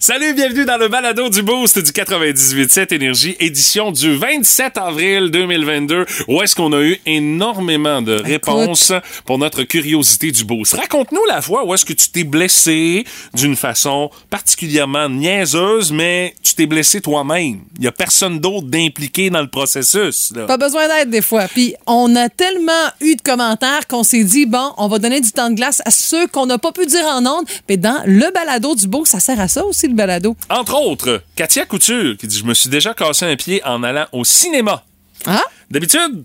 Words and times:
Salut, 0.00 0.32
bienvenue 0.32 0.64
dans 0.64 0.76
le 0.76 0.86
balado 0.86 1.28
du 1.28 1.42
Boost 1.42 1.80
du 1.80 1.90
98.7 1.90 2.94
Énergie, 2.94 3.36
édition 3.40 3.90
du 3.90 4.14
27 4.14 4.78
avril 4.78 5.32
2022, 5.32 6.06
où 6.28 6.40
est-ce 6.40 6.54
qu'on 6.54 6.72
a 6.72 6.80
eu 6.80 7.00
énormément 7.04 8.00
de 8.00 8.12
réponses 8.12 8.92
pour 9.26 9.38
notre 9.38 9.64
curiosité 9.64 10.30
du 10.30 10.44
Boost. 10.44 10.74
Raconte-nous 10.74 11.24
la 11.28 11.42
fois 11.42 11.66
où 11.66 11.74
est-ce 11.74 11.84
que 11.84 11.92
tu 11.92 12.10
t'es 12.10 12.22
blessé 12.22 13.04
d'une 13.34 13.56
façon 13.56 14.08
particulièrement 14.30 15.08
niaiseuse, 15.08 15.90
mais 15.90 16.32
tu 16.44 16.54
t'es 16.54 16.66
blessé 16.66 17.00
toi-même. 17.00 17.62
Il 17.78 17.84
y 17.84 17.88
a 17.88 17.92
personne 17.92 18.38
d'autre 18.38 18.68
d'impliqué 18.68 19.30
dans 19.30 19.42
le 19.42 19.48
processus. 19.48 20.32
Là. 20.32 20.46
Pas 20.46 20.58
besoin 20.58 20.86
d'aide 20.86 21.10
des 21.10 21.22
fois. 21.22 21.48
Puis 21.48 21.74
on 21.88 22.14
a 22.14 22.28
tellement 22.28 22.72
eu 23.00 23.16
de 23.16 23.20
commentaires 23.20 23.88
qu'on 23.88 24.04
s'est 24.04 24.24
dit, 24.24 24.46
bon, 24.46 24.72
on 24.76 24.86
va 24.86 25.00
donner 25.00 25.20
du 25.20 25.32
temps 25.32 25.50
de 25.50 25.56
glace 25.56 25.82
à 25.84 25.90
ceux 25.90 26.28
qu'on 26.28 26.46
n'a 26.46 26.58
pas 26.58 26.70
pu 26.70 26.86
dire 26.86 27.04
en 27.04 27.26
ondes. 27.26 27.46
Mais 27.68 27.76
dans 27.76 28.00
le 28.06 28.32
balado 28.32 28.76
du 28.76 28.86
Boost, 28.86 29.10
ça 29.10 29.18
sert 29.18 29.40
à 29.40 29.48
ça 29.48 29.64
aussi, 29.66 29.87
le 29.88 29.94
balado. 29.94 30.36
Entre 30.48 30.74
autres, 30.74 31.22
Katia 31.36 31.64
Couture 31.66 32.16
qui 32.16 32.26
dit 32.26 32.38
Je 32.38 32.44
me 32.44 32.54
suis 32.54 32.70
déjà 32.70 32.94
cassé 32.94 33.24
un 33.26 33.36
pied 33.36 33.62
en 33.64 33.82
allant 33.82 34.06
au 34.12 34.24
cinéma. 34.24 34.84
Ah? 35.26 35.42
D'habitude, 35.70 36.24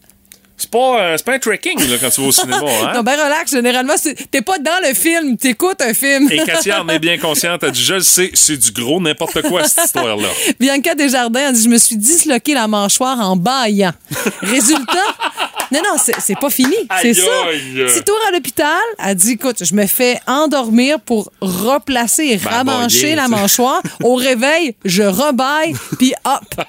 c'est 0.56 0.70
pas, 0.70 1.02
euh, 1.02 1.18
pas 1.26 1.34
un 1.34 1.40
trekking 1.40 1.80
là, 1.90 1.98
quand 2.00 2.10
tu 2.10 2.22
vas 2.22 2.28
au 2.28 2.32
cinéma. 2.32 2.60
Hein? 2.84 2.92
Non, 2.94 3.02
ben 3.02 3.14
relax. 3.14 3.52
Généralement, 3.52 3.96
t'es 4.32 4.42
pas 4.42 4.60
dans 4.60 4.88
le 4.88 4.94
film, 4.94 5.36
t'écoutes 5.38 5.82
un 5.82 5.94
film. 5.94 6.32
Et 6.32 6.38
Katia 6.46 6.82
en 6.84 6.88
est 6.90 7.00
bien 7.00 7.18
consciente. 7.22 7.64
Elle 7.64 7.72
dit 7.72 7.84
Je 7.84 7.96
le 7.96 8.00
sais, 8.02 8.32
c'est 8.34 8.58
du 8.58 8.72
gros 8.72 9.02
n'importe 9.02 9.42
quoi 9.42 9.64
cette 9.68 9.86
histoire-là. 9.86 10.30
Bianca 10.60 10.96
Desjardins 10.96 11.48
a 11.48 11.52
dit 11.52 11.64
Je 11.64 11.70
me 11.70 11.78
suis 11.78 11.98
disloqué 11.98 12.54
la 12.54 12.68
mâchoire 12.68 13.20
en 13.20 13.36
baillant. 13.36 13.92
Résultat. 14.42 15.16
Non, 15.74 15.80
non, 15.84 15.98
c'est 15.98 16.40
pas 16.40 16.50
fini. 16.50 16.76
C'est 17.02 17.14
ça. 17.14 17.30
Petit 17.52 18.04
tour 18.04 18.18
à 18.28 18.32
l'hôpital. 18.32 18.80
Elle 19.04 19.16
dit 19.16 19.32
Écoute, 19.32 19.64
je 19.64 19.74
me 19.74 19.86
fais 19.88 20.20
endormir 20.28 21.00
pour 21.00 21.32
replacer 21.42 22.24
et 22.26 22.38
Ben, 22.38 22.50
ramancher 22.52 23.16
la 23.16 23.28
mâchoire. 23.28 23.82
Au 24.04 24.16
réveil, 24.16 24.76
je 24.86 25.04
rebaille, 25.04 25.74
puis 25.98 26.14
hop. 26.26 26.66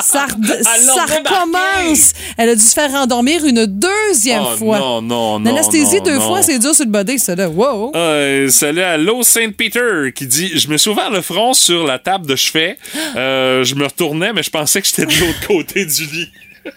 Ça, 0.00 0.26
ça 0.62 1.04
recommence. 1.04 2.12
Elle 2.36 2.50
a 2.50 2.54
dû 2.54 2.62
se 2.62 2.74
faire 2.74 2.90
endormir 2.94 3.44
une 3.44 3.66
deuxième 3.66 4.42
Oh, 4.52 4.56
fois. 4.56 4.78
non, 4.78 5.02
non, 5.02 5.38
non. 5.40 5.50
L'anesthésie 5.50 6.00
deux 6.00 6.16
non. 6.16 6.26
fois, 6.28 6.42
c'est 6.42 6.58
dur 6.58 6.74
sur 6.74 6.84
le 6.84 6.90
body, 6.90 7.18
ça, 7.18 7.34
là. 7.34 7.48
Wow. 7.48 7.92
Euh, 7.94 8.48
salut 8.48 8.82
à 8.82 8.96
Low 8.96 9.22
Saint 9.22 9.50
Peter 9.50 10.12
qui 10.14 10.26
dit 10.26 10.58
Je 10.58 10.68
me 10.68 10.76
suis 10.76 10.90
ouvert 10.90 11.10
le 11.10 11.20
front 11.22 11.54
sur 11.54 11.84
la 11.84 11.98
table 11.98 12.26
de 12.26 12.36
chevet. 12.36 12.76
Euh, 13.16 13.64
je 13.64 13.74
me 13.74 13.84
retournais, 13.84 14.32
mais 14.32 14.42
je 14.42 14.50
pensais 14.50 14.80
que 14.80 14.86
j'étais 14.88 15.06
de 15.06 15.20
l'autre 15.20 15.40
côté 15.46 15.84
du 15.86 16.04
lit. 16.06 16.28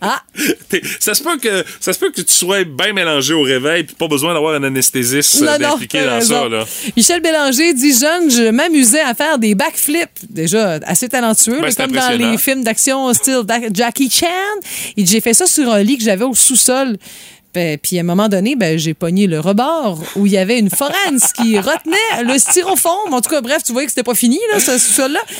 Ah. 0.00 0.22
Ça 1.00 1.14
se 1.14 1.22
peut 1.22 1.38
que 1.38 1.64
ça 1.80 1.92
se 1.92 1.98
peut 1.98 2.10
que 2.10 2.20
tu 2.20 2.32
sois 2.34 2.64
bien 2.64 2.92
mélangé 2.92 3.32
au 3.32 3.42
réveil 3.42 3.84
puis 3.84 3.94
pas 3.96 4.08
besoin 4.08 4.34
d'avoir 4.34 4.54
un 4.54 4.62
anesthésiste 4.62 5.40
Non, 5.40 5.52
euh, 5.52 5.58
non, 5.58 5.78
dans 5.78 6.10
raison. 6.14 6.42
ça 6.42 6.48
là. 6.48 6.64
Michel 6.96 7.20
Bélanger 7.22 7.72
dit 7.72 7.98
jeune, 7.98 8.30
je 8.30 8.50
m'amusais 8.50 9.00
à 9.00 9.14
faire 9.14 9.38
des 9.38 9.54
backflips. 9.54 10.10
Déjà 10.28 10.78
assez 10.84 11.08
talentueux, 11.08 11.60
Ben, 11.60 11.68
là, 11.68 11.74
comme 11.74 11.92
dans 11.92 12.18
les 12.18 12.36
films 12.38 12.62
d'action 12.64 13.12
style 13.14 13.42
Jackie 13.72 14.10
Chan. 14.10 14.26
Il 14.96 15.04
dit, 15.04 15.12
j'ai 15.12 15.20
fait 15.20 15.34
ça 15.34 15.46
sur 15.46 15.70
un 15.72 15.82
lit 15.82 15.96
que 15.98 16.04
j'avais 16.04 16.24
au 16.24 16.34
sous-sol. 16.34 16.96
Ben, 17.56 17.78
puis 17.78 17.96
à 17.96 18.02
un 18.02 18.04
moment 18.04 18.28
donné, 18.28 18.54
ben, 18.54 18.78
j'ai 18.78 18.92
pogné 18.92 19.26
le 19.26 19.40
rebord 19.40 19.98
où 20.14 20.26
il 20.26 20.32
y 20.32 20.36
avait 20.36 20.58
une 20.58 20.68
forense 20.68 21.32
qui 21.32 21.58
retenait 21.58 22.22
le 22.22 22.38
styrofoam. 22.38 23.14
En 23.14 23.22
tout 23.22 23.30
cas, 23.30 23.40
bref, 23.40 23.62
tu 23.64 23.72
voyais 23.72 23.86
que 23.86 23.92
c'était 23.92 24.02
pas 24.02 24.14
fini, 24.14 24.38
là, 24.52 24.60
ce. 24.60 24.72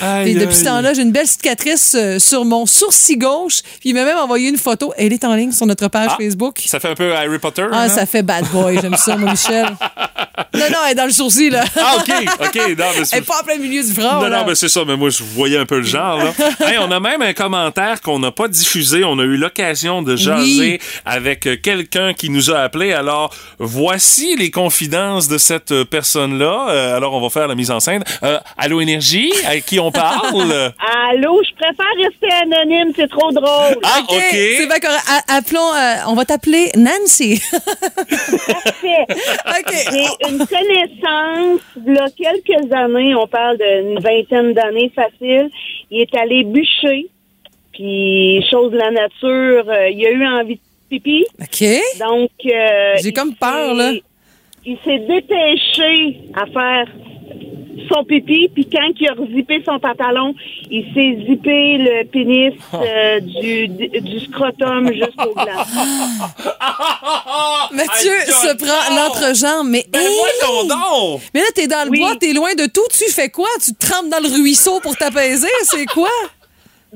Aïe, 0.03 0.31
Et 0.31 0.35
depuis 0.35 0.57
ce 0.57 0.65
temps-là, 0.65 0.95
j'ai 0.95 1.03
une 1.03 1.13
belle 1.13 1.27
cicatrice 1.27 1.95
euh, 1.95 2.19
sur 2.19 2.47
mon 2.47 2.65
sourcil 2.65 3.19
gauche. 3.19 3.61
Puis 3.81 3.91
il 3.91 3.95
m'a 3.95 4.07
même 4.07 4.17
envoyé 4.17 4.49
une 4.49 4.57
photo. 4.57 4.95
Elle 4.97 5.13
est 5.13 5.25
en 5.25 5.35
ligne 5.35 5.53
sur 5.53 5.67
notre 5.67 5.89
page 5.89 6.09
Ah, 6.13 6.17
Facebook. 6.19 6.63
Ça 6.65 6.81
fait 6.81 6.89
un 6.89 6.95
peu 6.95 7.15
Harry 7.15 7.39
Potter. 7.39 7.67
Ah, 7.71 7.83
hein? 7.83 7.89
ça 7.91 8.07
fait 8.07 8.23
bad 8.23 8.47
boy. 8.51 8.79
J'aime 8.81 8.97
ça, 8.97 9.15
moi, 9.19 9.33
Michel. 9.33 9.67
Non, 10.55 10.65
non, 10.71 10.79
elle 10.87 10.93
est 10.93 10.95
dans 10.95 11.05
le 11.05 11.13
sourcil, 11.13 11.51
là. 11.51 11.65
Ah 11.77 11.97
OK, 11.99 12.11
OK, 12.41 12.57
non 12.79 12.87
mais 12.97 13.03
Elle 13.13 13.19
est 13.19 13.23
pas 13.27 13.41
en 13.41 13.45
plein 13.45 13.59
milieu 13.59 13.83
du 13.83 13.93
front. 13.93 14.21
Non, 14.21 14.29
là. 14.29 14.39
non, 14.39 14.47
mais 14.47 14.55
c'est 14.55 14.71
ça, 14.71 14.83
mais 14.87 14.97
moi, 14.97 15.11
je 15.11 15.23
voyais 15.23 15.59
un 15.59 15.67
peu 15.67 15.77
le 15.79 15.85
genre. 15.85 16.17
Là. 16.17 16.33
Hey, 16.67 16.79
on 16.79 16.91
a 16.91 16.99
même 16.99 17.21
un 17.23 17.35
commentaire 17.35 18.01
qu'on 18.01 18.19
n'a 18.19 18.33
pas 18.33 18.49
diffusé. 18.49 19.05
On 19.05 19.19
a 19.19 19.23
eu 19.23 19.37
l'occasion 19.37 20.03
de 20.03 20.17
jaser 20.17 20.81
avec 21.05 21.47
euh, 21.47 21.57
quelqu'un 22.07 22.15
qui 22.15 22.31
nous 22.31 22.51
a 22.51 22.59
appelé. 22.61 22.93
Alors, 22.93 23.33
voici 23.59 24.37
les 24.37 24.51
confidences 24.51 25.29
de 25.29 25.39
cette 25.39 25.73
euh, 25.73 25.85
personne-là. 25.85 26.67
Euh, 26.71 26.97
alors, 26.97 27.15
on 27.15 27.21
va 27.21 27.29
faire 27.31 27.49
la 27.49 27.55
mise 27.55 27.71
en 27.71 27.81
scène. 27.81 28.03
Euh, 28.23 28.39
Allô 28.57 28.81
Énergie, 28.81 29.33
à 29.47 29.59
qui 29.61 29.79
on 29.81 29.91
parle? 29.91 30.53
Allô, 31.11 31.43
je 31.43 31.55
préfère 31.55 31.87
rester 31.99 32.29
anonyme, 32.43 32.93
c'est 32.95 33.09
trop 33.09 33.31
drôle. 33.33 33.79
Ah, 33.83 34.01
OK. 34.09 34.15
C'est 34.21 34.67
bien 34.67 34.79
correct. 34.79 35.05
A- 35.09 35.37
Appelons, 35.37 35.75
euh, 35.75 35.95
on 36.09 36.15
va 36.15 36.25
t'appeler 36.25 36.71
Nancy. 36.77 37.43
Parfait. 37.51 39.07
OK. 39.09 39.75
J'ai 39.93 40.29
une 40.31 40.39
connaissance, 40.39 41.61
il 41.87 41.95
y 41.95 41.99
a 41.99 42.09
quelques 42.11 42.73
années, 42.73 43.15
on 43.15 43.27
parle 43.27 43.59
d'une 43.59 43.99
vingtaine 44.01 44.53
d'années 44.55 44.93
facile, 44.95 45.51
il 45.91 46.01
est 46.03 46.15
allé 46.17 46.45
bûcher, 46.45 47.07
puis 47.73 48.45
chose 48.51 48.73
de 48.73 48.77
la 48.79 48.91
nature, 48.91 49.65
euh, 49.69 49.89
il 49.91 50.07
a 50.07 50.11
eu 50.11 50.27
envie 50.27 50.55
de 50.57 50.61
pipi, 50.89 51.25
OK. 51.41 51.65
donc... 51.99 52.31
euh, 52.47 52.95
J'ai 53.03 53.09
il 53.09 53.13
comme 53.13 53.35
peur, 53.35 53.75
là. 53.75 53.93
s'est- 53.93 54.03
Il 54.65 54.79
s'est 54.85 54.99
dépêché 55.01 56.21
à 56.35 56.47
faire 56.47 56.87
son 57.89 58.03
pipi, 58.05 58.49
puis 58.53 58.69
quand 58.69 58.89
il 58.99 59.09
a 59.09 59.15
zippé 59.33 59.63
son 59.65 59.79
pantalon, 59.79 60.35
il 60.71 60.83
s'est 60.93 61.25
zippé 61.29 61.79
le 61.79 62.05
pénis 62.05 62.53
euh, 62.75 63.21
du, 63.21 63.69
du 63.69 64.21
scrotum 64.27 64.93
jusqu'au 64.93 65.33
gland. 65.35 65.47
Mathieu 67.73 68.13
se 68.27 68.55
prend 68.57 68.95
l'entrejambe, 68.97 69.69
mais 69.69 69.85
Ben, 69.89 70.01
hey! 70.01 70.69
donc! 70.69 71.21
Mais 71.35 71.41
là, 71.41 71.47
t'es 71.55 71.67
dans 71.67 71.85
le 71.85 71.91
Oui. 71.91 72.01
bois, 72.01 72.17
t'es 72.19 72.33
loin 72.33 72.55
de 72.55 72.67
tout. 72.67 72.85
Tu 72.97 73.11
fais 73.11 73.29
quoi? 73.29 73.49
Tu 73.65 73.73
te 73.75 73.87
trempes 73.87 74.09
dans 74.09 74.21
le 74.21 74.29
ruisseau 74.35 74.81
pour 74.81 74.97
t'apaiser? 74.97 75.49
C'est 75.65 75.87
quoi? 75.87 76.11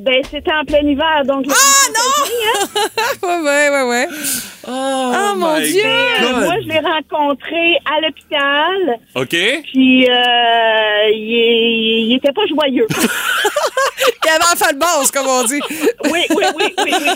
Ben, 0.03 0.23
c'était 0.31 0.53
en 0.53 0.65
plein 0.65 0.81
hiver, 0.81 1.23
donc... 1.27 1.45
Ah, 1.51 1.91
non! 1.93 3.29
ouais, 3.29 3.41
ouais, 3.43 3.71
ouais, 3.71 3.83
ouais. 3.89 4.09
Oh, 4.67 5.33
mon 5.37 5.59
my 5.59 5.63
Dieu! 5.71 5.83
God. 5.83 6.45
moi, 6.45 6.55
je 6.63 6.69
l'ai 6.69 6.79
rencontré 6.79 7.77
à 7.85 8.01
l'hôpital, 8.01 8.99
OK? 9.15 9.37
puis 9.73 10.09
euh, 10.09 11.11
il, 11.13 12.09
il 12.11 12.15
était 12.17 12.33
pas 12.33 12.47
joyeux. 12.49 12.87
Il 14.25 14.29
avait 14.31 14.45
en 14.45 14.57
fin 14.57 14.73
de 14.73 14.79
base, 14.79 15.11
comme 15.11 15.27
on 15.27 15.43
dit. 15.45 15.61
Oui, 16.05 16.21
oui, 16.31 16.45
oui, 16.57 16.75
oui, 16.85 16.93
oui. 17.03 17.11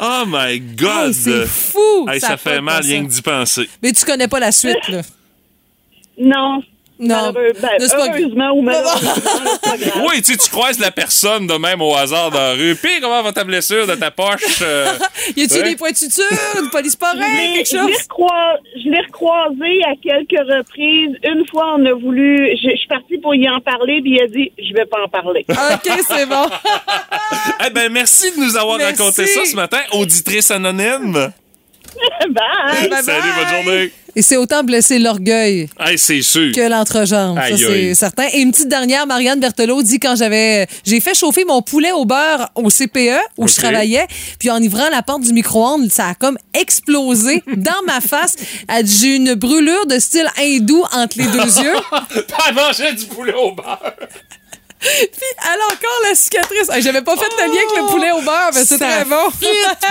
Oh 0.00 0.22
my 0.26 0.58
God! 0.60 1.08
Hey, 1.08 1.14
c'est 1.14 1.46
fou! 1.46 2.08
Hey, 2.08 2.20
Ça 2.20 2.28
ça 2.28 2.36
fait 2.36 2.60
mal 2.60 2.82
rien 2.82 3.04
que 3.04 3.10
d'y 3.10 3.20
penser. 3.22 3.68
Mais 3.82 3.92
tu 3.92 4.04
connais 4.04 4.28
pas 4.28 4.38
la 4.40 4.52
suite, 4.52 4.88
là. 4.88 5.00
Non. 6.18 6.62
Non. 7.00 7.32
Malheureux- 7.32 7.52
ben, 7.60 7.70
heureusement 7.80 8.50
ou 8.52 8.60
malheureusement, 8.62 9.12
c'est 9.14 9.60
pas 9.70 9.76
grave. 9.78 10.04
Oui, 10.08 10.20
tu 10.22 10.32
sais, 10.32 10.36
tu 10.38 10.50
croises 10.50 10.78
la 10.78 10.90
personne 10.90 11.46
de 11.46 11.54
même 11.54 11.80
au 11.80 11.94
hasard 11.96 12.30
dans 12.30 12.38
la 12.38 12.52
rue. 12.52 12.76
Puis, 12.76 13.00
comment 13.00 13.22
va 13.22 13.32
ta 13.32 13.42
blessure 13.44 13.86
de 13.86 13.94
ta 13.94 14.10
poche? 14.10 14.60
euh? 14.62 14.92
Y 15.36 15.44
a-tu 15.44 15.54
Ouais. 15.54 15.62
des 15.70 15.76
points 15.76 15.92
de 15.92 15.96
suture, 15.96 16.24
une 16.62 16.68
police 16.70 16.96
quelque 16.96 17.16
l'ai- 17.56 17.64
je 17.64 17.76
l'ai 17.86 17.92
chose? 17.92 18.02
je 18.76 18.90
l'ai 18.90 19.00
recroisé 19.00 19.82
à 19.84 19.94
quelques 20.02 20.38
reprises. 20.46 21.16
Une 21.24 21.46
fois, 21.50 21.74
on 21.78 21.86
a 21.86 21.92
voulu. 21.94 22.50
Je, 22.62 22.68
je 22.70 22.76
suis 22.76 22.88
partie 22.88 23.18
pour 23.18 23.34
y 23.34 23.48
en 23.48 23.60
parler, 23.60 24.00
puis 24.02 24.12
il 24.16 24.22
a 24.22 24.26
dit 24.26 24.52
Je 24.58 24.74
vais 24.74 24.84
pas 24.86 24.98
en 25.02 25.08
parler. 25.08 25.44
OK, 25.48 26.00
c'est 26.06 26.26
bon. 26.26 26.46
Eh 27.66 27.70
ben, 27.70 27.90
merci 27.92 28.30
de 28.32 28.40
nous 28.44 28.56
avoir 28.56 28.76
Merci. 28.78 29.00
raconté 29.02 29.26
ça 29.26 29.44
ce 29.44 29.54
matin, 29.56 29.78
auditrice 29.92 30.50
anonyme. 30.50 31.12
Bye! 32.30 32.88
Bye 32.88 33.02
Salut, 33.02 33.20
bye. 33.20 33.44
bonne 33.44 33.64
journée. 33.64 33.92
Et 34.16 34.22
c'est 34.22 34.36
autant 34.36 34.64
blesser 34.64 34.98
l'orgueil 34.98 35.68
Hey, 35.78 35.96
que 35.96 36.68
l'entrejambe. 36.68 37.38
Ça, 37.38 37.56
c'est 37.56 37.94
certain. 37.94 38.24
Et 38.32 38.40
une 38.40 38.50
petite 38.50 38.68
dernière, 38.68 39.06
Marianne 39.06 39.40
Berthelot 39.40 39.82
dit 39.82 39.98
quand 40.00 40.16
j'avais, 40.16 40.66
j'ai 40.84 41.00
fait 41.00 41.14
chauffer 41.14 41.44
mon 41.44 41.62
poulet 41.62 41.92
au 41.92 42.04
beurre 42.04 42.50
au 42.54 42.68
CPE 42.68 43.18
où 43.36 43.46
je 43.48 43.54
travaillais, 43.56 44.06
puis 44.38 44.50
en 44.50 44.62
ouvrant 44.62 44.88
la 44.90 45.02
porte 45.02 45.22
du 45.22 45.32
micro-ondes, 45.32 45.90
ça 45.90 46.08
a 46.08 46.14
comme 46.14 46.38
explosé 46.54 47.42
dans 47.56 47.82
ma 47.86 48.00
face. 48.00 48.36
J'ai 48.84 49.16
une 49.16 49.34
brûlure 49.34 49.86
de 49.86 49.98
style 49.98 50.28
hindou 50.38 50.84
entre 50.92 51.18
les 51.18 51.26
deux 51.26 51.38
yeux. 51.62 52.24
T'as 52.26 52.52
mangé 52.52 52.92
du 52.94 53.06
poulet 53.06 53.34
au 53.34 53.52
beurre. 53.52 53.80
Puis 54.80 55.22
elle 55.42 55.60
a 55.60 55.66
encore 55.66 56.00
la 56.08 56.14
cicatrice. 56.14 56.68
Hey, 56.70 56.82
J'avais 56.82 57.02
pas 57.02 57.14
fait 57.16 57.26
de 57.28 57.42
lien 57.52 57.60
avec 57.60 57.76
le 57.76 57.86
poulet 57.90 58.12
au 58.12 58.22
beurre, 58.22 58.50
mais 58.54 58.64
c'est 58.64 58.78
Ça 58.78 58.86
très 58.86 59.04
bon. 59.04 59.30
fit, 59.30 59.46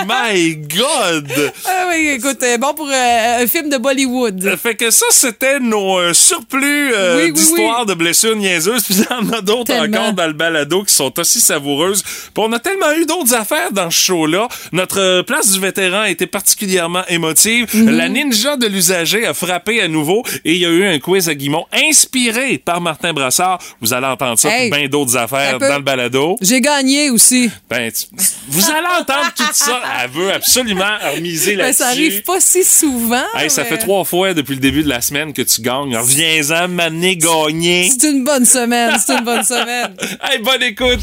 My 0.07 0.56
God! 0.56 1.31
Ah 1.65 1.86
oui, 1.89 2.09
écoute, 2.18 2.41
euh, 2.44 2.57
bon 2.57 2.74
pour 2.74 2.89
euh, 2.89 3.44
un 3.44 3.47
film 3.47 3.69
de 3.69 3.77
Bollywood. 3.77 4.56
Fait 4.62 4.75
que 4.75 4.89
ça, 4.89 5.06
c'était 5.12 5.59
nos 5.59 6.00
euh, 6.00 6.13
surplus 6.13 6.91
euh, 6.94 7.18
Oui, 7.18 7.24
oui, 7.25 7.33
d'histoires 7.33 7.86
de 7.86 7.94
blessures 7.94 8.36
niaiseuses. 8.36 8.83
Puis 8.86 8.95
il 8.95 9.03
y 9.03 9.13
en 9.13 9.31
a 9.31 9.41
d'autres 9.41 9.65
Tellement. 9.65 9.97
encore 10.00 10.13
dans 10.13 10.27
le 10.27 10.33
balado 10.33 10.83
qui 10.83 10.94
sont 10.94 11.18
aussi 11.19 11.39
savoureuses. 11.39 12.01
Puis 12.03 12.31
on 12.38 12.51
a 12.53 12.59
tellement 12.59 12.92
eu 12.94 13.06
d'autres 13.06 13.33
affaires 13.35 13.71
dans 13.71 13.92
ce 13.92 14.00
show-là. 14.00 14.47
Notre 14.71 15.00
euh, 15.00 15.24
place 15.24 15.51
du 15.51 15.59
vétéran 15.59 16.01
a 16.01 16.09
été 16.09 16.25
particulièrement 16.25 17.03
émotive. 17.09 17.68
Mhm. 17.74 17.89
La 17.95 18.09
ninja 18.09 18.57
de 18.57 18.65
l'usager 18.68 19.25
a 19.27 19.33
frappé 19.33 19.81
à 19.81 19.88
nouveau 19.88 20.24
et 20.45 20.53
il 20.53 20.57
y 20.57 20.65
a 20.65 20.69
eu 20.69 20.85
un 20.85 20.97
quiz 21.00 21.30
à 21.30 21.35
Guimont 21.35 21.65
inspiré 21.74 22.57
par 22.57 22.81
Martin 22.81 23.13
Brassard. 23.13 23.59
Vous 23.81 23.94
allez 23.94 24.07
entendre 24.07 24.39
ça 24.39 24.50
Hey. 24.50 24.71
bien 24.71 24.79
d'autres 24.88 25.18
affaires 25.18 25.60
dans 25.60 25.76
le 25.78 25.81
balado. 25.84 26.38
J'ai 26.42 26.62
gagné 26.62 27.10
aussi. 27.10 27.50
Ben, 27.70 27.92
tu- 27.92 28.06
vous 28.48 28.70
allez 28.70 28.88
entendre 29.00 29.31
tout 29.36 29.44
ça. 29.54 29.80
Elle 30.04 30.10
veut 30.12 30.31
absolument 30.34 30.86
miser 31.22 31.52
Ben, 31.56 31.64
là-dessus. 31.64 31.78
ça 31.84 31.88
arrive 31.90 32.24
pas 32.24 32.40
si 32.40 32.64
souvent. 32.64 33.24
Hey, 33.36 33.50
ça 33.50 33.66
fait 33.66 33.78
trois 33.78 34.04
fois 34.06 34.34
depuis 34.34 34.56
le 34.56 34.62
début 34.62 34.84
de 34.84 34.90
la 34.90 35.02
semaine 35.02 35.34
que 35.34 35.42
tu 35.42 35.62
gagnes. 35.62 35.96
Reviens-en, 35.98 36.68
m'amener 36.70 37.18
gagner. 37.18 37.90
C'est 37.90 38.10
une 38.10 38.24
bonne 38.24 38.46
semaine. 38.46 38.96
C'est 39.06 39.14
une 39.18 39.26
bonne 39.26 39.44
semaine. 39.44 39.96
Hey, 40.22 40.40
bonne 40.40 40.62
écoute! 40.64 41.00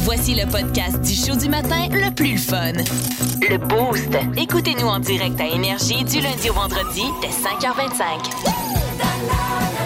Voici 0.00 0.34
le 0.34 0.44
podcast 0.46 1.00
du 1.00 1.14
show 1.14 1.36
du 1.36 1.48
matin 1.48 1.88
le 1.90 2.12
plus 2.14 2.38
fun. 2.38 2.72
Le 3.48 3.56
Boost. 3.58 4.08
Écoutez-nous 4.36 4.86
en 4.86 4.98
direct 4.98 5.40
à 5.40 5.46
Énergie 5.46 6.04
du 6.04 6.20
lundi 6.20 6.50
au 6.50 6.54
vendredi 6.54 7.02
dès 7.22 7.28
5h25. 7.28 9.77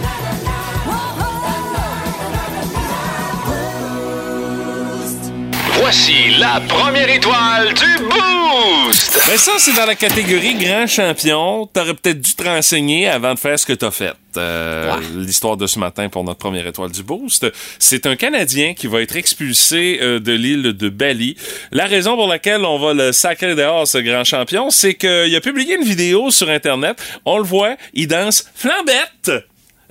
Voici 5.74 6.30
la 6.38 6.60
première 6.68 7.08
étoile 7.08 7.72
du 7.74 8.04
Boost! 8.04 9.20
Ben 9.26 9.36
ça, 9.36 9.52
c'est 9.58 9.74
dans 9.74 9.86
la 9.86 9.94
catégorie 9.94 10.54
grand 10.54 10.86
champion. 10.86 11.66
T'aurais 11.66 11.94
peut-être 11.94 12.20
dû 12.20 12.34
te 12.34 12.42
renseigner 12.44 13.08
avant 13.08 13.34
de 13.34 13.38
faire 13.38 13.58
ce 13.58 13.66
que 13.66 13.72
t'as 13.72 13.90
fait. 13.90 14.12
Euh, 14.36 14.94
L'histoire 15.16 15.56
de 15.56 15.66
ce 15.66 15.78
matin 15.78 16.08
pour 16.08 16.24
notre 16.24 16.38
première 16.38 16.66
étoile 16.66 16.90
du 16.90 17.02
Boost. 17.02 17.46
C'est 17.78 18.06
un 18.06 18.16
Canadien 18.16 18.74
qui 18.74 18.86
va 18.86 19.00
être 19.02 19.16
expulsé 19.16 19.98
euh, 20.02 20.20
de 20.20 20.32
l'île 20.32 20.74
de 20.74 20.88
Bali. 20.88 21.36
La 21.70 21.86
raison 21.86 22.16
pour 22.16 22.28
laquelle 22.28 22.64
on 22.64 22.78
va 22.78 22.94
le 22.94 23.12
sacrer 23.12 23.54
dehors, 23.54 23.86
ce 23.86 23.98
grand 23.98 24.24
champion, 24.24 24.70
c'est 24.70 24.94
qu'il 24.94 25.34
a 25.34 25.40
publié 25.40 25.76
une 25.76 25.84
vidéo 25.84 26.30
sur 26.30 26.48
Internet. 26.50 27.02
On 27.24 27.38
le 27.38 27.44
voit, 27.44 27.76
il 27.94 28.08
danse 28.08 28.44
flambette. 28.54 29.30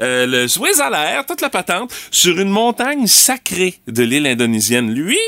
Euh, 0.02 0.26
le 0.26 0.48
Suez 0.48 0.80
à 0.82 0.90
l'air, 0.90 1.26
toute 1.28 1.42
la 1.42 1.50
patente, 1.50 1.94
sur 2.10 2.40
une 2.40 2.50
montagne 2.50 3.06
sacrée 3.06 3.76
de 3.88 4.02
l'île 4.04 4.26
indonésienne. 4.26 4.92
Lui, 4.92 5.20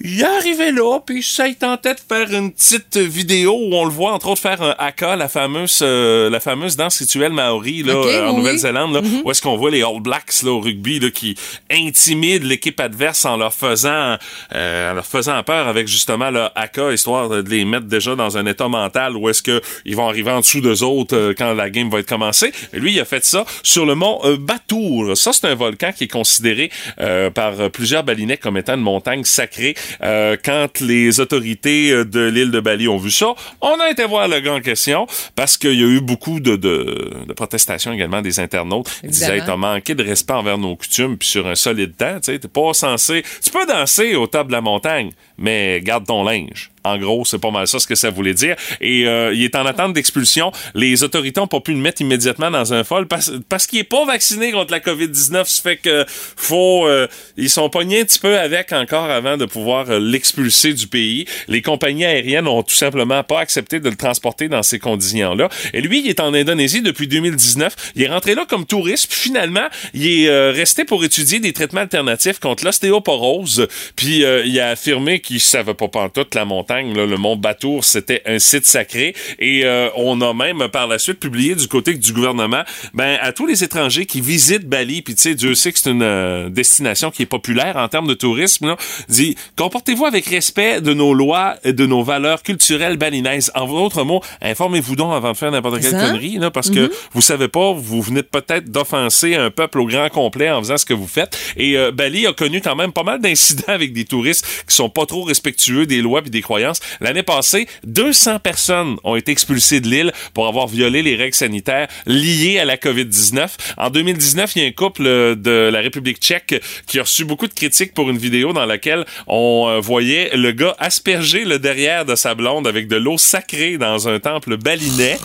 il 0.00 0.20
est 0.20 0.24
arrivé 0.24 0.70
là, 0.70 1.00
puis 1.04 1.22
ça 1.24 1.48
il 1.48 1.56
tentait 1.56 1.94
de 1.94 2.00
faire 2.08 2.32
une 2.32 2.52
petite 2.52 2.96
vidéo 2.96 3.52
où 3.52 3.74
on 3.74 3.84
le 3.84 3.90
voit 3.90 4.12
entre 4.12 4.28
autres 4.28 4.40
faire 4.40 4.62
un 4.62 4.74
haka, 4.78 5.16
la 5.16 5.28
fameuse 5.28 5.80
euh, 5.82 6.30
la 6.30 6.38
fameuse 6.38 6.76
danse 6.76 6.98
rituelle 6.98 7.32
maori 7.32 7.82
là 7.82 7.94
euh, 7.94 8.28
en 8.28 8.30
oui, 8.30 8.36
Nouvelle-Zélande, 8.36 8.94
là, 8.94 9.00
où 9.24 9.30
est-ce 9.30 9.42
qu'on 9.42 9.56
voit 9.56 9.72
les 9.72 9.82
All 9.82 10.00
Blacks 10.00 10.42
là 10.44 10.52
au 10.52 10.60
rugby 10.60 11.00
là 11.00 11.10
qui 11.10 11.36
intimident 11.70 12.46
l'équipe 12.46 12.78
adverse 12.78 13.24
en 13.24 13.36
leur 13.36 13.52
faisant 13.52 14.16
euh, 14.54 14.92
en 14.92 14.94
leur 14.94 15.06
faisant 15.06 15.42
peur 15.42 15.66
avec 15.66 15.88
justement 15.88 16.30
le 16.30 16.46
haka 16.54 16.92
histoire 16.92 17.28
de 17.28 17.48
les 17.48 17.64
mettre 17.64 17.86
déjà 17.86 18.14
dans 18.14 18.38
un 18.38 18.46
état 18.46 18.68
mental 18.68 19.16
où 19.16 19.28
est-ce 19.28 19.42
que 19.42 19.60
ils 19.84 19.96
vont 19.96 20.08
arriver 20.08 20.30
en 20.30 20.40
dessous 20.40 20.60
d'eux 20.60 20.84
autres 20.84 21.16
euh, 21.16 21.34
quand 21.36 21.54
la 21.54 21.70
game 21.70 21.90
va 21.90 21.98
être 21.98 22.08
commencée. 22.08 22.52
Et 22.72 22.78
lui 22.78 22.92
il 22.92 23.00
a 23.00 23.04
fait 23.04 23.24
ça 23.24 23.44
sur 23.64 23.84
le 23.84 23.96
mont 23.96 24.20
Batour. 24.38 25.16
Ça 25.16 25.32
c'est 25.32 25.46
un 25.46 25.56
volcan 25.56 25.90
qui 25.90 26.04
est 26.04 26.08
considéré 26.08 26.70
euh, 27.00 27.30
par 27.30 27.70
plusieurs 27.70 28.04
balinais 28.04 28.36
comme 28.36 28.56
étant 28.56 28.74
une 28.74 28.80
montagne 28.80 29.24
sacrée. 29.24 29.74
Euh, 30.02 30.36
quand 30.44 30.80
les 30.80 31.20
autorités 31.20 31.90
euh, 31.92 32.04
de 32.04 32.20
l'île 32.28 32.50
de 32.50 32.60
Bali 32.60 32.88
ont 32.88 32.96
vu 32.96 33.10
ça, 33.10 33.34
on 33.60 33.78
a 33.80 33.90
été 33.90 34.04
voir 34.04 34.28
le 34.28 34.40
gars 34.40 34.54
en 34.54 34.60
question 34.60 35.06
parce 35.34 35.56
qu'il 35.56 35.74
y 35.74 35.82
a 35.84 35.86
eu 35.86 36.00
beaucoup 36.00 36.40
de, 36.40 36.56
de, 36.56 37.12
de 37.26 37.32
protestations 37.32 37.92
également 37.92 38.22
des 38.22 38.40
internautes. 38.40 38.88
Ils 39.02 39.10
disaient, 39.10 39.38
Évidemment. 39.38 39.62
t'as 39.62 39.74
manqué 39.74 39.94
de 39.94 40.04
respect 40.04 40.32
envers 40.34 40.58
nos 40.58 40.76
coutumes 40.76 41.16
puis 41.16 41.28
sur 41.28 41.46
un 41.46 41.54
solide 41.54 41.96
temps, 41.96 42.16
tu 42.16 42.32
sais, 42.32 42.38
t'es 42.38 42.48
pas 42.48 42.72
censé... 42.72 43.22
Tu 43.42 43.50
peux 43.50 43.66
danser 43.66 44.14
au 44.14 44.26
top 44.26 44.48
de 44.48 44.52
la 44.52 44.60
montagne, 44.60 45.10
mais 45.38 45.80
garde 45.80 46.06
ton 46.06 46.24
linge. 46.24 46.70
En 46.84 46.96
gros, 46.96 47.24
c'est 47.24 47.38
pas 47.38 47.50
mal 47.50 47.66
ça 47.66 47.78
ce 47.78 47.86
que 47.86 47.94
ça 47.94 48.10
voulait 48.10 48.34
dire. 48.34 48.56
Et 48.80 49.06
euh, 49.06 49.34
il 49.34 49.42
est 49.42 49.54
en 49.56 49.66
attente 49.66 49.92
d'expulsion. 49.92 50.52
Les 50.74 51.02
autorités 51.02 51.40
ont 51.40 51.46
pas 51.46 51.60
pu 51.60 51.72
le 51.72 51.78
mettre 51.78 52.00
immédiatement 52.00 52.50
dans 52.50 52.72
un 52.72 52.82
fol 52.84 53.06
parce, 53.06 53.32
parce 53.48 53.66
qu'il 53.66 53.78
est 53.78 53.84
pas 53.84 54.04
vacciné 54.06 54.52
contre 54.52 54.72
la 54.72 54.80
COVID-19. 54.80 55.44
Ça 55.44 55.62
fait 55.62 55.76
que 55.76 56.04
faut... 56.08 56.86
euh, 56.86 57.06
ils 57.36 57.50
sont 57.50 57.68
pognés 57.68 58.00
un 58.00 58.04
petit 58.04 58.18
peu 58.18 58.38
avec 58.38 58.72
encore 58.72 59.10
avant 59.10 59.36
de 59.36 59.44
pouvoir 59.44 59.90
euh, 59.90 59.98
l'expulser 59.98 60.72
du 60.72 60.86
pays. 60.86 61.26
Les 61.46 61.62
compagnies 61.62 62.04
aériennes 62.04 62.48
ont 62.48 62.62
tout 62.62 62.74
simplement 62.74 63.22
pas 63.22 63.40
accepté 63.40 63.80
de 63.80 63.88
le 63.88 63.96
transporter 63.96 64.48
dans 64.48 64.62
ces 64.62 64.78
conditions-là. 64.78 65.48
Et 65.74 65.80
lui, 65.80 66.00
il 66.00 66.08
est 66.08 66.20
en 66.20 66.32
Indonésie 66.32 66.82
depuis 66.82 67.08
2019. 67.08 67.74
Il 67.96 68.02
est 68.02 68.08
rentré 68.08 68.34
là 68.34 68.46
comme 68.48 68.66
touriste. 68.66 69.08
Puis 69.10 69.20
finalement, 69.20 69.66
il 69.94 70.06
est 70.06 70.28
euh, 70.28 70.52
resté 70.52 70.84
pour 70.84 71.04
étudier 71.04 71.40
des 71.40 71.52
traitements 71.52 71.82
alternatifs 71.82 72.38
contre 72.38 72.64
l'ostéoporose. 72.64 73.68
Puis 73.96 74.24
euh, 74.24 74.44
il 74.44 74.58
a 74.60 74.70
affirmé 74.70 75.20
qu'il 75.28 75.40
savait 75.40 75.74
pas 75.74 75.88
pantoute 75.88 76.34
la 76.34 76.46
montagne, 76.46 76.96
là, 76.96 77.04
le 77.04 77.16
mont 77.18 77.36
Batour, 77.36 77.84
c'était 77.84 78.22
un 78.24 78.38
site 78.38 78.64
sacré. 78.64 79.14
Et 79.38 79.60
euh, 79.64 79.90
on 79.94 80.22
a 80.22 80.32
même 80.32 80.68
par 80.68 80.86
la 80.86 80.98
suite 80.98 81.20
publié 81.20 81.54
du 81.54 81.68
côté 81.68 81.94
du 81.94 82.12
gouvernement, 82.14 82.62
ben 82.94 83.18
à 83.20 83.32
tous 83.32 83.46
les 83.46 83.62
étrangers 83.62 84.06
qui 84.06 84.22
visitent 84.22 84.66
Bali, 84.66 85.02
puis 85.02 85.14
tu 85.14 85.22
sais, 85.22 85.34
Dieu 85.34 85.54
sait 85.54 85.70
que 85.72 85.78
c'est 85.78 85.90
une 85.90 86.02
euh, 86.02 86.48
destination 86.48 87.10
qui 87.10 87.22
est 87.22 87.26
populaire 87.26 87.76
en 87.76 87.88
termes 87.88 88.08
de 88.08 88.14
tourisme, 88.14 88.68
là, 88.68 88.76
dit 89.10 89.36
comportez-vous 89.56 90.06
avec 90.06 90.24
respect 90.26 90.80
de 90.80 90.94
nos 90.94 91.12
lois 91.12 91.56
et 91.62 91.74
de 91.74 91.84
nos 91.84 92.02
valeurs 92.02 92.42
culturelles 92.42 92.96
balinaises. 92.96 93.52
En 93.54 93.66
d'autres 93.66 94.04
mots, 94.04 94.22
informez-vous 94.40 94.96
donc 94.96 95.12
avant 95.12 95.32
de 95.32 95.36
faire 95.36 95.50
n'importe 95.50 95.80
quelle 95.82 95.90
Ça? 95.90 96.06
connerie, 96.06 96.38
là, 96.38 96.50
parce 96.50 96.70
que 96.70 96.90
vous 97.12 97.20
savez 97.20 97.48
pas, 97.48 97.72
vous 97.74 98.00
venez 98.00 98.22
peut-être 98.22 98.70
d'offenser 98.70 99.34
un 99.34 99.50
peuple 99.50 99.80
au 99.80 99.86
grand 99.86 100.08
complet 100.08 100.50
en 100.50 100.60
faisant 100.60 100.78
ce 100.78 100.86
que 100.86 100.94
vous 100.94 101.06
faites. 101.06 101.38
Et 101.58 101.76
euh, 101.76 101.92
Bali 101.92 102.26
a 102.26 102.32
connu 102.32 102.62
quand 102.62 102.76
même 102.76 102.92
pas 102.92 103.02
mal 103.02 103.20
d'incidents 103.20 103.74
avec 103.74 103.92
des 103.92 104.06
touristes 104.06 104.64
qui 104.66 104.74
sont 104.74 104.88
pas 104.88 105.04
trop 105.04 105.17
respectueux 105.22 105.86
des 105.86 106.00
lois 106.00 106.22
et 106.24 106.30
des 106.30 106.42
croyances. 106.42 106.80
L'année 107.00 107.22
passée, 107.22 107.66
200 107.84 108.40
personnes 108.40 108.96
ont 109.04 109.16
été 109.16 109.32
expulsées 109.32 109.80
de 109.80 109.88
l'île 109.88 110.12
pour 110.34 110.48
avoir 110.48 110.66
violé 110.66 111.02
les 111.02 111.16
règles 111.16 111.34
sanitaires 111.34 111.88
liées 112.06 112.58
à 112.58 112.64
la 112.64 112.76
COVID-19. 112.76 113.48
En 113.76 113.90
2019, 113.90 114.52
il 114.56 114.62
y 114.62 114.64
a 114.64 114.68
un 114.68 114.72
couple 114.72 115.06
euh, 115.06 115.34
de 115.34 115.70
la 115.72 115.80
République 115.80 116.18
tchèque 116.18 116.62
qui 116.86 116.98
a 116.98 117.02
reçu 117.02 117.24
beaucoup 117.24 117.46
de 117.46 117.54
critiques 117.54 117.94
pour 117.94 118.10
une 118.10 118.18
vidéo 118.18 118.52
dans 118.52 118.66
laquelle 118.66 119.04
on 119.26 119.66
euh, 119.68 119.80
voyait 119.80 120.36
le 120.36 120.52
gars 120.52 120.74
asperger 120.78 121.44
le 121.44 121.58
derrière 121.58 122.04
de 122.04 122.14
sa 122.14 122.34
blonde 122.34 122.66
avec 122.66 122.88
de 122.88 122.96
l'eau 122.96 123.18
sacrée 123.18 123.78
dans 123.78 124.08
un 124.08 124.18
temple 124.18 124.56
balinais. 124.56 125.18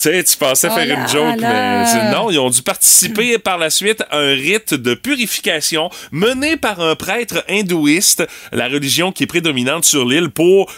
Tu 0.00 0.10
sais, 0.10 0.24
tu 0.24 0.36
pensais 0.36 0.68
Oh 0.70 0.74
faire 0.74 0.98
une 0.98 1.08
joke, 1.08 1.36
mais 1.40 2.12
non, 2.12 2.30
ils 2.30 2.38
ont 2.38 2.50
dû 2.50 2.62
participer 2.62 3.38
par 3.38 3.58
la 3.58 3.70
suite 3.70 4.02
à 4.10 4.18
un 4.18 4.34
rite 4.34 4.74
de 4.74 4.94
purification 4.94 5.88
mené 6.10 6.56
par 6.56 6.80
un 6.80 6.94
prêtre 6.96 7.44
hindouiste, 7.48 8.26
la 8.52 8.68
religion 8.68 9.12
qui 9.12 9.22
est 9.22 9.26
prédominante 9.26 9.84
sur 9.84 10.04
l'île, 10.06 10.30
pour 10.30 10.70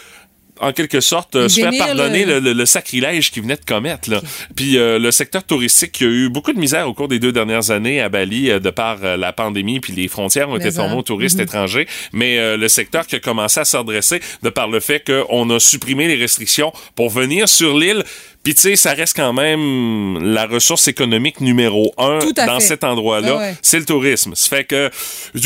en 0.59 0.71
quelque 0.73 1.01
sorte 1.01 1.35
euh, 1.35 1.47
se 1.49 1.59
faire 1.61 1.71
pardonner 1.77 2.25
le- 2.25 2.39
le, 2.39 2.39
le- 2.39 2.53
le 2.53 2.65
sacrilège 2.65 3.29
qu'ils 3.29 3.43
venaient 3.43 3.57
de 3.57 3.65
commettre. 3.65 4.09
Là. 4.09 4.21
Puis 4.55 4.77
euh, 4.77 4.97
le 4.97 5.11
secteur 5.11 5.43
touristique 5.43 5.91
qui 5.91 6.03
a 6.03 6.07
eu 6.07 6.29
beaucoup 6.29 6.51
de 6.51 6.57
misère 6.59 6.87
au 6.89 6.95
cours 6.95 7.07
des 7.07 7.19
deux 7.19 7.31
dernières 7.31 7.69
années 7.69 8.01
à 8.01 8.09
Bali 8.09 8.49
euh, 8.49 8.59
de 8.59 8.71
par 8.71 8.97
la 8.97 9.33
pandémie, 9.33 9.79
puis 9.79 9.93
les 9.93 10.07
frontières 10.07 10.49
ont 10.49 10.55
été 10.57 10.69
fermées 10.71 10.95
aux 10.95 11.03
touristes 11.03 11.39
étrangers, 11.39 11.87
mais 12.11 12.57
le 12.57 12.67
secteur 12.69 13.05
qui 13.05 13.15
a 13.17 13.19
commencé 13.19 13.59
à 13.59 13.65
se 13.65 13.77
redresser 13.77 14.19
de 14.41 14.49
par 14.49 14.67
le 14.67 14.79
fait 14.79 15.03
qu'on 15.05 15.47
a 15.51 15.59
supprimé 15.59 16.07
les 16.07 16.15
restrictions 16.15 16.71
pour 16.95 17.09
venir 17.11 17.47
sur 17.47 17.77
l'île. 17.77 18.03
Puis 18.47 18.55
tu 18.55 18.61
sais, 18.61 18.75
ça 18.77 18.93
reste 18.93 19.13
quand 19.17 19.33
même 19.33 20.19
la 20.23 20.45
ressource 20.45 20.87
économique 20.87 21.41
numéro 21.41 21.93
un 21.97 22.19
dans 22.47 22.59
fait. 22.61 22.65
cet 22.65 22.85
endroit-là, 22.85 23.33
Ah 23.35 23.39
ouais. 23.39 23.55
c'est 23.61 23.77
le 23.77 23.83
tourisme. 23.83 24.35
Ça 24.35 24.47
fait 24.47 24.63
que 24.63 24.89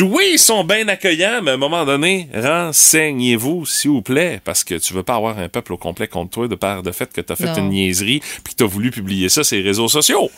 oui, 0.04 0.34
ils 0.34 0.38
sont 0.38 0.64
bien 0.64 0.88
accueillants, 0.88 1.42
mais 1.42 1.50
à 1.50 1.54
un 1.56 1.58
moment 1.58 1.84
donné, 1.84 2.30
renseignez-vous, 2.32 3.66
s'il 3.66 3.90
vous 3.90 4.04
plaît, 4.04 4.40
parce 4.44 4.64
que 4.64 4.76
tu 4.76 4.94
veux 4.94 5.02
pas 5.02 5.16
avoir 5.16 5.40
un 5.40 5.50
peuple 5.50 5.74
au 5.74 5.78
complet 5.78 6.08
contre 6.08 6.30
toi 6.30 6.48
de 6.48 6.54
par 6.54 6.84
le 6.84 6.92
fait 6.92 7.12
que 7.12 7.22
tu 7.22 7.34
as 7.34 7.36
fait 7.36 7.46
Non. 7.46 7.56
une 7.58 7.70
niaiserie 7.70 8.20
puis 8.44 8.54
que 8.54 8.58
tu 8.60 8.64
as 8.66 8.68
voulu 8.68 8.92
publier 8.92 9.30
ça 9.30 9.44
sur 9.44 9.58
les 9.58 9.64
réseaux 9.64 9.88
sociaux. 9.90 10.30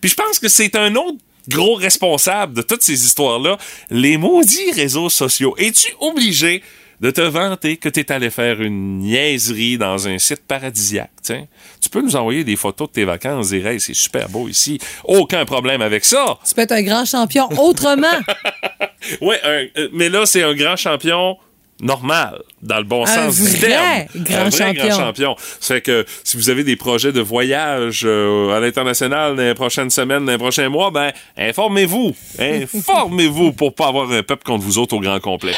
Puis 0.00 0.10
je 0.10 0.16
pense 0.16 0.40
que 0.40 0.48
c'est 0.48 0.74
un 0.74 0.96
autre 0.96 1.18
gros 1.48 1.74
responsable 1.76 2.54
de 2.54 2.62
toutes 2.62 2.82
ces 2.82 3.04
histoires-là, 3.04 3.58
les 3.90 4.16
maudits 4.16 4.72
réseaux 4.74 5.08
sociaux. 5.08 5.54
Es-tu 5.56 5.86
obligé 6.00 6.64
de 7.02 7.10
te 7.10 7.20
vanter 7.20 7.76
que 7.76 7.88
tu 7.90 8.00
es 8.00 8.10
allé 8.12 8.30
faire 8.30 8.62
une 8.62 9.00
niaiserie 9.00 9.76
dans 9.76 10.08
un 10.08 10.18
site 10.18 10.46
paradisiaque? 10.46 11.10
Tu 11.80 11.88
peux 11.90 12.00
nous 12.00 12.16
envoyer 12.16 12.44
des 12.44 12.56
photos 12.56 12.88
de 12.88 12.92
tes 12.94 13.04
vacances, 13.04 13.48
dire 13.50 13.66
hey, 13.66 13.80
c'est 13.80 13.92
super 13.94 14.28
beau 14.28 14.48
ici. 14.48 14.78
Aucun 15.04 15.44
problème 15.44 15.82
avec 15.82 16.04
ça. 16.04 16.38
Tu 16.48 16.54
peux 16.54 16.62
être 16.62 16.72
un 16.72 16.82
grand 16.82 17.04
champion 17.04 17.48
autrement. 17.58 18.06
Un- 19.20 19.26
euh, 19.44 19.88
mais 19.92 20.08
là, 20.08 20.24
c'est 20.26 20.42
un 20.44 20.54
grand 20.54 20.76
champion 20.76 21.36
normal, 21.80 22.40
dans 22.62 22.76
le 22.78 22.84
bon 22.84 23.02
Un 23.02 23.06
sens 23.06 23.40
du 23.40 23.58
terme. 23.58 24.04
grand 24.14 24.36
un 24.42 24.48
vrai 24.48 24.58
champion. 24.58 24.86
grand 24.86 24.96
champion. 24.96 25.36
Ça 25.58 25.74
fait 25.74 25.80
que 25.80 26.06
si 26.22 26.36
vous 26.36 26.48
avez 26.50 26.62
des 26.62 26.76
projets 26.76 27.10
de 27.10 27.20
voyage 27.20 28.02
euh, 28.04 28.56
à 28.56 28.60
l'international 28.60 29.34
dans 29.34 29.42
les 29.42 29.54
prochaines 29.54 29.90
semaines, 29.90 30.24
dans 30.24 30.30
les 30.32 30.38
prochains 30.38 30.68
mois, 30.68 30.92
ben, 30.92 31.10
informez-vous. 31.36 32.14
Informez-vous 32.38 33.52
pour 33.54 33.74
pas 33.74 33.88
avoir 33.88 34.08
un 34.12 34.22
peuple 34.22 34.44
contre 34.44 34.62
vous 34.64 34.78
autres 34.78 34.94
au 34.94 35.00
grand 35.00 35.18
complet. 35.18 35.54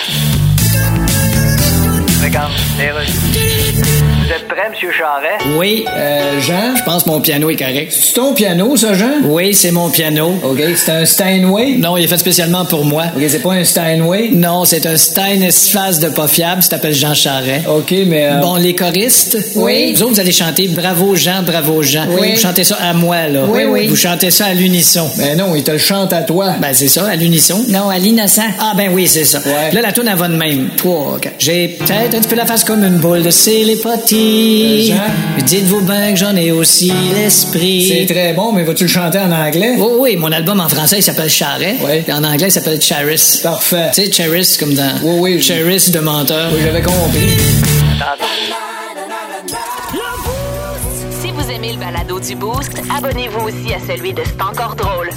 Regarde, 2.24 2.54
les 2.78 2.90
rues. 2.90 4.03
Vous 4.26 4.32
êtes 4.32 4.48
prêt, 4.48 4.70
Monsieur 4.70 4.90
Charret? 4.90 5.36
Oui, 5.58 5.84
euh, 5.94 6.40
Jean, 6.40 6.74
je 6.76 6.82
pense 6.82 7.02
que 7.04 7.10
mon 7.10 7.20
piano 7.20 7.50
est 7.50 7.56
correct. 7.56 7.92
C'est 7.92 8.14
ton 8.14 8.32
piano, 8.32 8.74
ça, 8.74 8.94
Jean? 8.94 9.10
Oui, 9.24 9.52
c'est 9.52 9.70
mon 9.70 9.90
piano. 9.90 10.40
OK, 10.42 10.60
c'est 10.76 10.92
un 10.92 11.04
Steinway? 11.04 11.74
Non, 11.76 11.98
il 11.98 12.04
est 12.04 12.08
fait 12.08 12.16
spécialement 12.16 12.64
pour 12.64 12.86
moi. 12.86 13.04
OK, 13.14 13.22
c'est 13.28 13.42
pas 13.42 13.52
un 13.52 13.64
Steinway? 13.64 14.30
Non, 14.32 14.64
c'est 14.64 14.86
un 14.86 14.96
Stein 14.96 15.42
Esphase 15.42 15.98
de 15.98 16.08
pas 16.08 16.26
fiable, 16.26 16.62
ça 16.62 16.70
s'appelle 16.70 16.94
Jean 16.94 17.12
Charret. 17.12 17.62
OK, 17.68 17.90
mais... 18.06 18.28
euh, 18.30 18.40
Bon, 18.40 18.56
les 18.56 18.74
choristes? 18.74 19.36
Oui. 19.56 19.92
Vous 19.94 20.02
autres, 20.04 20.14
vous 20.14 20.20
allez 20.20 20.32
chanter 20.32 20.68
Bravo 20.68 21.14
Jean, 21.14 21.42
bravo 21.42 21.82
Jean. 21.82 22.06
Oui. 22.08 22.32
Vous 22.34 22.40
chantez 22.40 22.64
ça 22.64 22.76
à 22.80 22.94
moi, 22.94 23.28
là. 23.28 23.42
Oui, 23.46 23.64
oui. 23.68 23.88
Vous 23.88 23.96
chantez 23.96 24.30
ça 24.30 24.46
à 24.46 24.54
l'unisson. 24.54 25.10
Ben 25.18 25.36
non, 25.36 25.54
il 25.54 25.62
te 25.64 25.70
le 25.72 25.76
chante 25.78 26.14
à 26.14 26.22
toi. 26.22 26.54
Ben 26.62 26.72
c'est 26.72 26.88
ça, 26.88 27.06
à 27.08 27.16
l'unisson. 27.16 27.62
Non, 27.68 27.90
à 27.90 27.98
l'innocent. 27.98 28.42
Ah 28.58 28.72
ben 28.74 28.88
oui, 28.90 29.06
c'est 29.06 29.24
ça. 29.24 29.40
Ouais. 29.44 29.70
Là, 29.72 29.82
la 29.82 29.92
tourne, 29.92 30.08
elle 30.08 30.16
va 30.16 30.28
de 30.28 30.36
même. 30.36 30.70
Trois, 30.78 31.18
quatre. 31.20 31.34
J'ai 31.38 31.68
peut-être 31.68 32.14
un 32.14 32.20
petit 32.20 32.28
peu 32.28 32.36
la 32.36 32.46
face 32.46 32.64
comme 32.64 32.82
une 32.84 32.96
boule 32.96 33.22
de 33.22 33.28
célépotis. 33.30 34.13
Dites-vous 34.14 35.82
bien 35.82 36.12
que 36.12 36.18
j'en 36.18 36.34
ai 36.36 36.50
aussi 36.50 36.92
l'esprit. 37.14 37.86
C'est 37.88 38.12
très 38.12 38.32
bon, 38.32 38.52
mais 38.52 38.64
vas-tu 38.64 38.84
le 38.84 38.88
chanter 38.90 39.18
en 39.18 39.30
anglais? 39.30 39.74
Oui, 39.76 39.92
oui, 39.98 40.16
mon 40.16 40.32
album 40.32 40.60
en 40.60 40.68
français, 40.68 40.98
il 40.98 41.02
s'appelle 41.02 41.28
Charret. 41.28 41.76
Oui. 41.80 42.02
Puis 42.02 42.12
en 42.12 42.24
anglais, 42.24 42.48
il 42.48 42.52
s'appelle 42.52 42.80
Charis. 42.80 43.40
Parfait. 43.42 43.90
Tu 43.94 44.06
sais, 44.06 44.12
Charis, 44.12 44.56
comme 44.58 44.74
dans... 44.74 44.92
Oui, 45.02 45.34
oui. 45.34 45.42
Charis 45.42 45.90
de 45.90 46.00
menteur. 46.00 46.50
Oui, 46.52 46.60
j'avais 46.64 46.82
compris. 46.82 47.36
Si 51.20 51.30
vous 51.30 51.50
aimez 51.50 51.72
le 51.72 51.78
balado 51.78 52.20
du 52.20 52.34
Boost, 52.36 52.72
abonnez-vous 52.96 53.46
aussi 53.48 53.74
à 53.74 53.94
celui 53.94 54.12
de 54.12 54.22
C'est 54.24 54.42
encore 54.42 54.76
drôle. 54.76 55.10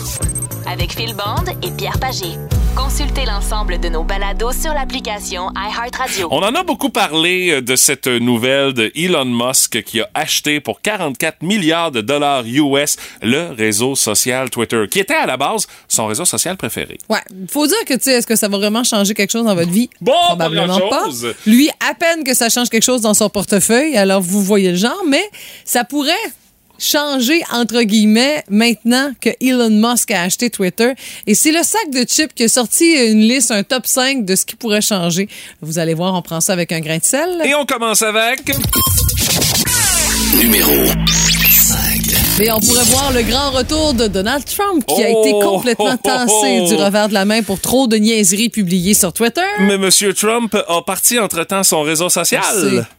Avec 0.71 0.93
Phil 0.93 1.13
Bond 1.13 1.51
et 1.63 1.71
Pierre 1.71 1.97
Pagé. 1.99 2.37
Consultez 2.77 3.25
l'ensemble 3.25 3.79
de 3.79 3.89
nos 3.89 4.03
balados 4.03 4.51
sur 4.51 4.72
l'application 4.72 5.50
iHeartRadio. 5.55 6.27
On 6.29 6.43
en 6.43 6.53
a 6.53 6.62
beaucoup 6.62 6.89
parlé 6.89 7.50
euh, 7.50 7.62
de 7.62 7.75
cette 7.75 8.05
nouvelle 8.05 8.74
de 8.74 8.91
Elon 8.96 9.25
Musk 9.25 9.81
qui 9.81 10.00
a 10.00 10.07
acheté 10.13 10.60
pour 10.60 10.79
44 10.81 11.41
milliards 11.41 11.89
de 11.89 12.01
dollars 12.01 12.43
US 12.46 12.98
le 13.24 13.51
réseau 13.57 13.96
social 13.96 14.51
Twitter, 14.51 14.86
qui 14.91 15.00
était 15.00 15.15
à 15.15 15.25
la 15.25 15.38
base 15.38 15.65
son 15.88 16.05
réseau 16.05 16.24
social 16.24 16.55
préféré. 16.55 17.00
Ouais, 17.10 17.17
faut 17.50 17.65
dire 17.65 17.84
que 17.88 17.96
tu 17.96 18.03
sais, 18.03 18.12
est-ce 18.12 18.27
que 18.27 18.36
ça 18.36 18.48
va 18.48 18.57
vraiment 18.60 18.84
changer 18.84 19.15
quelque 19.15 19.31
chose 19.31 19.46
dans 19.46 19.55
votre 19.55 19.72
vie? 19.72 19.89
Bon, 20.00 20.12
pas 20.12 20.27
Probablement 20.36 20.79
pas. 20.79 21.00
grand-chose. 21.00 21.34
Lui, 21.48 21.69
à 21.89 21.96
peine 21.96 22.24
que 22.24 22.36
ça 22.36 22.50
change 22.50 22.69
quelque 22.69 22.84
chose 22.86 23.01
dans 23.01 23.15
son 23.15 23.27
portefeuille, 23.29 23.98
alors 23.98 24.22
vous 24.22 24.43
voyez 24.43 24.69
le 24.69 24.77
genre, 24.77 25.01
mais 25.07 25.24
ça 25.65 25.84
pourrait 25.84 26.13
changer 26.79 27.41
entre 27.51 27.81
guillemets 27.84 28.43
maintenant 28.50 29.12
que 29.22 29.29
Elon 29.41 29.69
Musk 29.69 30.12
a 30.12 30.24
acheté 30.24 30.50
Twitter 30.50 30.93
et 31.25 31.36
c'est 31.36 31.51
le 31.51 31.63
sac 31.63 31.89
de 31.91 32.03
chips 32.07 32.34
qui 32.34 32.43
a 32.43 32.48
sorti 32.48 32.86
une 33.10 33.22
liste 33.22 33.51
un 33.51 33.63
top 33.63 33.86
5 33.86 34.25
de 34.25 34.36
ce 34.36 34.46
qui 34.46 34.55
pourrait 34.55 34.81
changer. 34.81 35.27
Vous 35.62 35.79
allez 35.79 35.93
voir, 35.93 36.13
on 36.13 36.22
prend 36.22 36.41
ça 36.41 36.53
avec 36.53 36.72
un 36.72 36.79
grain 36.79 36.98
de 36.98 37.03
sel. 37.03 37.41
Et 37.43 37.55
on 37.55 37.65
commence 37.65 38.01
avec... 38.01 38.41
Mais 42.39 42.51
on 42.51 42.60
pourrait 42.60 42.84
voir 42.84 43.12
le 43.13 43.24
grand 43.24 43.50
retour 43.50 43.96
de 43.96 44.06
Donald 44.06 44.46
Trump 44.46 44.86
qui 44.86 45.03
a 45.03 45.08
Oh! 45.10 45.22
été 45.24 45.32
complètement 45.44 45.98
tassé 45.98 46.62
du 46.67 46.75
revers 46.84 47.10
de 47.10 47.13
la 47.15 47.25
main 47.25 47.41
pour 47.41 47.60
trop 47.60 47.88
de 47.88 47.98
niaiseries 47.98 48.50
publiées 48.50 48.94
sur 48.94 49.12
Twitter. 49.12 49.41
Mais 49.62 49.74
M. 49.74 49.89
Trump 50.15 50.56
a 50.67 50.82
parti 50.84 51.17
entre-temps 51.17 51.63
son 51.63 51.82
réseau 51.82 52.10
social. 52.10 52.44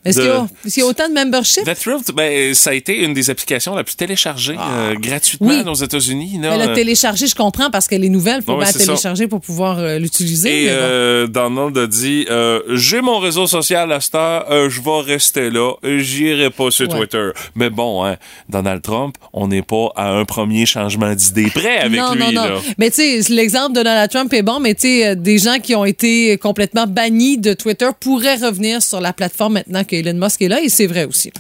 Est-ce 0.04 0.18
de- 0.18 0.22
qu'il 0.64 0.72
y, 0.76 0.80
a- 0.80 0.84
y 0.86 0.88
autant 0.88 1.08
de 1.08 1.14
membership? 1.14 1.62
The 1.64 1.74
Thrift, 1.78 2.10
ben, 2.12 2.52
ça 2.52 2.70
a 2.70 2.74
été 2.74 2.96
une 3.04 3.14
des 3.14 3.30
applications 3.30 3.76
la 3.76 3.84
plus 3.84 3.94
téléchargée 3.94 4.56
euh, 4.58 4.94
gratuitement 4.96 5.50
Ah. 5.52 5.62
Oui. 5.64 5.70
aux 5.70 5.74
États-Unis. 5.74 6.40
là. 6.42 6.54
Elle 6.56 6.62
a 6.62 6.74
téléchargé, 6.74 7.28
je 7.28 7.36
comprends, 7.36 7.70
parce 7.70 7.86
qu'elle 7.86 8.04
est 8.04 8.08
nouvelle. 8.08 8.42
faut 8.42 8.56
bien 8.56 8.66
la 8.66 8.72
télécharger 8.72 9.28
pour 9.28 9.40
pouvoir 9.40 9.78
euh, 9.78 10.00
l'utiliser. 10.00 10.64
Et 10.64 10.66
mais 10.66 10.72
euh, 10.72 11.26
Donald 11.28 11.78
a 11.78 11.86
dit 11.86 12.26
J'ai 12.70 13.00
mon 13.02 13.20
réseau 13.20 13.46
social 13.46 13.92
à 13.92 14.00
cette 14.00 14.16
heure, 14.16 14.68
je 14.68 14.80
vais 14.80 15.00
rester 15.12 15.50
là, 15.50 15.74
j'irai 15.84 16.50
pas 16.50 16.72
sur 16.72 16.88
Ouais. 16.88 16.98
Twitter. 16.98 17.30
Mais 17.54 17.70
bon, 17.70 18.04
hein, 18.04 18.16
Donald 18.48 18.82
Trump, 18.82 19.14
on 19.32 19.48
n'est 19.48 19.62
pas 19.62 19.92
à 19.96 20.10
un 20.10 20.24
premier 20.24 20.66
changement 20.66 21.14
d'idée 21.14 21.50
près 21.54 21.78
avec 21.78 22.00
non, 22.00 22.12
lui. 22.14 22.20
non, 22.20 22.32
non. 22.32 22.44
là. 22.44 22.60
Mais 22.78 22.90
tu 22.90 23.22
sais, 23.22 23.32
l'exemple 23.32 23.70
de 23.72 23.82
Donald 23.82 24.10
Trump 24.10 24.32
est 24.32 24.42
bon, 24.42 24.60
mais 24.60 24.74
tu 24.74 24.82
sais, 24.82 25.06
euh, 25.08 25.14
des 25.14 25.38
gens 25.38 25.58
qui 25.62 25.74
ont 25.74 25.84
été 25.84 26.36
complètement 26.38 26.86
bannis 26.86 27.38
de 27.38 27.52
Twitter 27.54 27.88
pourraient 28.00 28.36
revenir 28.36 28.82
sur 28.82 29.00
la 29.00 29.12
plateforme 29.12 29.54
maintenant 29.54 29.84
que 29.84 29.96
Elon 29.96 30.14
Musk 30.18 30.42
est 30.42 30.48
là, 30.48 30.60
et 30.62 30.68
c'est 30.68 30.86
vrai 30.86 31.04
aussi. 31.04 31.30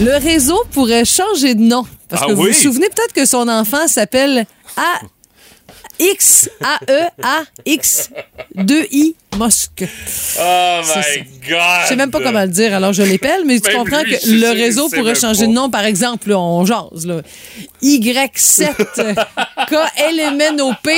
Le 0.00 0.16
réseau 0.22 0.62
pourrait 0.72 1.04
changer 1.04 1.54
de 1.54 1.62
nom. 1.62 1.84
Parce 2.08 2.22
Ah 2.24 2.26
que 2.28 2.32
vous 2.32 2.42
oui? 2.44 2.48
vous 2.52 2.54
souvenez 2.62 2.86
peut-être 2.88 3.12
que 3.14 3.24
son 3.24 3.48
enfant 3.48 3.88
s'appelle 3.88 4.46
A. 5.98 6.02
X 6.02 6.50
A 6.62 6.78
E 6.90 7.02
A 7.22 7.42
X 7.64 8.10
2 8.54 8.86
I 8.90 9.14
Musk. 9.38 9.70
Oh 9.82 10.80
C'est 10.82 11.20
my 11.20 11.26
God! 11.48 11.58
Je 11.82 11.88
sais 11.88 11.96
même 11.96 12.10
pas 12.10 12.20
comment 12.20 12.42
le 12.42 12.48
dire, 12.48 12.74
alors 12.74 12.92
je 12.94 13.02
l'épelle, 13.02 13.44
mais 13.44 13.60
tu 13.60 13.68
Même 13.70 13.78
comprends 13.84 14.02
lui, 14.02 14.12
que 14.18 14.28
le 14.30 14.50
réseau 14.50 14.88
pourrait 14.88 15.14
changer 15.14 15.42
pas. 15.42 15.46
de 15.48 15.52
nom, 15.52 15.68
par 15.68 15.84
exemple, 15.84 16.30
là, 16.30 16.38
on 16.38 16.64
jase, 16.64 17.04
là. 17.06 17.20
Y7 17.82 18.72
KLMNOP 19.68 20.88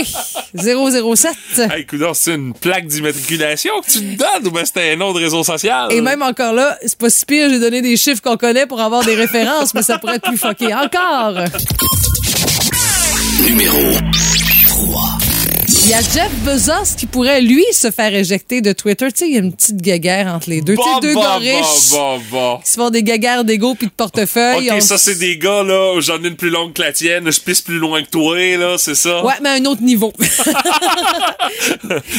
007. 0.55 1.33
Hey, 1.71 1.87
c'est 2.14 2.35
une 2.35 2.55
plaque 2.55 2.87
d'immatriculation 2.87 3.73
que 3.85 3.90
tu 3.90 3.99
te 3.99 4.19
donnes 4.19 4.47
ou 4.47 4.50
ben 4.50 4.64
c'était 4.64 4.93
un 4.93 4.97
nom 4.97 5.12
de 5.12 5.19
réseau 5.19 5.43
social? 5.43 5.93
Et 5.93 6.00
même 6.00 6.23
encore 6.23 6.52
là, 6.52 6.78
c'est 6.83 6.97
pas 6.99 7.11
si 7.11 7.25
pire, 7.25 7.49
j'ai 7.50 7.59
donné 7.59 7.83
des 7.83 7.97
chiffres 7.97 8.23
qu'on 8.23 8.37
connaît 8.37 8.67
pour 8.67 8.81
avoir 8.81 9.05
des 9.05 9.17
références, 9.17 9.75
mais 9.75 9.83
ça 9.83 9.99
pourrait 9.99 10.17
être 10.17 10.28
plus 10.28 10.38
fucké 10.38 10.73
encore. 10.75 11.35
Il 15.88 15.92
y 15.92 15.95
a 15.95 16.02
Jeff 16.02 16.30
Bezos 16.45 16.97
qui 16.99 17.07
pourrait, 17.07 17.40
lui, 17.40 17.64
se 17.73 17.90
faire 17.90 18.14
éjecter 18.14 18.61
de 18.61 18.73
Twitter. 18.75 19.07
Tu 19.11 19.21
sais, 19.21 19.26
il 19.28 19.33
y 19.33 19.37
a 19.37 19.40
une 19.40 19.54
petite 19.54 19.80
guéguerre 19.80 20.26
entre 20.26 20.50
les 20.50 20.61
deux. 20.61 20.75
tu 20.76 20.83
sais, 20.83 20.88
Bon, 20.92 20.99
deux 21.00 21.14
bon, 21.14 21.23
gars 21.23 21.38
bon, 21.38 21.47
riches 21.47 21.90
bon, 21.92 22.21
bon. 22.30 22.59
qui 22.62 22.71
se 22.71 22.75
font 22.75 22.90
des 22.90 23.02
guéguerres 23.02 23.42
d'ego 23.42 23.75
puis 23.75 23.87
de 23.87 23.92
portefeuille. 23.92 24.68
Ok, 24.68 24.76
On- 24.76 24.80
ça, 24.83 24.99
c'est 24.99 25.14
des 25.14 25.38
gars, 25.38 25.62
là, 25.62 25.99
j'en 26.00 26.23
ai 26.23 26.28
une 26.28 26.37
plus 26.37 26.50
longue 26.50 26.75
que 26.75 26.83
la 26.83 26.92
tienne, 26.92 27.33
je 27.33 27.40
pisse 27.40 27.62
plus 27.62 27.78
loin 27.78 28.02
que 28.02 28.11
toi, 28.11 28.37
là, 28.59 28.76
c'est 28.76 28.95
ça? 28.97 29.25
Ouais, 29.25 29.33
mais 29.42 29.49
à 29.49 29.52
un 29.52 29.64
autre 29.64 29.80
niveau. 29.80 30.12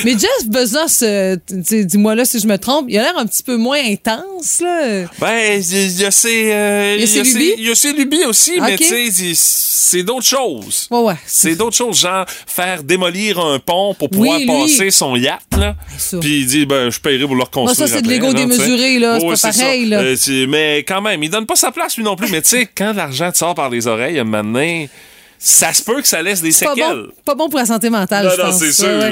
mais 0.04 0.14
Jeff 0.14 0.48
Bezos, 0.48 1.04
euh, 1.04 1.38
dis-moi 1.52 2.16
là 2.16 2.26
si 2.26 2.40
je 2.40 2.48
me 2.48 2.58
trompe, 2.58 2.88
il 2.90 2.98
a 2.98 3.04
l'air 3.04 3.18
un 3.20 3.28
petit 3.28 3.44
peu 3.44 3.56
moins 3.56 3.84
intense, 3.86 4.62
là. 4.62 5.04
Ben, 5.20 5.62
il 5.62 6.02
y 6.02 6.06
a 6.06 6.10
ses, 6.12 6.52
euh, 6.52 6.96
Il 6.98 7.02
y 7.02 7.04
a 7.04 7.08
ses 7.08 7.22
lubies? 7.22 7.54
il 7.60 7.68
y 7.68 7.72
a 7.72 7.76
ses 7.76 7.94
lubies 7.94 8.26
aussi, 8.26 8.60
mais 8.60 8.78
tu 8.78 8.86
sais, 8.86 9.34
c'est 9.36 10.02
d'autres 10.04 10.26
choses. 10.26 10.88
Ouais, 10.90 11.02
ouais. 11.02 11.16
C'est 11.28 11.56
d'autres 11.56 11.78
choses, 11.78 12.00
genre 12.00 12.26
faire 12.48 12.82
démolir 12.84 13.40
un 13.40 13.59
pont 13.60 13.94
pour 13.94 14.10
pouvoir 14.10 14.38
Oui, 14.40 14.46
passer 14.46 14.92
son 14.92 15.16
yacht, 15.16 15.42
là. 15.58 15.76
Puis 16.20 16.40
il 16.42 16.46
dit, 16.48 16.66
ben, 16.66 16.90
je 16.90 17.00
paierai 17.00 17.26
pour 17.26 17.36
le 17.36 17.44
reconstruire. 17.44 17.78
Moi, 17.80 17.88
ça, 17.88 17.94
c'est 17.94 18.02
de 18.02 18.08
l'ego 18.10 18.34
démesuré, 18.34 19.00
là. 19.00 19.18
C'est 19.20 19.26
Ouais, 19.26 19.32
pas 19.32 19.36
ça. 19.38 19.52
pareil, 19.52 19.86
là. 19.86 20.00
Euh, 20.02 20.48
mais 20.48 20.80
quand 20.80 21.02
même, 21.02 21.22
il 21.24 21.30
donne 21.30 21.46
pas 21.46 21.56
sa 21.56 21.72
place, 21.72 21.96
lui 21.98 22.04
non 22.04 22.16
plus. 22.16 22.30
mais 22.32 22.42
tu 22.42 22.50
sais, 22.50 22.68
quand 22.76 22.94
l'argent 22.94 23.32
te 23.32 23.38
sort 23.38 23.56
par 23.56 23.70
les 23.70 23.88
oreilles, 23.88 24.20
un 24.20 24.26
donné, 24.26 24.90
ça 25.38 25.72
se 25.74 25.84
peut 25.84 26.02
que 26.02 26.08
ça 26.08 26.22
laisse 26.22 26.42
des 26.42 26.50
Pas 26.50 26.56
séquelles. 26.76 26.76
bon, 27.06 27.08
pas 27.26 27.36
bon 27.36 27.50
pour 27.50 27.60
la 27.60 27.66
santé 27.66 27.90
mentale, 27.90 28.26
Non, 28.26 28.32
je 28.36 28.42
non, 28.42 28.50
pense. 28.50 28.60
c'est 28.60 28.74
sûr. 28.74 28.88
Ouais, 28.88 29.12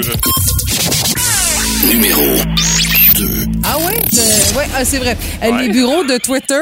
Ah 3.70 3.76
oui? 3.80 3.92
Euh, 3.94 4.58
ouais, 4.58 4.64
ah, 4.74 4.84
c'est 4.84 4.96
vrai. 4.98 5.16
Euh, 5.42 5.50
Ouais. 5.50 5.62
Les 5.66 5.68
bureaux 5.68 6.02
de 6.04 6.16
Twitter 6.16 6.54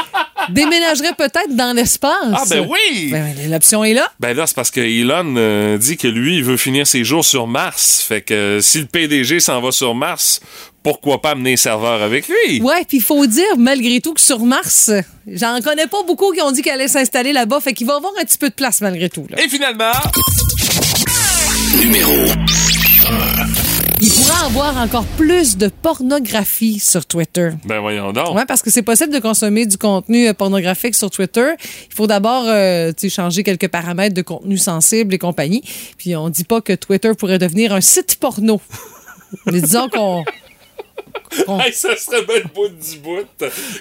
déménageraient 0.48 1.12
peut-être 1.12 1.54
dans 1.54 1.74
l'espace. 1.76 2.12
Ah, 2.34 2.42
ben 2.48 2.66
oui! 2.68 3.08
Ben, 3.10 3.34
ben, 3.36 3.50
L'option 3.50 3.84
est 3.84 3.92
là. 3.92 4.10
Ben 4.18 4.34
là, 4.34 4.46
c'est 4.46 4.54
parce 4.56 4.70
que 4.70 4.80
Elon 4.80 5.34
euh, 5.36 5.76
dit 5.76 5.96
que 5.98 6.08
lui, 6.08 6.36
il 6.36 6.44
veut 6.44 6.56
finir 6.56 6.86
ses 6.86 7.04
jours 7.04 7.24
sur 7.24 7.46
Mars. 7.46 8.02
Fait 8.06 8.22
que 8.22 8.32
euh, 8.34 8.60
si 8.60 8.78
le 8.80 8.86
PDG 8.86 9.40
s'en 9.40 9.60
va 9.60 9.72
sur 9.72 9.94
Mars, 9.94 10.40
pourquoi 10.82 11.20
pas 11.20 11.30
amener 11.32 11.52
un 11.54 11.56
serveur 11.56 12.00
avec 12.02 12.28
lui? 12.28 12.60
Ouais, 12.62 12.84
puis 12.88 12.96
il 12.98 13.02
faut 13.02 13.26
dire, 13.26 13.44
malgré 13.58 14.00
tout, 14.00 14.14
que 14.14 14.20
sur 14.20 14.40
Mars, 14.40 14.90
j'en 15.26 15.60
connais 15.60 15.86
pas 15.86 16.02
beaucoup 16.06 16.32
qui 16.32 16.40
ont 16.40 16.50
dit 16.52 16.62
qu'elle 16.62 16.74
allait 16.74 16.88
s'installer 16.88 17.32
là-bas. 17.34 17.60
Fait 17.60 17.74
qu'il 17.74 17.86
va 17.86 17.96
avoir 17.96 18.12
un 18.20 18.24
petit 18.24 18.38
peu 18.38 18.48
de 18.48 18.54
place 18.54 18.80
malgré 18.80 19.10
tout. 19.10 19.26
là. 19.28 19.42
Et 19.42 19.48
finalement, 19.48 19.92
Il 24.06 24.10
pourra 24.10 24.44
avoir 24.44 24.76
encore 24.76 25.06
plus 25.16 25.56
de 25.56 25.68
pornographie 25.68 26.78
sur 26.78 27.06
Twitter. 27.06 27.52
ben 27.64 27.80
voyons 27.80 28.12
donc. 28.12 28.34
Ouais, 28.34 28.44
parce 28.46 28.60
que 28.60 28.70
c'est 28.70 28.82
possible 28.82 29.14
de 29.14 29.18
consommer 29.18 29.64
du 29.64 29.78
contenu 29.78 30.28
euh, 30.28 30.34
pornographique 30.34 30.94
sur 30.94 31.10
Twitter. 31.10 31.52
Il 31.88 31.94
faut 31.94 32.06
d'abord 32.06 32.44
euh, 32.46 32.92
changer 33.08 33.42
quelques 33.42 33.68
paramètres 33.68 34.14
de 34.14 34.20
contenu 34.20 34.58
sensible 34.58 35.14
et 35.14 35.18
compagnie. 35.18 35.62
Puis 35.96 36.14
on 36.16 36.28
dit 36.28 36.44
pas 36.44 36.60
que 36.60 36.74
Twitter 36.74 37.12
pourrait 37.18 37.38
devenir 37.38 37.72
un 37.72 37.80
site 37.80 38.16
porno. 38.16 38.60
Mais 39.46 39.62
disons 39.62 39.88
qu'on 39.88 40.22
Hey, 41.60 41.72
ça 41.72 41.96
serait 41.96 42.26
bien 42.26 42.40
le 42.44 42.50
bout 42.54 42.68
du 42.68 42.98
bout. 42.98 43.26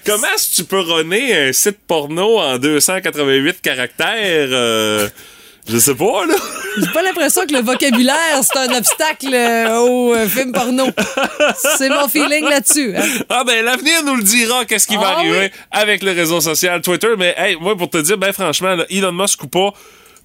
Comment 0.05 0.27
est-ce 0.35 0.51
que 0.51 0.55
tu 0.55 0.63
peux 0.63 0.79
runner 0.79 1.49
un 1.49 1.51
site 1.51 1.79
porno 1.85 2.39
en 2.39 2.57
288 2.59 3.59
caractères? 3.61 4.47
euh, 4.51 5.09
je 5.67 5.77
sais 5.77 5.95
pas, 5.95 6.25
là. 6.25 6.35
J'ai 6.77 6.91
pas 6.91 7.01
l'impression 7.03 7.45
que 7.45 7.53
le 7.53 7.61
vocabulaire, 7.61 8.41
c'est 8.41 8.57
un 8.57 8.77
obstacle 8.77 9.33
euh, 9.33 9.77
au 9.79 10.13
euh, 10.13 10.27
film 10.27 10.51
porno. 10.51 10.87
C'est 11.77 11.89
mon 11.89 12.07
feeling 12.07 12.43
là-dessus. 12.49 12.95
hein. 12.97 13.03
Ah 13.29 13.43
ben 13.45 13.63
l'avenir 13.63 14.03
nous 14.05 14.15
le 14.15 14.23
dira 14.23 14.65
qu'est-ce 14.65 14.87
qui 14.87 14.95
va 14.95 15.09
Ah 15.15 15.19
arriver 15.19 15.39
oui? 15.39 15.61
avec 15.71 16.01
le 16.03 16.11
réseau 16.11 16.41
social 16.41 16.81
Twitter. 16.81 17.09
Mais 17.17 17.33
hey, 17.37 17.55
moi 17.59 17.77
pour 17.77 17.89
te 17.89 17.97
dire, 17.99 18.17
ben 18.17 18.33
franchement, 18.33 18.75
là, 18.75 18.85
Elon 18.89 19.11
Musk 19.11 19.43
ou 19.43 19.47
pas, 19.47 19.71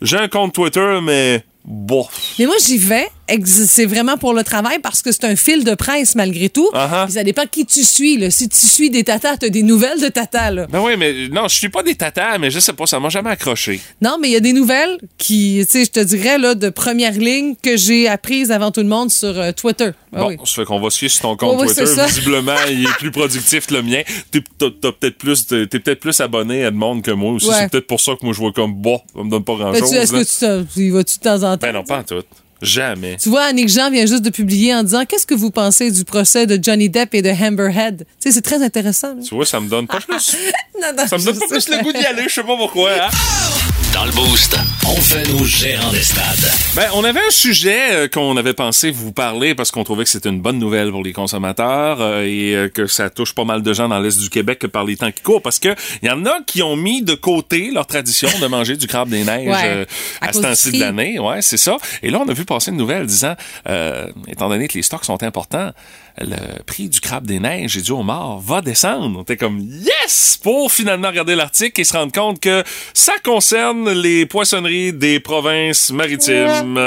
j'ai 0.01 0.17
un 0.17 0.29
compte 0.29 0.55
Twitter, 0.55 1.01
mais 1.03 1.45
bon. 1.65 2.07
Mais 2.39 2.47
moi, 2.47 2.57
j'y 2.65 2.79
vais 2.79 3.09
c'est 3.45 3.87
vraiment 3.87 4.17
pour 4.17 4.33
le 4.35 4.43
travail 4.43 4.79
parce 4.81 5.03
que 5.03 5.13
c'est 5.13 5.25
un 5.25 5.37
fil 5.37 5.65
de 5.65 5.75
presse 5.75 6.15
malgré 6.15 6.49
tout. 6.49 6.69
Uh-huh. 6.73 7.05
Puis 7.05 7.15
ça 7.15 7.25
dépend 7.25 7.43
qui 7.51 7.67
tu 7.67 7.85
suis. 7.85 8.17
Là. 8.17 8.31
Si 8.31 8.49
tu 8.49 8.67
suis 8.67 8.91
des 8.91 9.05
tatas, 9.05 9.37
t'as 9.37 9.49
des 9.49 9.63
nouvelles 9.63 10.01
de 10.01 10.09
tatas. 10.09 10.51
Là. 10.51 10.67
Ben 10.71 10.81
oui, 10.81 10.93
mais 10.99 11.29
non, 11.29 11.49
je 11.49 11.55
suis 11.57 11.69
pas 11.69 11.83
des 11.83 11.95
tatas, 11.95 12.39
mais 12.39 12.51
je 12.51 12.59
sais 12.59 12.73
pas, 12.73 12.87
ça 12.87 12.99
m'a 13.01 13.09
jamais 13.09 13.31
accroché. 13.31 13.81
Non, 14.01 14.17
mais 14.21 14.29
il 14.29 14.33
y 14.33 14.37
a 14.37 14.41
des 14.41 14.53
nouvelles 14.53 14.99
qui, 15.19 15.61
tu 15.67 15.73
sais, 15.73 15.85
je 15.85 15.91
te 15.91 16.01
dirais, 16.01 16.39
là, 16.39 16.55
de 16.55 16.69
première 16.71 17.13
ligne 17.13 17.55
que 17.63 17.77
j'ai 17.77 18.09
apprises 18.09 18.51
avant 18.51 18.71
tout 18.71 18.81
le 18.81 18.89
monde 18.89 19.11
sur 19.11 19.39
euh, 19.39 19.53
Twitter. 19.53 19.91
Ah 20.13 20.21
Bon, 20.23 20.29
oui. 20.29 20.37
ça 20.45 20.55
fait 20.55 20.65
qu'on 20.65 20.81
va 20.81 20.91
se 20.91 20.99
fier 20.99 21.09
sur 21.11 21.23
ton 21.23 21.37
compte 21.37 21.59
Twitter. 21.67 21.85
Visiblement, 22.07 22.55
il 22.71 22.85
est 22.85 22.97
plus 22.99 23.11
productif 23.11 23.67
que 23.67 23.75
le 23.75 23.83
mien. 23.83 24.03
T'es 24.31 24.41
peut-être 24.41 25.19
plus, 25.19 25.43
peut-être 25.45 26.01
plus 26.01 26.19
abonné 26.21 26.65
à 26.65 26.71
de 26.71 26.77
monde 26.77 27.03
que 27.03 27.11
moi 27.11 27.33
aussi. 27.33 27.49
Ouais. 27.49 27.55
C'est 27.61 27.71
peut-être 27.71 27.87
pour 27.87 28.01
ça 28.01 28.13
que 28.13 28.25
moi 28.25 28.33
je 28.33 28.39
vois 28.39 28.53
comme 28.53 28.75
bon, 28.75 29.01
ça 29.15 29.23
me 29.23 29.31
donne 29.31 29.45
pas 29.45 29.55
grand 29.55 29.73
Ben, 29.73 29.81
chose. 29.81 29.91
tu- 29.91 29.97
Est-ce 29.97 30.13
que 30.13 30.63
tu 30.75 30.81
y 30.81 30.91
vas-tu 30.91 31.19
de 31.19 31.23
temps 31.23 31.43
en 31.43 31.57
temps? 31.57 31.67
Ben 31.67 31.73
non, 31.73 31.85
pas 31.85 31.99
en 31.99 32.03
tout. 32.05 32.23
Jamais. 32.61 33.17
Tu 33.23 33.29
vois, 33.29 33.43
Annick 33.45 33.69
Jean 33.69 33.91
vient 33.91 34.05
juste 34.07 34.23
de 34.25 34.31
publier 34.31 34.75
en 34.75 34.83
disant 34.83 35.05
Qu'est-ce 35.05 35.27
que 35.27 35.35
vous 35.35 35.51
pensez 35.51 35.91
du 35.93 36.05
procès 36.05 36.47
de 36.47 36.59
Johnny 36.63 36.89
Depp 36.89 37.15
et 37.15 37.23
de 37.23 37.31
Amber 37.31 37.71
Head? 37.75 37.99
Tu 37.99 38.05
sais, 38.19 38.33
c'est 38.33 38.43
très 38.43 38.63
intéressant. 38.63 39.15
là. 39.15 39.23
Tu 39.23 39.35
vois, 39.35 39.47
ça 39.47 39.61
me 39.61 39.69
donne 39.69 39.87
pas 39.87 40.01
plus. 40.09 40.37
Non, 40.81 40.89
non, 40.97 41.07
Ça 41.07 41.19
me 41.19 41.25
donne 41.25 41.39
pas 41.39 41.47
plus 41.47 41.69
le 41.69 41.83
goût 41.83 41.93
d'y 41.93 42.05
aller, 42.05 42.25
je 42.29 42.35
sais 42.35 42.43
pas 42.43 42.57
pourquoi. 42.57 42.91
Hein? 43.05 43.09
Dans 43.95 44.05
le 44.05 44.13
Boost, 44.13 44.59
on 44.87 44.97
fait 44.97 45.27
nos 45.33 45.45
gérants 45.45 45.91
des 45.91 46.03
stades. 46.03 46.51
Ben, 46.77 46.89
on 46.95 47.05
avait 47.05 47.21
un 47.21 47.31
sujet 47.31 47.93
euh, 47.93 48.09
qu'on 48.09 48.37
avait 48.37 48.53
pensé 48.53 48.91
vous 48.91 49.13
parler 49.13 49.55
parce 49.55 49.71
qu'on 49.71 49.83
trouvait 49.83 50.05
que 50.05 50.11
c'était 50.11 50.29
une 50.29 50.41
bonne 50.41 50.59
nouvelle 50.59 50.91
pour 50.91 51.03
les 51.03 51.13
consommateurs 51.13 52.01
euh, 52.01 52.23
et 52.23 52.55
euh, 52.55 52.69
que 52.69 52.87
ça 52.87 53.09
touche 53.09 53.35
pas 53.35 53.45
mal 53.45 53.63
de 53.63 53.73
gens 53.73 53.89
dans 53.89 53.99
l'Est 53.99 54.21
du 54.21 54.29
Québec 54.31 54.67
par 54.67 54.85
les 54.85 54.97
temps 54.97 55.11
qui 55.11 55.23
courent 55.23 55.43
parce 55.43 55.59
que 55.59 55.75
il 56.03 56.09
y 56.09 56.11
en 56.11 56.27
a 56.27 56.41
qui 56.47 56.63
ont 56.63 56.77
mis 56.77 57.03
de 57.03 57.15
côté 57.15 57.71
leur 57.73 57.87
tradition 57.87 58.29
de 58.41 58.47
manger 58.47 58.77
du 58.77 58.87
crabe 58.87 59.09
des 59.09 59.25
neiges 59.25 59.49
Ouais, 59.49 59.63
euh, 59.65 59.85
à 60.21 60.29
à, 60.29 60.33
ce 60.33 60.41
temps-ci 60.41 60.73
de 60.73 60.81
l'année. 60.81 61.19
Ouais, 61.19 61.43
c'est 61.43 61.57
ça. 61.57 61.77
Et 62.03 62.11
là, 62.11 62.21
on 62.25 62.29
a 62.29 62.33
vu 62.33 62.45
passer 62.45 62.71
une 62.71 62.77
nouvelle 62.77 63.07
disant, 63.07 63.35
euh, 63.69 64.07
étant 64.27 64.49
donné 64.49 64.69
que 64.69 64.75
les 64.75 64.83
stocks 64.83 65.05
sont 65.05 65.23
importants, 65.23 65.71
le 66.21 66.63
prix 66.65 66.89
du 66.89 67.01
crabe 67.01 67.27
des 67.27 67.39
neiges 67.41 67.77
et 67.77 67.81
du 67.83 67.93
homard 67.93 68.39
va 68.39 68.61
descendre. 68.61 69.19
On 69.19 69.23
était 69.23 69.37
comme 69.37 69.61
yes 69.61 70.39
pour 70.43 70.71
finalement 70.73 71.09
regarder 71.09 71.35
l'article 71.35 71.81
et 71.81 71.85
se 71.85 71.93
rendre 71.97 72.13
compte 72.13 72.41
que 72.41 72.63
ça 72.95 73.13
concerne 73.25 73.91
les 73.93 74.27
poissonneries 74.27 74.93
des 74.93 75.21
provinces 75.21 75.91
maritimes. 75.91 76.79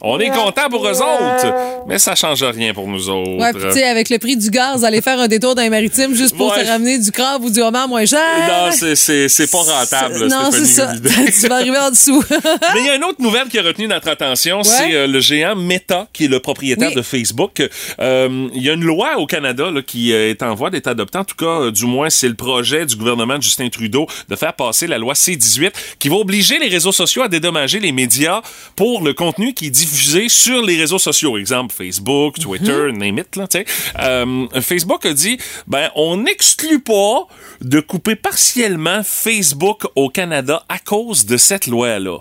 On 0.00 0.18
est 0.20 0.30
content 0.30 0.68
pour 0.70 0.86
eux 0.86 1.00
autres, 1.00 1.54
mais 1.86 1.98
ça 1.98 2.14
change 2.14 2.42
rien 2.42 2.74
pour 2.74 2.86
nous 2.88 3.08
autres. 3.08 3.38
Ouais, 3.38 3.52
tu 3.52 3.72
sais, 3.72 3.84
avec 3.84 4.10
le 4.10 4.18
prix 4.18 4.36
du 4.36 4.50
gaz, 4.50 4.84
aller 4.84 5.00
faire 5.00 5.18
un 5.20 5.28
détour 5.28 5.54
dans 5.54 5.62
les 5.62 5.70
maritimes 5.70 6.14
juste 6.14 6.36
pour 6.36 6.52
Ouais. 6.52 6.62
te 6.62 6.68
ramener 6.68 6.98
du 6.98 7.10
crabe 7.10 7.42
ou 7.44 7.50
du 7.50 7.60
homard 7.60 7.88
moins 7.88 8.04
cher. 8.04 8.20
non, 8.48 8.70
c'est- 8.72 8.94
c'est 8.96 9.28
c'est 9.28 9.50
pas 9.50 9.58
rentable. 9.62 10.26
Non, 10.28 10.50
c'est 10.52 10.64
ça. 10.66 10.92
Tu 11.40 11.48
vas 11.48 11.56
arriver 11.56 11.78
en 11.78 11.90
dessous. 11.90 12.22
Mais 12.30 12.80
il 12.80 12.86
y 12.86 12.90
a 12.90 12.96
une 12.96 13.04
autre 13.04 13.20
nouvelle 13.20 13.48
qui 13.48 13.58
a 13.58 13.62
retenu 13.62 13.86
notre 13.88 14.08
attention, 14.08 14.62
c'est 14.62 14.94
euh, 14.94 15.06
le 15.06 15.20
géant 15.20 15.56
Meta, 15.56 16.06
qui 16.12 16.24
est 16.26 16.28
le 16.28 16.40
propriétaire 16.40 16.88
Oui. 16.90 16.94
de 16.94 17.02
Facebook. 17.02 17.62
Euh, 18.00 18.48
Il 18.54 18.62
y 18.62 18.70
a 18.70 18.73
une 18.74 18.84
loi 18.84 19.18
au 19.18 19.26
Canada 19.26 19.70
là, 19.70 19.82
qui 19.82 20.12
euh, 20.12 20.30
est 20.30 20.42
en 20.42 20.54
voie 20.54 20.70
d'être 20.70 20.86
adoptée. 20.86 21.18
En 21.18 21.24
tout 21.24 21.36
cas, 21.36 21.60
euh, 21.60 21.70
du 21.70 21.86
moins, 21.86 22.10
c'est 22.10 22.28
le 22.28 22.34
projet 22.34 22.86
du 22.86 22.96
gouvernement 22.96 23.36
de 23.38 23.42
Justin 23.42 23.68
Trudeau 23.68 24.06
de 24.28 24.36
faire 24.36 24.54
passer 24.54 24.86
la 24.86 24.98
loi 24.98 25.14
C-18 25.14 25.72
qui 25.98 26.08
va 26.08 26.16
obliger 26.16 26.58
les 26.58 26.68
réseaux 26.68 26.92
sociaux 26.92 27.22
à 27.22 27.28
dédommager 27.28 27.80
les 27.80 27.92
médias 27.92 28.42
pour 28.76 29.02
le 29.02 29.14
contenu 29.14 29.54
qui 29.54 29.66
est 29.66 29.70
diffusé 29.70 30.28
sur 30.28 30.62
les 30.62 30.76
réseaux 30.76 30.98
sociaux. 30.98 31.38
Exemple, 31.38 31.74
Facebook, 31.74 32.38
Twitter, 32.38 32.92
name 32.92 33.18
it. 33.18 33.36
Là, 33.36 33.46
euh, 34.00 34.46
Facebook 34.60 35.06
a 35.06 35.12
dit, 35.12 35.38
ben, 35.66 35.90
on 35.94 36.18
n'exclut 36.18 36.80
pas 36.80 37.26
de 37.60 37.80
couper 37.80 38.16
partiellement 38.16 39.02
Facebook 39.04 39.86
au 39.94 40.08
Canada 40.08 40.64
à 40.68 40.78
cause 40.78 41.26
de 41.26 41.36
cette 41.36 41.66
loi-là 41.66 42.18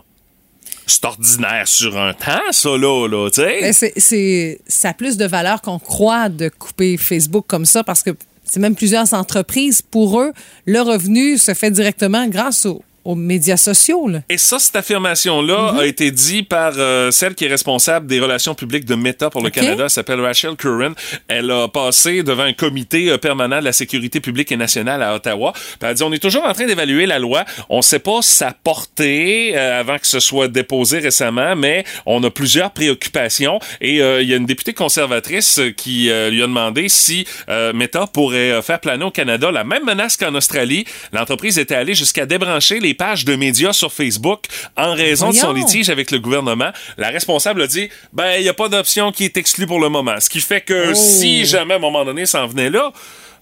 c'est 0.87 1.05
ordinaire 1.05 1.67
sur 1.67 1.97
un 1.97 2.13
temps, 2.13 2.51
ça, 2.51 2.69
là, 2.69 3.07
là, 3.07 3.29
tu 3.29 3.41
sais. 3.41 3.61
Ben, 3.61 3.73
c'est, 3.97 4.61
ça 4.67 4.89
a 4.89 4.93
plus 4.93 5.17
de 5.17 5.25
valeur 5.25 5.61
qu'on 5.61 5.79
croit 5.79 6.29
de 6.29 6.49
couper 6.49 6.97
Facebook 6.97 7.45
comme 7.47 7.65
ça 7.65 7.83
parce 7.83 8.03
que 8.03 8.11
c'est 8.43 8.59
même 8.59 8.75
plusieurs 8.75 9.13
entreprises. 9.13 9.81
Pour 9.81 10.21
eux, 10.21 10.33
le 10.65 10.81
revenu 10.81 11.37
se 11.37 11.53
fait 11.53 11.71
directement 11.71 12.27
grâce 12.27 12.65
aux, 12.65 12.83
aux 13.05 13.15
médias 13.15 13.57
sociaux. 13.57 14.07
Là. 14.07 14.21
Et 14.29 14.37
ça, 14.37 14.59
cette 14.59 14.75
affirmation-là 14.75 15.75
a 15.79 15.85
été 15.85 16.11
dit 16.11 16.43
par 16.43 16.73
euh, 16.77 17.11
celle 17.11 17.35
qui 17.35 17.45
est 17.45 17.49
responsable 17.49 18.07
des 18.07 18.19
relations 18.19 18.55
publiques 18.55 18.85
de 18.85 18.95
Meta 18.95 19.29
pour 19.29 19.41
le. 19.41 19.49
Canada. 19.49 19.83
Elle 19.83 19.89
s'appelle 19.89 20.19
Rachel 20.19 20.55
Curran. 20.55 20.93
Elle 21.27 21.51
a 21.51 21.67
passé 21.67 22.23
devant 22.23 22.43
un 22.43 22.53
comité 22.53 23.11
euh, 23.11 23.17
permanent 23.17 23.59
de 23.59 23.65
la 23.65 23.73
sécurité 23.73 24.19
publique 24.19 24.51
et 24.51 24.57
nationale 24.57 25.03
à 25.03 25.13
Ottawa. 25.15 25.53
Elle 25.81 25.89
a 25.89 25.93
dit, 25.93 26.03
on 26.03 26.11
est 26.11 26.19
toujours 26.19 26.43
en 26.45 26.53
train 26.53 26.65
d'évaluer 26.65 27.05
la 27.05 27.19
loi. 27.19 27.45
On 27.69 27.81
sait 27.81 27.99
pas 27.99 28.21
sa 28.21 28.51
portée 28.51 29.55
euh, 29.55 29.79
avant 29.79 29.99
que 29.99 30.07
ce 30.07 30.19
soit 30.19 30.47
déposé 30.47 30.99
récemment, 30.99 31.55
mais 31.55 31.83
on 32.05 32.23
a 32.23 32.31
plusieurs 32.31 32.71
préoccupations. 32.71 33.59
Et 33.81 33.97
il 33.97 34.29
y 34.29 34.33
a 34.33 34.37
une 34.37 34.45
députée 34.45 34.73
conservatrice 34.73 35.59
qui 35.77 36.03
lui 36.03 36.41
a 36.41 36.47
demandé 36.47 36.89
si 36.89 37.25
Meta 37.47 38.07
pourrait 38.07 38.61
faire 38.61 38.79
planer 38.79 39.05
au 39.05 39.11
Canada 39.11 39.51
la 39.51 39.63
même 39.63 39.85
menace 39.85 40.17
qu'en 40.17 40.33
Australie. 40.35 40.85
L'entreprise 41.11 41.59
était 41.59 41.75
allée 41.75 41.93
jusqu'à 41.93 42.25
débrancher 42.25 42.79
les 42.79 42.92
pages 42.93 43.25
de 43.25 43.35
médias 43.35 43.73
sur 43.73 43.91
Facebook 43.91 44.45
en 44.77 44.93
raison 44.93 45.29
de 45.29 45.35
son 45.35 45.53
litige 45.53 45.89
avec 45.89 46.11
le 46.11 46.19
gouvernement. 46.19 46.71
La 46.97 47.09
responsable 47.09 47.61
a 47.61 47.67
dit, 47.67 47.89
ben, 48.13 48.33
il 48.37 48.43
n'y 48.43 48.49
a 48.49 48.53
pas 48.53 48.69
d'option 48.69 49.11
qui 49.11 49.25
est 49.25 49.37
exclue 49.37 49.67
pour 49.67 49.79
le 49.79 49.89
moment. 49.89 50.19
Ce 50.19 50.29
qui 50.29 50.39
fait 50.41 50.61
que 50.61 50.91
Oh. 50.91 50.93
si 50.95 51.45
jamais 51.45 51.73
à 51.75 51.77
un 51.77 51.79
moment 51.79 52.03
donné 52.05 52.25
ça 52.25 52.43
en 52.43 52.47
venait 52.47 52.69
là, 52.69 52.91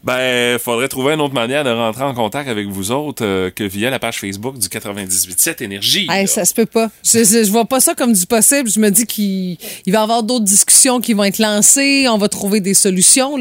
ben, 0.04 0.58
faudrait 0.60 0.88
trouver 0.88 1.14
une 1.14 1.22
autre 1.22 1.34
manière 1.34 1.64
de 1.64 1.70
rentrer 1.70 2.04
en 2.04 2.14
contact 2.14 2.50
avec 2.50 2.68
vous 2.68 2.92
autres 2.92 3.24
euh, 3.26 3.50
que 3.50 3.64
via 3.64 3.90
la 3.90 4.00
page 4.00 4.20
Facebook 4.20 4.58
du 4.58 4.68
98.7 4.68 5.64
Énergie. 5.64 6.08
Hey, 6.10 6.28
ça 6.28 6.46
se 6.46 6.54
peut 6.54 6.66
pas. 6.66 6.90
Je, 7.04 7.20
je, 7.20 7.44
je 7.46 7.52
vois 7.52 7.66
pas 7.66 7.80
ça 7.80 7.94
comme 7.94 8.14
du 8.14 8.26
possible. 8.26 8.70
Je 8.70 8.80
me 8.80 8.90
dis 8.90 9.06
qu'il 9.06 9.58
il 9.86 9.94
va 9.94 10.00
y 10.00 10.02
avoir 10.02 10.24
d'autres 10.24 10.46
discussions 10.46 11.02
qui 11.02 11.14
vont 11.14 11.24
être 11.24 11.40
lancées. 11.40 12.08
On 12.10 12.18
va 12.18 12.30
trouver 12.30 12.62
des 12.62 12.74
solutions. 12.74 13.36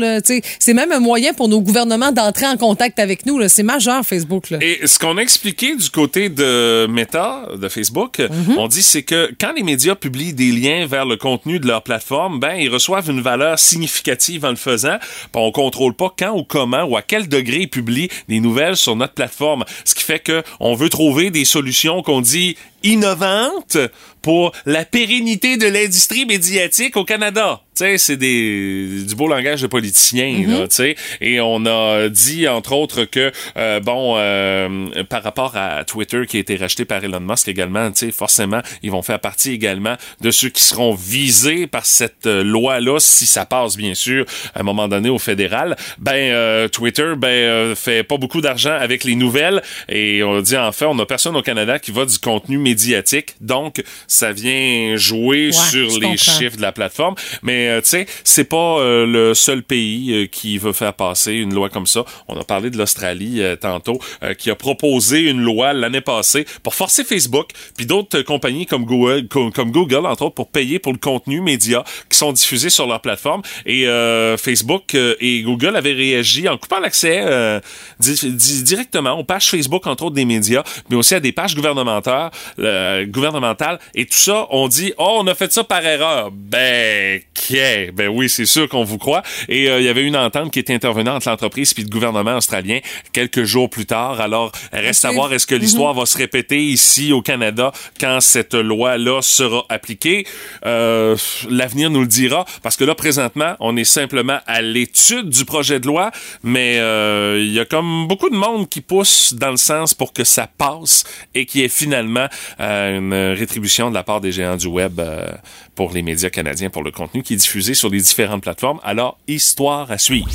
C'est 0.59 0.75
même 0.75 0.93
un 0.93 1.01
moyen 1.01 1.33
pour 1.33 1.49
nos 1.49 1.61
gouvernements 1.61 2.13
d'entrer 2.13 2.47
en 2.47 2.57
contact 2.57 2.99
avec 2.99 3.27
nous. 3.27 3.41
C'est 3.49 3.63
majeur, 3.63 4.05
Facebook. 4.05 4.51
Là. 4.51 4.59
Et 4.61 4.87
ce 4.87 4.99
qu'on 4.99 5.17
a 5.19 5.23
expliqué 5.23 5.75
du 5.77 5.89
côté 5.91 6.29
de 6.29 6.87
Meta, 6.89 7.47
de 7.57 7.69
Facebook, 7.69 8.19
Mhm. 8.21 8.59
on 8.59 8.69
dit 8.69 8.83
c'est 8.83 9.03
que 9.03 9.31
quand 9.41 9.53
les 9.57 9.63
médias 9.63 9.95
publient 9.95 10.35
des 10.35 10.53
liens 10.53 10.87
vers 10.87 11.05
le 11.07 11.17
contenu 11.17 11.59
de 11.59 11.67
leur 11.67 11.83
plateforme, 11.83 12.39
ben 12.39 12.55
ils 12.55 12.69
reçoivent 12.69 13.11
une 13.11 13.21
valeur 13.21 13.59
significative 13.59 14.45
en 14.45 14.51
le 14.51 14.57
faisant. 14.57 14.97
On 15.35 15.51
contrôle 15.53 15.95
pas 15.95 16.13
quand 16.19 16.37
ou 16.37 16.45
comment 16.51 16.85
ou 16.85 16.97
à 16.97 17.03
quel 17.03 17.29
degré 17.29 17.61
ils 17.61 17.71
publient 17.71 18.11
des 18.29 18.41
nouvelles 18.41 18.77
sur 18.77 18.97
notre 18.97 19.15
plateforme. 19.15 19.65
Ce 19.85 19.95
qui 19.95 20.03
fait 20.03 20.19
que 20.19 20.43
on 20.59 20.75
veut 20.75 20.91
trouver 20.91 21.31
des 21.31 21.47
solutions 21.47 22.03
qu'on 22.03 22.21
dit 22.21 22.57
innovantes 22.83 23.79
pour 24.23 24.53
la 24.67 24.85
pérennité 24.85 25.57
de 25.57 25.67
l'industrie 25.67 26.27
médiatique 26.27 26.97
au 26.97 27.05
Canada. 27.05 27.61
C'est 27.97 28.19
du 28.19 29.15
beau 29.17 29.27
langage 29.27 29.63
de 29.63 29.67
politiciens, 29.67 30.45
là, 30.47 30.69
tu 30.69 30.77
sais. 30.77 30.97
Et 31.23 31.41
on 31.41 31.65
a 31.65 32.11
dit 32.11 32.47
entre 32.47 32.75
autres 32.75 33.05
que 33.05 33.33
euh, 33.57 33.81
bon, 33.81 34.17
euh, 34.19 35.05
par 35.09 35.23
rapport 35.23 35.57
à 35.57 35.85
Twitter 35.85 36.27
qui 36.29 36.37
a 36.37 36.41
été 36.41 36.57
racheté 36.57 36.85
par 36.85 37.03
Elon 37.03 37.21
Musk 37.21 37.49
également, 37.49 37.91
forcément, 38.13 38.61
ils 38.83 38.91
vont 38.91 39.01
faire 39.01 39.19
partie 39.19 39.53
également 39.53 39.97
de 40.21 40.31
ceux 40.31 40.51
qui 40.51 40.63
seront 40.63 40.95
visés 40.95 41.67
par 41.67 41.87
cette 41.87 42.27
euh, 42.27 42.43
loi-là 42.45 42.99
si 42.99 43.27
ça 43.27 43.47
passe 43.47 43.77
bien 43.77 43.95
sûr 43.95 44.25
à 44.55 44.61
un 44.61 44.63
moment 44.63 44.89
donné 44.89 45.09
au 45.09 45.19
fédéral. 45.19 45.77
Ben 45.99 46.13
euh, 46.13 46.69
Twitter, 46.69 47.15
ben 47.17 47.29
euh, 47.29 47.75
fait 47.75 48.03
pas 48.03 48.17
beaucoup 48.17 48.41
d'argent 48.41 48.73
avec 48.73 49.05
les 49.05 49.15
nouvelles 49.15 49.63
et 49.89 50.23
on 50.23 50.41
dit 50.41 50.57
en 50.57 50.73
fait, 50.73 50.85
on 50.85 50.99
a 50.99 51.07
personne 51.07 51.37
au 51.37 51.43
Canada 51.43 51.79
qui 51.79 51.93
va 51.93 52.05
du 52.05 52.19
contenu 52.19 52.59
médiatique, 52.59 53.35
donc 53.41 53.83
ça 54.11 54.33
vient 54.33 54.97
jouer 54.97 55.53
sur 55.53 55.87
les 55.99 56.09
comprends. 56.09 56.17
chiffres 56.17 56.57
de 56.57 56.63
la 56.63 56.73
plateforme. 56.73 57.15
Mais 57.43 57.69
euh, 57.69 57.81
tu 57.81 57.91
sais, 57.91 58.07
c'est 58.25 58.45
pas 58.45 58.79
euh, 58.81 59.07
le 59.07 59.35
seul 59.35 59.63
pays 59.63 60.13
euh, 60.13 60.27
qui 60.27 60.59
veut 60.59 60.73
faire 60.73 60.95
passer 60.95 61.33
une 61.35 61.55
loi 61.55 61.69
comme 61.69 61.87
ça. 61.87 62.05
On 62.29 62.39
a 62.39 62.45
parlé 62.45 62.71
de 62.71 62.77
l'Australie 62.77 63.41
euh, 63.41 63.55
tantôt, 63.57 64.01
euh, 64.23 64.35
qui 64.35 64.51
a 64.51 64.57
proposé 64.57 65.21
une 65.21 65.41
loi 65.41 65.73
l'année 65.73 66.01
passée 66.01 66.45
pour 66.63 66.75
forcer 66.75 67.05
Facebook, 67.05 67.51
puis 67.77 67.87
d'autres 67.87 68.23
compagnies 68.23 68.67
comme 68.67 68.85
Google, 68.85 69.29
comme, 69.29 69.53
comme 69.53 69.71
Google 69.71 70.07
entre 70.07 70.23
autres, 70.25 70.35
pour 70.35 70.51
payer 70.51 70.79
pour 70.79 70.93
le 70.93 70.99
contenu 70.99 71.41
média 71.41 71.85
qui 72.09 72.19
sont 72.19 72.33
diffusés 72.33 72.71
sur 72.71 72.87
leur 72.87 73.01
plateforme. 73.01 73.43
Et 73.67 73.87
euh, 73.87 74.37
Facebook 74.37 74.95
euh, 74.95 75.15
et 75.21 75.43
Google 75.43 75.77
avaient 75.77 75.93
réagi 75.93 76.49
en 76.49 76.59
coupant 76.59 76.81
l'accès 76.81 77.21
euh, 77.25 77.61
di- 78.01 78.33
di- 78.33 78.63
directement 78.65 79.13
aux 79.19 79.25
pages 79.25 79.49
Facebook 79.49 79.87
entre 79.87 80.05
autres 80.05 80.17
des 80.17 80.25
médias, 80.25 80.65
mais 80.89 80.97
aussi 80.97 81.15
à 81.15 81.21
des 81.21 81.33
pages 81.33 81.55
gouvernementales, 81.55 82.31
euh, 82.59 83.07
gouvernementales. 83.07 83.79
Et 83.95 84.00
tout 84.07 84.19
ça, 84.19 84.47
on 84.51 84.69
dit, 84.69 84.93
oh, 84.99 85.17
on 85.19 85.27
a 85.27 85.35
fait 85.35 85.53
ça 85.53 85.65
par 85.65 85.85
erreur. 85.85 86.31
Ben, 86.33 87.21
qu'est? 87.35 87.93
Ben 87.93 88.09
oui, 88.09 88.29
c'est 88.29 88.47
sûr 88.47 88.69
qu'on 88.69 88.85
vous 88.85 88.99
croit. 88.99 89.23
Et 89.49 89.69
euh, 89.69 89.81
il 89.81 89.85
y 89.85 89.89
avait 89.89 90.03
une 90.03 90.17
entente 90.17 90.53
qui 90.53 90.59
était 90.59 90.75
intervenue 90.75 91.11
entre 91.11 91.29
l'entreprise 91.29 91.75
puis 91.75 91.83
le 91.83 91.89
gouvernement 91.89 92.37
australien 92.37 92.81
quelques 93.13 93.45
jours 93.45 93.69
plus 93.69 93.87
tard. 93.87 94.21
Alors, 94.21 94.53
reste 94.73 95.05
à 95.05 95.11
voir 95.11 95.33
est-ce 95.33 95.47
que 95.47 95.55
l'histoire 95.55 95.95
va 95.95 96.07
se 96.07 96.17
répéter 96.17 96.63
ici 96.63 97.13
au 97.13 97.23
Canada 97.23 97.73
quand 98.01 98.21
cette 98.21 98.55
loi-là 98.55 99.23
sera 99.23 99.65
appliquée? 99.69 100.27
Euh, 100.67 101.17
L'avenir 101.49 101.91
nous 101.91 102.01
le 102.01 102.07
dira 102.07 102.45
parce 102.63 102.77
que 102.77 102.85
là, 102.85 102.95
présentement, 102.95 103.55
on 103.61 103.77
est 103.77 103.85
simplement 103.85 104.39
à 104.47 104.63
l'étude 104.63 105.29
du 105.29 105.45
projet 105.45 105.81
de 105.81 105.87
loi, 105.87 106.11
mais 106.43 106.79
euh, 106.79 107.39
il 107.41 107.53
y 107.53 107.61
a 107.61 107.65
comme 107.65 108.07
beaucoup 108.07 108.31
de 108.31 108.37
monde 108.37 108.69
qui 108.69 108.81
pousse 108.81 109.35
dans 109.35 109.51
le 109.51 109.57
sens 109.57 109.95
pour 109.95 110.13
que 110.13 110.25
ça 110.25 110.47
passe 110.47 111.05
et 111.35 111.47
qu'il 111.47 111.61
y 111.63 111.65
ait 111.65 111.69
finalement 111.69 112.27
euh, 112.61 112.99
une 112.99 113.39
rétribution 113.39 113.90
de 113.91 113.95
la 113.95 114.03
part 114.03 114.21
des 114.21 114.33
géants 114.33 114.57
du 114.57 114.67
web 114.67 114.99
euh, 115.01 115.27
pour 115.75 115.93
les 115.93 116.03
médias 116.03 116.31
canadiens 116.31 116.71
pour 116.71 116.83
le 116.83 116.91
contenu 116.91 117.23
qui 117.23 117.35
est 117.35 117.37
diffusé 117.37 117.75
sur 117.75 117.89
les 117.91 118.01
différentes 118.01 118.43
plateformes. 118.43 118.81
Alors, 118.83 119.19
histoire 119.29 119.91
à 119.91 119.99
suivre. 119.99 120.31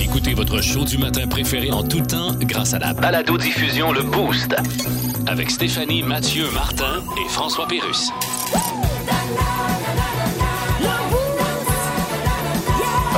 Écoutez 0.00 0.34
votre 0.34 0.60
show 0.60 0.84
du 0.84 0.98
matin 0.98 1.26
préféré 1.26 1.70
en 1.70 1.82
tout 1.82 2.00
temps 2.02 2.34
grâce 2.40 2.74
à 2.74 2.78
la 2.78 2.92
Balado-diffusion 2.92 3.92
Le 3.92 4.02
Boost. 4.02 4.54
avec 5.26 5.50
Stéphanie, 5.50 6.02
Mathieu, 6.02 6.44
Martin 6.52 7.02
et 7.24 7.28
François 7.28 7.66
Pérus. 7.66 8.10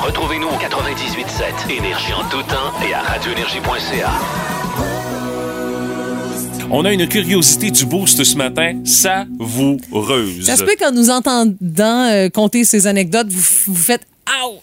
Retrouvez-nous 0.03 0.48
au 0.48 0.57
98.7 0.57 1.70
Énergie 1.70 2.14
en 2.14 2.29
tout 2.29 2.42
temps 2.44 2.72
et 2.88 2.94
à 2.94 3.03
radioénergie.ca. 3.03 4.11
On 6.70 6.85
a 6.85 6.92
une 6.92 7.09
curiosité 7.09 7.70
du 7.70 7.87
boost 7.87 8.22
ce 8.22 8.37
matin, 8.37 8.81
savoureuse. 8.85 10.44
Ça 10.44 10.57
se 10.57 10.64
peut 10.64 10.76
qu'en 10.78 10.92
nous 10.92 11.09
entendant 11.09 12.04
euh, 12.11 12.28
compter 12.28 12.64
ces 12.64 12.87
anecdotes, 12.87 13.28
vous, 13.31 13.72
vous 13.72 13.74
faites 13.74 14.02
Ow! 14.44 14.61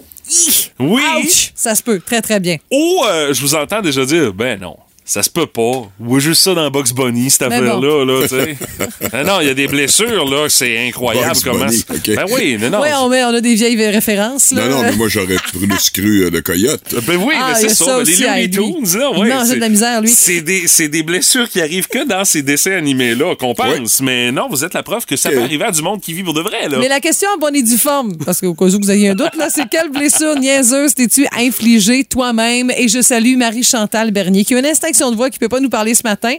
Oui. 0.80 1.02
Ouch! 1.24 1.52
Ça 1.56 1.74
se 1.74 1.82
peut, 1.82 2.00
très 2.00 2.22
très 2.22 2.40
bien. 2.40 2.58
Ou 2.72 3.04
euh, 3.08 3.34
je 3.34 3.42
vous 3.42 3.56
entends 3.56 3.82
déjà 3.82 4.06
dire, 4.06 4.34
ben 4.34 4.60
non. 4.60 4.78
Ça 5.08 5.22
se 5.22 5.30
peut 5.30 5.46
pas. 5.46 5.84
Ou 6.00 6.20
juste 6.20 6.42
ça 6.42 6.56
dans 6.56 6.70
Box 6.72 6.92
Bunny, 6.92 7.30
cette 7.30 7.48
Mais 7.48 7.58
affaire-là, 7.58 8.06
là, 8.06 8.22
tu 8.24 8.30
sais. 8.30 8.58
Ah 9.14 9.24
non, 9.24 9.34
il 9.40 9.48
y 9.48 9.50
a 9.52 9.54
des 9.54 9.68
blessures, 9.68 10.26
là, 10.28 10.48
c'est 10.50 10.88
incroyable 10.88 11.28
Bugs 11.36 11.42
comment. 11.52 11.66
Bunny. 11.68 11.86
Ben 12.16 12.26
oui, 12.32 12.58
non, 12.60 12.70
non. 12.72 12.82
Oui, 12.82 12.88
on, 13.00 13.08
met- 13.10 13.24
on 13.24 13.34
a 13.36 13.40
des 13.40 13.54
vieilles 13.54 13.86
références. 13.88 14.52
Là. 14.52 14.68
Non, 14.68 14.78
non, 14.78 14.82
mais 14.82 14.92
moi, 14.94 15.08
j'aurais 15.08 15.36
plus 15.36 15.90
cru 15.92 16.24
euh, 16.26 16.32
de 16.32 16.40
coyote. 16.40 16.82
Ben 17.06 17.18
oui, 17.18 17.36
Ah, 17.40 17.52
mais 17.54 17.60
il 17.62 17.66
y 17.66 17.70
c'est 17.70 17.72
a 17.72 17.76
ça. 17.76 17.86
ça 17.86 17.96
les 17.98 18.12
aussi 18.14 18.26
à 18.26 18.36
Looney. 18.38 18.50
Tunes, 18.50 19.00
là, 19.00 19.12
ouais. 19.12 19.30
Non, 19.30 19.46
c'est- 19.46 19.56
de 19.56 19.60
la 19.60 19.70
misère, 19.70 20.02
lui. 20.02 20.10
C'est 20.10 20.42
des, 20.42 21.04
blessures 21.04 21.48
qui 21.50 21.62
arrivent 21.62 21.88
que 21.88 22.04
dans 22.08 22.26
ces 22.26 22.42
dessins 22.42 22.72
animés-là 22.76 23.36
qu'on 23.36 23.54
pense. 23.54 24.02
Mais 24.02 24.32
non, 24.32 24.48
vous 24.50 24.64
êtes 24.66 24.74
la 24.74 24.82
preuve 24.82 25.06
que 25.06 25.16
ça 25.16 25.30
peut 25.30 25.42
arriver 25.42 25.66
à 25.66 25.72
du 25.72 25.84
monde 25.84 26.02
qui 26.02 26.14
vit 26.14 26.24
pour 26.24 26.34
de 26.34 26.42
vrai, 26.42 26.68
là. 26.68 26.80
Mais 26.80 26.88
la 26.90 27.00
question 27.00 27.30
en 27.36 27.38
bonne 27.38 27.56
et 27.56 27.62
due 27.64 27.78
forme, 27.78 28.18
parce 28.26 28.42
qu'au 28.42 28.56
cas 28.56 28.66
où 28.66 28.80
vous 28.82 28.90
ayez 28.92 29.10
un 29.10 29.16
doute, 29.16 29.36
là, 29.38 29.50
c'est 29.54 29.70
quelle 29.70 29.90
blessure 29.92 30.36
niaiseuse 30.40 30.96
t'es-tu 30.96 31.28
infligée 31.38 32.04
toi-même? 32.06 32.72
Et 32.76 32.88
je 32.88 33.02
salue 33.02 33.38
Marie-Chantal 33.38 34.10
Bernier, 34.10 34.44
qui 34.46 34.56
a 34.56 34.60
une 34.60 34.66
instinction 34.96 35.12
de 35.12 35.16
voix 35.18 35.30
qui 35.30 35.40
peut 35.40 35.50
pas 35.50 35.60
nous 35.60 35.70
parler 35.70 35.94
ce 35.94 36.04
matin. 36.04 36.34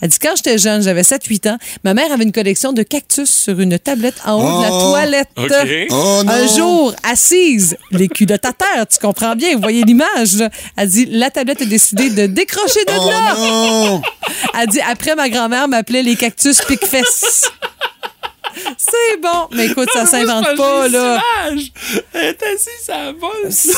Elle 0.00 0.08
dit, 0.08 0.18
quand 0.20 0.34
j'étais 0.36 0.58
jeune, 0.58 0.82
j'avais 0.82 1.02
7-8 1.02 1.50
ans, 1.50 1.58
ma 1.84 1.92
mère 1.94 2.12
avait 2.12 2.22
une 2.24 2.32
collection 2.32 2.72
de 2.72 2.82
cactus 2.82 3.28
sur 3.28 3.58
une 3.60 3.78
tablette 3.78 4.14
en 4.24 4.34
haut 4.34 4.58
de 4.58 4.62
la 4.62 4.72
Oh! 4.72 4.80
toilette. 4.90 5.28
Oh! 5.90 6.22
Un 6.28 6.46
jour, 6.46 6.94
assise, 7.02 7.76
les 7.90 8.08
culottes 8.08 8.44
à 8.44 8.52
terre, 8.52 8.86
tu 8.86 8.98
comprends 8.98 9.34
bien, 9.34 9.54
vous 9.54 9.60
voyez 9.60 9.82
l'image. 9.82 10.34
là. 10.36 10.50
Elle 10.76 10.88
dit, 10.88 11.06
la 11.06 11.30
tablette 11.30 11.62
a 11.62 11.64
décidé 11.64 12.10
de 12.10 12.26
décrocher 12.26 12.84
de 12.86 12.92
Oh 12.98 13.10
là. 13.10 13.34
non! 13.36 14.02
Elle 14.60 14.68
dit, 14.68 14.80
après, 14.80 15.14
ma 15.16 15.28
grand-mère 15.28 15.66
m'appelait 15.68 16.02
les 16.02 16.16
cactus 16.16 16.60
pique-fesses. 16.62 17.50
C'est 18.78 19.20
bon. 19.20 19.48
Mais 19.52 19.66
écoute, 19.66 19.88
ça 19.92 20.06
s'invente 20.06 20.56
pas, 20.56 20.88
là. 20.88 21.20
Elle 22.14 22.24
est 22.24 22.42
assise 22.42 22.88
à 22.88 23.04
la 23.06 23.12
bosse. 23.12 23.68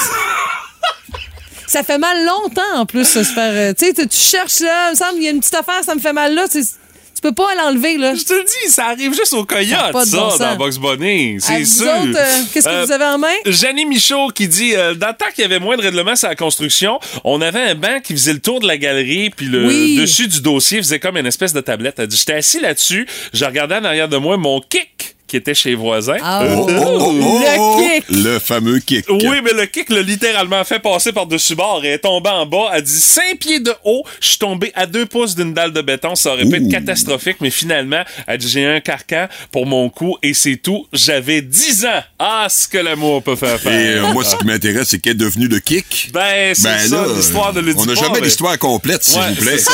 Ça 1.68 1.82
fait 1.84 1.98
mal 1.98 2.24
longtemps, 2.24 2.62
en 2.76 2.86
plus, 2.86 3.04
se 3.04 3.22
faire... 3.22 3.52
euh, 3.52 3.72
Tu 3.78 3.86
sais, 3.86 4.06
tu 4.06 4.16
cherches, 4.16 4.60
là, 4.60 4.88
il 4.88 4.90
me 4.92 4.96
semble, 4.96 5.18
il 5.18 5.24
y 5.24 5.28
a 5.28 5.30
une 5.30 5.40
petite 5.40 5.54
affaire, 5.54 5.84
ça 5.84 5.94
me 5.94 6.00
fait 6.00 6.12
mal 6.14 6.34
là. 6.34 6.46
Tu 6.50 7.22
peux 7.22 7.32
pas 7.34 7.52
l'enlever, 7.56 7.96
là. 7.98 8.14
Je 8.14 8.22
te 8.22 8.32
le 8.32 8.44
dis, 8.44 8.70
ça 8.72 8.86
arrive 8.86 9.12
juste 9.12 9.32
aux 9.34 9.44
coyotes, 9.44 9.92
ça, 10.06 10.16
bon 10.16 10.36
dans 10.38 10.56
Box 10.56 10.78
Bunny. 10.78 11.36
C'est 11.40 11.64
sûr. 11.64 11.86
euh, 11.88 12.12
qu'est-ce 12.54 12.64
que 12.64 12.70
Euh, 12.72 12.84
vous 12.84 12.92
avez 12.92 13.04
en 13.06 13.18
main? 13.18 13.34
Janine 13.44 13.88
Michaud 13.88 14.28
qui 14.28 14.46
dit 14.46 14.76
euh, 14.76 14.94
dans 14.94 15.08
le 15.08 15.14
temps 15.14 15.26
qu'il 15.34 15.42
y 15.42 15.44
avait 15.44 15.58
moins 15.58 15.76
de 15.76 15.82
règlements 15.82 16.14
sur 16.14 16.28
la 16.28 16.36
construction, 16.36 17.00
on 17.24 17.40
avait 17.42 17.60
un 17.60 17.74
banc 17.74 17.98
qui 18.04 18.12
faisait 18.12 18.32
le 18.34 18.38
tour 18.38 18.60
de 18.60 18.68
la 18.68 18.76
galerie 18.78 19.30
puis 19.30 19.46
le 19.46 19.66
Oui. 19.66 19.96
dessus 19.96 20.28
du 20.28 20.40
dossier 20.40 20.78
faisait 20.78 21.00
comme 21.00 21.16
une 21.16 21.26
espèce 21.26 21.52
de 21.52 21.60
tablette. 21.60 21.96
Elle 21.98 22.06
dit 22.06 22.16
j'étais 22.16 22.34
assis 22.34 22.60
là-dessus, 22.60 23.06
je 23.32 23.44
regardais 23.44 23.74
en 23.74 23.84
arrière 23.84 24.08
de 24.08 24.16
moi 24.16 24.36
mon 24.36 24.60
kick 24.60 25.16
qui 25.28 25.36
était 25.36 25.54
chez 25.54 25.70
les 25.70 25.74
voisins. 25.76 26.16
Ah, 26.22 26.42
Oh, 26.48 26.66
oh, 26.68 26.72
oh, 26.76 26.98
oh, 27.00 27.12
Le 27.40 27.58
oh, 27.58 27.80
kick. 27.82 28.04
Le 28.08 28.38
fameux 28.38 28.78
kick. 28.80 29.04
Oui, 29.08 29.36
mais 29.44 29.52
le 29.52 29.66
kick 29.66 29.90
l'a 29.90 30.02
littéralement 30.02 30.64
fait 30.64 30.78
passer 30.80 31.12
par-dessus 31.12 31.54
bord. 31.54 31.80
Elle 31.84 31.92
est 31.92 31.98
tombée 31.98 32.30
en 32.30 32.46
bas. 32.46 32.70
Elle 32.74 32.82
dit 32.82 32.98
5 33.00 33.38
pieds 33.38 33.60
de 33.60 33.72
haut. 33.84 34.02
Je 34.20 34.28
suis 34.28 34.38
tombé 34.38 34.72
à 34.74 34.86
deux 34.86 35.06
pouces 35.06 35.34
d'une 35.34 35.52
dalle 35.54 35.72
de 35.72 35.80
béton. 35.82 36.14
Ça 36.14 36.32
aurait 36.32 36.44
pu 36.46 36.56
être 36.56 36.68
catastrophique, 36.70 37.36
mais 37.40 37.50
finalement, 37.50 38.02
elle 38.26 38.38
dit 38.38 38.48
j'ai 38.48 38.66
un 38.66 38.80
carcan 38.80 39.28
pour 39.52 39.66
mon 39.66 39.88
cou 39.90 40.16
et 40.22 40.34
c'est 40.34 40.56
tout. 40.56 40.86
J'avais 40.92 41.42
10 41.42 41.84
ans. 41.86 42.02
Ah, 42.18 42.46
ce 42.48 42.66
que 42.66 42.78
l'amour 42.78 43.22
peut 43.22 43.36
faire 43.36 43.56
Et 43.56 43.58
faire. 43.58 44.04
euh, 44.06 44.12
moi, 44.12 44.24
ce 44.24 44.36
qui 44.36 44.46
m'intéresse, 44.46 44.88
c'est 44.88 44.98
qu'elle 44.98 45.12
est 45.12 45.14
devenue 45.16 45.48
le 45.48 45.58
kick. 45.60 46.10
Ben, 46.12 46.54
c'est 46.54 46.62
Ben 46.64 46.78
ça, 46.78 46.96
là, 46.96 47.12
l'histoire 47.14 47.52
de 47.52 47.60
on 47.76 47.84
n'a 47.84 47.94
jamais 47.94 48.20
mais- 48.20 48.26
l'histoire 48.26 48.58
complète, 48.58 49.04
s'il 49.04 49.18
Ouais, 49.20 49.28
vous 49.30 49.42
plaît. 49.44 49.58
c'est 49.58 49.64
ça. 49.64 49.72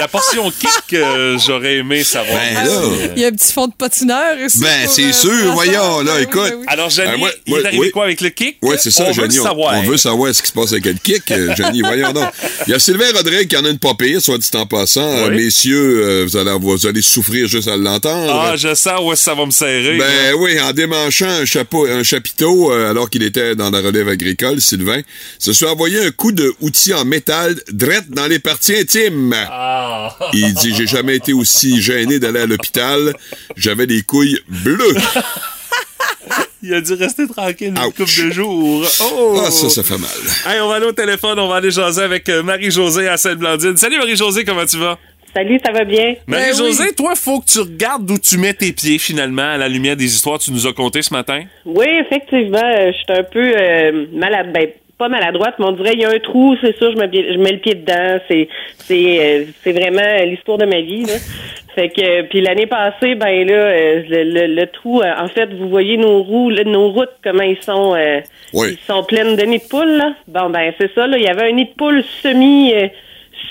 La 0.00 0.08
portion 0.08 0.50
kick, 0.50 0.94
euh, 0.94 1.38
j'aurais 1.38 1.76
aimé 1.76 2.02
savoir. 2.04 2.38
Ben 2.38 2.64
là. 2.64 2.80
Il 3.16 3.22
y 3.22 3.24
a 3.24 3.28
un 3.28 3.32
petit 3.32 3.52
fond 3.52 3.66
de 3.66 3.72
patineur 3.72 4.38
ici. 4.38 4.58
Ben, 4.60 4.79
pour, 4.84 4.92
c'est 4.94 5.04
euh, 5.04 5.12
sûr, 5.12 5.52
voyons, 5.52 6.00
là, 6.02 6.20
écoute. 6.20 6.52
oui. 6.58 6.64
Alors, 6.66 6.90
Jenny, 6.90 7.12
Euh, 7.12 7.18
moi- 7.18 7.30
il 7.46 7.50
moi- 7.50 7.60
est 7.60 7.66
arrivé 7.66 7.80
oui. 7.82 7.90
quoi 7.90 8.04
avec 8.04 8.20
le 8.20 8.28
kick? 8.30 8.56
Oui, 8.62 8.76
c'est 8.78 8.90
ça, 8.90 9.04
on 9.08 9.12
Jenny. 9.12 9.36
Veut 9.36 9.42
savoir. 9.42 9.74
on 9.78 9.82
veut 9.82 9.96
savoir 9.96 10.34
ce 10.34 10.42
qui 10.42 10.48
se 10.48 10.52
passe 10.52 10.72
avec 10.72 10.84
le 10.86 10.92
kick. 10.94 11.30
Euh, 11.30 11.54
Jenny, 11.56 11.80
voyons 11.82 12.12
donc. 12.12 12.28
Il 12.66 12.70
y 12.70 12.74
a 12.74 12.78
Sylvain 12.78 13.10
Rodrigue 13.14 13.48
qui 13.48 13.56
en 13.56 13.64
a 13.64 13.68
une 13.70 13.78
pas 13.78 13.94
pire, 13.94 14.20
soit 14.20 14.38
dit 14.38 14.48
en 14.54 14.66
passant. 14.66 15.00
Euh, 15.02 15.30
messieurs, 15.30 16.02
euh, 16.04 16.24
vous, 16.28 16.36
allez, 16.36 16.56
vous 16.60 16.86
allez 16.86 17.02
souffrir 17.02 17.46
juste 17.48 17.68
à 17.68 17.76
l'entendre. 17.76 18.32
Ah, 18.32 18.56
je 18.56 18.74
sens 18.74 19.00
où 19.02 19.12
est-ce 19.12 19.20
que 19.22 19.24
ça 19.30 19.34
va 19.34 19.46
me 19.46 19.50
serrer. 19.50 19.98
Ben 19.98 20.34
oui, 20.38 20.60
en 20.60 20.72
démanchant 20.72 21.26
un, 21.28 21.44
chapeau, 21.44 21.86
un 21.86 22.02
chapiteau 22.02 22.72
euh, 22.72 22.90
alors 22.90 23.08
qu'il 23.10 23.22
était 23.22 23.54
dans 23.56 23.70
la 23.70 23.80
relève 23.80 24.08
agricole, 24.08 24.60
Sylvain 24.60 25.00
se 25.38 25.52
soit 25.52 25.72
envoyé 25.72 25.98
un 26.04 26.10
coup 26.10 26.32
de 26.32 26.52
outil 26.60 26.92
en 26.94 27.04
métal 27.04 27.56
drette 27.72 28.10
dans 28.10 28.26
les 28.26 28.38
parties 28.38 28.76
intimes. 28.76 29.34
Ah. 29.50 30.16
Il 30.32 30.54
dit 30.54 30.74
j'ai 30.76 30.86
jamais 30.86 31.16
été 31.16 31.32
aussi 31.32 31.80
gêné 31.82 32.18
d'aller 32.18 32.40
à 32.40 32.46
l'hôpital, 32.46 33.14
j'avais 33.56 33.86
des 33.86 34.02
couilles 34.02 34.38
bleues. 34.48 34.69
Il 36.62 36.74
a 36.74 36.80
dû 36.82 36.92
rester 36.92 37.26
tranquille 37.26 37.68
une 37.68 37.78
Ouch. 37.78 37.94
couple 37.94 38.26
de 38.26 38.30
jours. 38.32 38.86
Oh! 39.02 39.42
Ah 39.46 39.50
ça 39.50 39.70
ça 39.70 39.82
fait 39.82 39.96
mal. 39.96 40.10
Hey, 40.46 40.60
on 40.60 40.68
va 40.68 40.74
aller 40.74 40.86
au 40.86 40.92
téléphone, 40.92 41.38
on 41.38 41.48
va 41.48 41.56
aller 41.56 41.70
jaser 41.70 42.02
avec 42.02 42.28
euh, 42.28 42.42
Marie-Josée 42.42 43.08
à 43.08 43.16
Sainte-Blandine. 43.16 43.76
Salut 43.78 43.96
Marie-Josée, 43.96 44.44
comment 44.44 44.66
tu 44.66 44.76
vas? 44.76 44.98
Salut, 45.34 45.58
ça 45.64 45.72
va 45.72 45.84
bien? 45.84 46.16
Marie-Josée, 46.26 46.92
toi, 46.92 47.14
faut 47.14 47.40
que 47.40 47.46
tu 47.46 47.60
regardes 47.60 48.04
d'où 48.04 48.18
tu 48.18 48.36
mets 48.36 48.52
tes 48.52 48.72
pieds 48.72 48.98
finalement 48.98 49.52
à 49.52 49.56
la 49.56 49.68
lumière 49.68 49.96
des 49.96 50.04
histoires 50.12 50.38
que 50.38 50.44
tu 50.44 50.50
nous 50.50 50.66
as 50.66 50.72
contées 50.72 51.02
ce 51.02 51.14
matin? 51.14 51.44
Oui, 51.64 51.86
effectivement, 52.04 52.58
euh, 52.62 52.90
je 52.92 52.96
suis 52.96 53.20
un 53.20 53.22
peu 53.22 53.52
euh, 53.56 54.06
malade. 54.12 54.52
Ben, 54.52 54.68
pas 55.00 55.08
maladroite, 55.08 55.54
mais 55.58 55.64
on 55.64 55.72
dirait 55.72 55.94
il 55.94 56.00
y 56.00 56.04
a 56.04 56.10
un 56.10 56.18
trou, 56.18 56.54
c'est 56.60 56.76
sûr, 56.76 56.92
je 56.92 56.96
mets, 56.98 57.10
je 57.12 57.38
mets 57.38 57.52
le 57.52 57.58
pied 57.58 57.74
dedans. 57.74 58.18
C'est 58.28 58.48
c'est 58.76 59.16
euh, 59.20 59.44
c'est 59.64 59.72
vraiment 59.72 60.24
l'histoire 60.24 60.58
de 60.58 60.66
ma 60.66 60.80
vie. 60.82 61.04
Là. 61.04 61.14
Fait 61.74 61.88
que 61.88 62.22
puis 62.22 62.40
l'année 62.40 62.66
passée, 62.66 63.14
ben 63.14 63.46
là, 63.48 63.54
euh, 63.54 64.02
le, 64.08 64.22
le, 64.24 64.46
le 64.54 64.66
trou, 64.66 65.00
euh, 65.00 65.12
en 65.18 65.28
fait, 65.28 65.48
vous 65.54 65.68
voyez 65.68 65.96
nos 65.96 66.22
roues, 66.22 66.50
là, 66.50 66.64
nos 66.64 66.90
routes, 66.90 67.14
comment 67.24 67.42
ils 67.44 67.62
sont 67.62 67.94
euh, 67.94 68.20
Oui. 68.52 68.76
ils 68.78 68.86
sont 68.92 69.02
pleines 69.04 69.36
de 69.36 69.42
nids 69.42 69.58
de 69.58 69.68
poules. 69.68 69.96
Là. 69.96 70.12
Bon 70.28 70.50
ben 70.50 70.72
c'est 70.78 70.92
ça, 70.94 71.06
là, 71.06 71.16
il 71.16 71.22
y 71.24 71.28
avait 71.28 71.48
un 71.48 71.52
nid 71.52 71.64
de 71.64 71.74
poule 71.78 72.02
semi 72.22 72.72
euh, 72.74 72.88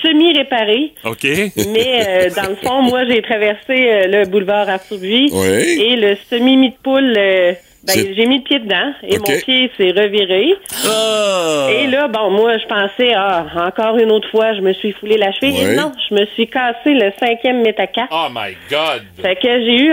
semi 0.02 0.32
réparé. 0.36 0.92
OK? 1.04 1.24
Mais 1.24 2.04
euh, 2.06 2.30
dans 2.36 2.48
le 2.50 2.56
fond, 2.56 2.82
moi, 2.82 3.04
j'ai 3.08 3.20
traversé 3.22 3.70
euh, 3.90 4.06
le 4.06 4.26
boulevard 4.26 4.68
Arthur 4.68 4.98
Buis 4.98 5.30
Oui. 5.32 5.82
et 5.82 5.96
le 5.96 6.14
semi-mit 6.30 6.70
de 6.70 6.74
poule, 6.82 7.14
euh, 7.18 7.52
ben, 7.84 8.14
j'ai 8.14 8.26
mis 8.26 8.38
le 8.38 8.42
pied 8.44 8.58
dedans 8.58 8.92
et 9.02 9.18
mon 9.18 9.24
pied 9.24 9.70
s'est 9.76 9.90
reviré. 9.90 10.54
Ah! 10.86 11.68
Et 11.70 11.86
là, 11.86 12.08
bon, 12.08 12.30
moi, 12.30 12.58
je 12.58 12.66
pensais, 12.66 13.12
ah, 13.16 13.46
encore 13.56 13.96
une 13.98 14.10
autre 14.12 14.28
fois, 14.30 14.54
je 14.54 14.60
me 14.60 14.72
suis 14.74 14.92
foulé 14.92 15.16
la 15.16 15.32
cheville. 15.32 15.52
Ouais. 15.54 15.72
Et 15.72 15.76
non, 15.76 15.92
je 16.08 16.14
me 16.14 16.26
suis 16.34 16.46
cassé 16.46 16.92
le 16.92 17.10
cinquième 17.18 17.62
métacarpe. 17.62 18.10
Oh 18.12 18.26
my 18.34 18.54
God! 18.70 19.02
Fait 19.22 19.36
que 19.36 19.48
j'ai 19.48 19.76
eu 19.80 19.92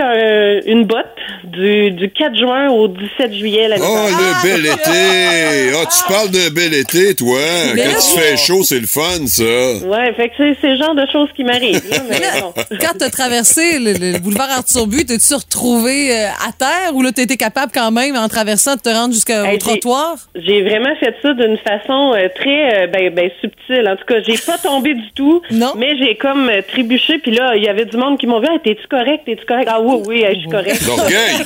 une 0.70 0.84
botte 0.84 1.06
du, 1.44 1.90
du 1.92 2.10
4 2.10 2.36
juin 2.36 2.68
au 2.70 2.88
17 2.88 3.32
juillet 3.32 3.68
l'année 3.68 3.84
Oh, 3.86 4.06
le 4.08 4.48
bel 4.48 4.66
été! 4.66 5.72
Ah, 5.74 5.86
tu 5.86 6.12
parles 6.12 6.30
d'un 6.30 6.50
bel 6.50 6.74
été, 6.74 7.14
toi! 7.14 7.38
Mais 7.74 7.82
Quand 7.84 7.88
là, 7.92 7.94
tu 7.98 8.18
fais 8.20 8.36
chaud, 8.36 8.62
c'est 8.62 8.80
le 8.80 8.86
fun, 8.86 9.26
ça! 9.26 9.42
Ouais, 9.44 10.12
fait 10.14 10.28
que 10.28 10.34
c'est 10.60 10.68
le 10.70 10.76
genre 10.76 10.94
de 10.94 11.06
choses 11.10 11.28
qui 11.34 11.44
m'arrivent. 11.44 11.82
là, 11.90 12.40
bon. 12.42 12.52
Quand 12.80 12.98
t'as 12.98 13.10
traversé 13.10 13.78
le, 13.78 13.92
le 14.12 14.18
boulevard 14.18 14.50
Arthur 14.50 14.86
But, 14.86 15.06
t'es-tu 15.06 15.34
retrouvé 15.34 16.12
euh, 16.12 16.26
à 16.46 16.52
terre 16.52 16.94
ou 16.94 17.02
là 17.02 17.12
t'étais 17.12 17.36
capable 17.36 17.72
quand 17.78 17.90
même, 17.92 18.16
en 18.16 18.28
traversant, 18.28 18.74
de 18.74 18.80
te 18.80 18.88
rendre 18.88 19.14
jusqu'au 19.14 19.44
Hey, 19.44 19.58
trottoir? 19.58 20.16
J'ai 20.34 20.62
vraiment 20.62 20.94
fait 20.96 21.14
ça 21.22 21.32
d'une 21.34 21.56
façon 21.58 22.12
euh, 22.14 22.28
très 22.34 22.84
euh, 22.84 22.86
ben, 22.88 23.14
ben, 23.14 23.30
subtile. 23.40 23.88
En 23.88 23.96
tout 23.96 24.04
cas, 24.04 24.20
j'ai 24.26 24.36
pas 24.36 24.58
tombé 24.58 24.94
du 24.94 25.10
tout. 25.14 25.42
Non. 25.52 25.74
Mais 25.76 25.96
j'ai 25.96 26.16
comme 26.16 26.48
euh, 26.48 26.60
trébuché. 26.66 27.18
Puis 27.18 27.30
là, 27.30 27.54
il 27.54 27.62
y 27.62 27.68
avait 27.68 27.84
du 27.84 27.96
monde 27.96 28.18
qui 28.18 28.26
m'ont 28.26 28.40
vu. 28.40 28.48
Hey, 28.50 28.58
T'es-tu 28.64 28.86
correct? 28.88 29.22
T'es-tu 29.26 29.46
correct? 29.46 29.68
Ah 29.70 29.80
oui, 29.80 30.02
oui, 30.06 30.24
je 30.28 30.40
suis 30.40 30.48
correct. 30.48 30.80
L'orgueil! 30.86 31.36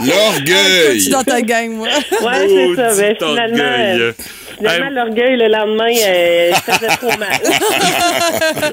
L'orgueil! 0.08 0.98
Tu 0.98 1.10
dans 1.10 1.22
ta 1.22 1.40
gang, 1.40 1.70
moi. 1.70 1.88
Ouais, 1.88 2.48
c'est 2.48 2.74
ça. 2.74 2.94
Ben, 2.96 3.16
Maudit 3.20 4.14
finalement, 4.62 4.86
Finalement, 4.88 5.04
l'orgueil, 5.04 5.36
le 5.36 5.48
lendemain, 5.48 5.92
euh, 6.06 6.52
ça 6.66 6.72
faisait 6.78 6.96
trop 6.96 7.18
mal. 7.18 7.28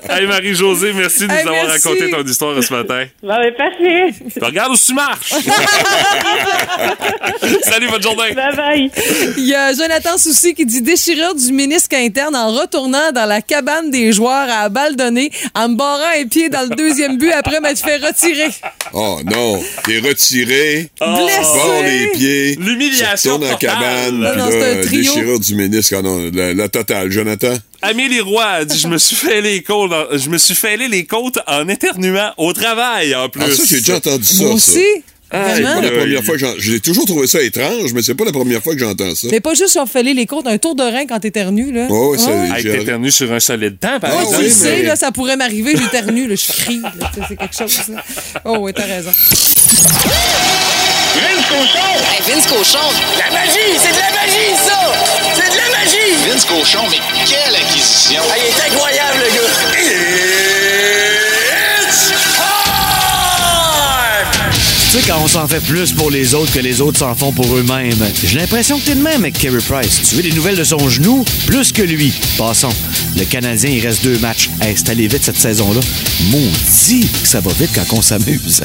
Hey, 0.10 0.26
Marie-Josée, 0.26 0.92
merci 0.94 1.22
de 1.22 1.26
nous 1.28 1.34
Hey, 1.34 1.40
avoir 1.42 1.66
merci. 1.66 1.88
raconté 1.88 2.10
ton 2.12 2.24
histoire 2.24 2.64
ce 2.64 2.74
matin. 2.74 3.06
Bon, 3.22 3.36
ben, 3.38 3.54
parfait. 3.56 4.14
Tu 4.34 4.44
regardes 4.44 4.72
où 4.74 4.78
tu 4.78 4.94
marches. 4.94 5.34
Salut, 7.64 7.88
bonne 7.90 8.02
journée. 8.02 8.34
Bye 8.34 8.56
bye. 8.56 8.92
Il 9.38 9.46
y 9.46 9.56
a 9.56 9.74
Jonathan 9.74 10.18
Soucy 10.18 10.54
qui 10.54 10.66
dit 10.66 10.82
déchirure 10.82 11.36
du 11.36 11.52
ménisque 11.52 11.94
interne 11.94 12.36
en 12.36 12.52
retournant 12.52 13.12
dans 13.14 13.26
la 13.26 13.42
cabane 13.42 13.92
des 13.92 14.12
joueurs 14.12 14.48
à 14.50 14.70
balle 14.70 14.96
donnée 14.96 15.32
en 15.56 15.70
me 15.70 15.76
barrant 15.76 16.04
un 16.20 16.26
pied 16.28 16.50
dans 16.50 16.68
le 16.70 16.76
deuxième 16.76 17.18
but 17.18 17.32
après 17.32 17.60
m'être 17.60 17.80
fait 17.80 17.98
retirer. 17.98 18.50
Oh 18.94 19.20
non, 19.26 19.62
t'es 19.86 20.00
retiré. 20.00 20.90
Blessé. 21.00 21.40
Bon 21.54 21.82
les 21.84 22.08
pieds. 22.12 22.56
L'humiliation 22.60 23.38
Tu 23.38 23.44
retournes 23.46 23.54
en 23.54 23.58
cabane. 23.58 24.16
Non, 24.20 24.30
puis 24.32 24.40
non, 24.40 24.46
là, 24.46 24.52
c'est 24.52 24.72
un 24.72 24.82
trio. 24.82 25.02
déchirure 25.02 25.40
du 25.40 25.56
ménisque. 25.56 25.79
Ah 25.92 26.02
non, 26.02 26.30
la, 26.34 26.54
la 26.54 26.70
totale. 26.70 27.12
Jonathan? 27.12 27.54
Amélie 27.82 28.22
Roy 28.22 28.44
a 28.46 28.66
dit 28.66 28.78
je 28.78 28.88
me 28.88 28.98
suis 28.98 29.16
fait 29.16 29.42
les 29.42 29.62
côtes 29.64 29.92
en- 29.92 30.18
je 30.18 30.30
me 30.30 30.38
suis 30.38 30.56
fêlé 30.56 30.88
les 30.88 31.06
côtes 31.06 31.40
en 31.48 31.68
éternuant 31.68 32.32
au 32.38 32.52
travail 32.54 33.16
en 33.16 33.30
plus. 33.30 33.42
Ah, 33.46 33.56
ça, 33.56 33.64
j'ai 33.68 33.78
déjà 33.80 33.96
entendu 33.98 34.24
ça. 34.26 34.44
Moi 34.44 34.50
ça. 34.50 34.56
aussi. 34.56 34.86
C'est 35.32 35.38
Vraiment? 35.38 35.76
pas 35.76 35.82
la 35.82 35.92
première 35.92 36.24
fois 36.24 36.34
que 36.34 36.40
j'en- 36.40 36.56
J'ai 36.58 36.80
toujours 36.80 37.06
trouvé 37.06 37.28
ça 37.28 37.40
étrange, 37.44 37.94
mais 37.94 38.02
c'est 38.02 38.16
pas 38.16 38.26
la 38.26 38.32
première 38.32 38.64
fois 38.64 38.74
que 38.74 38.80
j'entends 38.80 39.14
ça. 39.14 39.28
Mais 39.30 39.40
pas 39.40 39.54
juste 39.54 39.70
sur 39.74 39.88
fêler 39.88 40.16
les 40.16 40.26
côtes, 40.26 40.48
un 40.48 40.58
tour 40.58 40.74
de 40.74 40.82
rein 40.82 41.06
quand 41.08 41.20
t'éternues, 41.20 41.72
là. 41.72 41.86
Oh, 41.92 42.18
ça. 42.18 42.32
Hey, 42.32 42.64
j'ai- 42.64 42.80
t'éternues 42.80 43.12
sur 43.12 43.32
un 43.32 43.40
solide 43.40 43.78
temps, 43.80 44.00
par 44.00 44.10
Ah, 44.12 44.16
Ouais, 44.18 44.22
exemple. 44.24 44.44
oui, 44.46 44.50
sais, 44.50 44.78
mais- 44.78 44.84
là, 44.88 44.96
ça 44.96 45.12
pourrait 45.12 45.38
m'arriver, 45.38 45.76
j'éternue, 45.78 46.28
là, 46.28 46.34
je 46.34 46.48
crie, 46.52 46.82
sais, 47.14 47.22
c'est 47.30 47.36
quelque 47.38 47.56
chose. 47.56 47.90
là. 47.90 48.04
Oh, 48.44 48.58
oui, 48.62 48.72
t'as 48.74 48.86
raison. 48.86 49.12
Vince 51.16 51.46
Cochon! 51.48 51.80
Vince 52.28 52.48
Cochon. 52.48 52.78
La 53.18 53.32
magie! 53.32 53.78
C'est 53.78 53.92
de 53.92 53.98
la 53.98 54.12
magie, 54.12 54.56
ça! 54.56 54.80
C'est 55.34 55.52
de 55.52 55.58
la 55.58 55.70
magie! 55.78 56.30
Vince 56.30 56.46
Cochon, 56.46 56.88
mais 56.90 57.00
quelle 57.26 57.56
acquisition! 57.56 58.22
Ah, 58.30 58.36
il 58.38 58.46
est 58.46 58.74
incroyable, 58.74 59.20
le 59.20 59.36
gars! 59.36 60.49
Tu 64.92 64.98
sais, 64.98 65.08
quand 65.08 65.22
on 65.24 65.28
s'en 65.28 65.48
fait 65.48 65.60
plus 65.60 65.94
pour 65.94 66.10
les 66.10 66.34
autres 66.34 66.52
que 66.52 66.58
les 66.58 66.82
autres 66.82 66.98
s'en 66.98 67.14
font 67.14 67.32
pour 67.32 67.46
eux-mêmes. 67.56 67.94
J'ai 68.24 68.40
l'impression 68.40 68.80
que 68.80 68.86
t'es 68.86 68.96
de 68.96 69.02
même 69.02 69.22
avec 69.22 69.38
Kerry 69.38 69.62
Price. 69.62 70.02
Tu 70.10 70.16
veux 70.16 70.24
des 70.24 70.32
nouvelles 70.32 70.56
de 70.56 70.64
son 70.64 70.90
genou? 70.90 71.24
Plus 71.46 71.72
que 71.72 71.84
lui. 71.84 72.12
Passons. 72.40 72.74
Le 73.16 73.24
Canadien, 73.26 73.70
il 73.70 73.86
reste 73.86 74.04
deux 74.04 74.18
matchs. 74.18 74.50
Hey, 74.60 74.74
c'est 74.76 74.90
allé 74.90 75.08
vite 75.08 75.24
cette 75.24 75.38
saison-là. 75.38 75.80
Maudit 76.32 77.08
que 77.08 77.28
ça 77.28 77.40
va 77.40 77.52
vite 77.54 77.70
quand 77.76 77.96
on 77.96 78.02
s'amuse. 78.02 78.64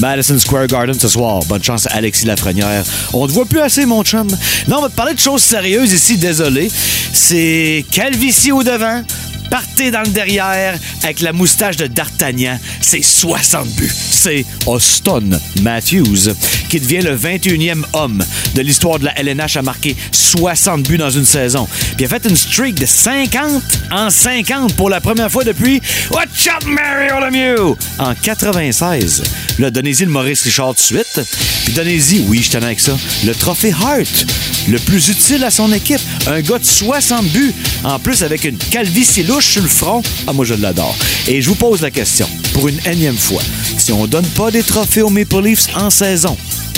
Madison 0.00 0.40
Square 0.40 0.66
Garden 0.66 0.98
ce 0.98 1.06
soir. 1.06 1.38
Bonne 1.46 1.62
chance 1.62 1.86
à 1.86 1.90
Alexis 1.90 2.26
Lafrenière. 2.26 2.82
On 3.12 3.28
te 3.28 3.32
voit 3.32 3.46
plus 3.46 3.60
assez, 3.60 3.86
mon 3.86 4.02
chum. 4.02 4.26
Non, 4.66 4.78
on 4.78 4.82
va 4.82 4.88
te 4.88 4.96
parler 4.96 5.14
de 5.14 5.20
choses 5.20 5.44
sérieuses 5.44 5.92
ici, 5.92 6.16
désolé. 6.16 6.68
C'est 7.12 7.84
calvitie 7.92 8.50
au 8.50 8.64
devant. 8.64 9.04
Partez 9.50 9.90
dans 9.90 10.02
le 10.02 10.08
derrière 10.08 10.78
avec 11.02 11.20
la 11.20 11.32
moustache 11.32 11.76
de 11.76 11.86
D'Artagnan. 11.86 12.58
C'est 12.80 13.02
60 13.02 13.68
buts. 13.70 13.92
C'est 14.10 14.44
Austin 14.66 15.22
Matthews 15.62 16.34
qui 16.68 16.80
devient 16.80 17.00
le 17.00 17.16
21e 17.16 17.82
homme 17.92 18.24
de 18.54 18.62
l'histoire 18.62 18.98
de 18.98 19.06
la 19.06 19.18
LNH 19.18 19.56
à 19.56 19.62
marquer 19.62 19.96
60 20.12 20.88
buts 20.88 20.98
dans 20.98 21.10
une 21.10 21.24
saison. 21.24 21.66
Puis 21.96 21.96
il 22.00 22.04
a 22.04 22.08
fait 22.08 22.28
une 22.28 22.36
streak 22.36 22.76
de 22.76 22.86
50 22.86 23.62
en 23.90 24.10
50 24.10 24.74
pour 24.74 24.88
la 24.88 25.00
première 25.00 25.30
fois 25.30 25.44
depuis 25.44 25.82
Watch 26.10 26.46
up 26.48 26.64
Mario 26.66 27.20
Lemieux? 27.20 27.74
En 27.98 28.14
96. 28.14 29.22
Là, 29.58 29.70
donnez-y 29.70 30.04
le 30.04 30.10
Maurice 30.10 30.42
Richard 30.42 30.74
de 30.74 30.78
suite. 30.78 31.20
Puis 31.64 31.72
donnez-y, 31.74 32.24
oui, 32.28 32.40
je 32.42 32.50
tenais 32.50 32.66
avec 32.66 32.80
ça, 32.80 32.96
le 33.24 33.34
trophée 33.34 33.72
Hart, 33.72 34.26
le 34.68 34.78
plus 34.78 35.08
utile 35.08 35.44
à 35.44 35.50
son 35.50 35.72
équipe. 35.72 36.00
Un 36.26 36.40
gars 36.40 36.58
de 36.58 36.64
60 36.64 37.26
buts, 37.26 37.52
en 37.84 37.98
plus 37.98 38.22
avec 38.22 38.44
une 38.44 38.56
calvitie 38.56 39.24
louche 39.40 39.52
sur 39.52 39.62
le 39.62 39.68
front. 39.68 40.02
Ah, 40.26 40.32
moi, 40.32 40.44
je 40.44 40.54
l'adore. 40.54 40.94
Et 41.26 41.40
je 41.40 41.48
vous 41.48 41.54
pose 41.54 41.80
la 41.80 41.90
question, 41.90 42.28
pour 42.52 42.68
une 42.68 42.78
énième 42.84 43.16
fois. 43.16 43.42
Si 43.78 43.90
on 43.90 44.06
donne 44.06 44.26
pas 44.26 44.50
des 44.50 44.62
trophées 44.62 45.00
aux 45.02 45.08
Maple 45.08 45.40
Leafs 45.42 45.74
en 45.76 45.88
saison, 45.88 46.36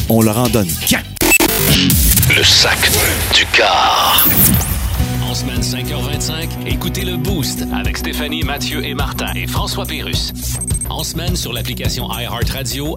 on 0.09 0.23
leur 0.23 0.39
en 0.39 0.49
donne 0.49 0.69
quand? 0.89 1.03
Le 2.35 2.45
sac 2.45 2.79
du 3.35 3.45
car. 3.53 4.25
En 5.29 5.35
semaine 5.35 5.61
5h25, 5.61 6.49
écoutez 6.67 7.05
le 7.05 7.17
Boost 7.17 7.65
avec 7.75 7.99
Stéphanie, 7.99 8.45
Mathieu 8.45 8.85
et 8.85 8.95
Martin 8.95 9.33
et 9.35 9.47
François 9.47 9.85
Pérus. 9.85 10.33
En 10.93 11.05
semaine 11.05 11.35
sur 11.37 11.53
l'application 11.55 12.07
iHeartRadio, 12.13 12.97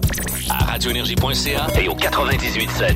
à 0.50 0.64
radioénergie.ca 0.64 1.66
Et 1.80 1.88
au 1.88 1.94
98.7, 1.94 2.94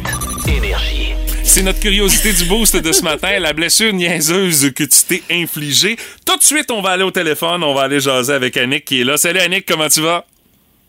Énergie. 0.56 1.14
C'est 1.42 1.62
notre 1.62 1.80
curiosité 1.80 2.32
du 2.34 2.44
boost 2.44 2.76
de 2.76 2.92
ce 2.92 3.02
matin, 3.02 3.38
la 3.40 3.52
blessure 3.54 3.92
niaiseuse 3.94 4.72
que 4.74 4.84
tu 4.84 4.98
t'es 5.08 5.22
infligée. 5.30 5.96
Tout 6.26 6.36
de 6.36 6.42
suite, 6.42 6.70
on 6.70 6.82
va 6.82 6.90
aller 6.90 7.02
au 7.02 7.10
téléphone, 7.10 7.64
on 7.64 7.74
va 7.74 7.82
aller 7.82 7.98
jaser 7.98 8.34
avec 8.34 8.56
Annick 8.58 8.84
qui 8.84 9.00
est 9.00 9.04
là. 9.04 9.16
Salut 9.16 9.40
Annick, 9.40 9.64
comment 9.66 9.88
tu 9.88 10.00
vas? 10.02 10.26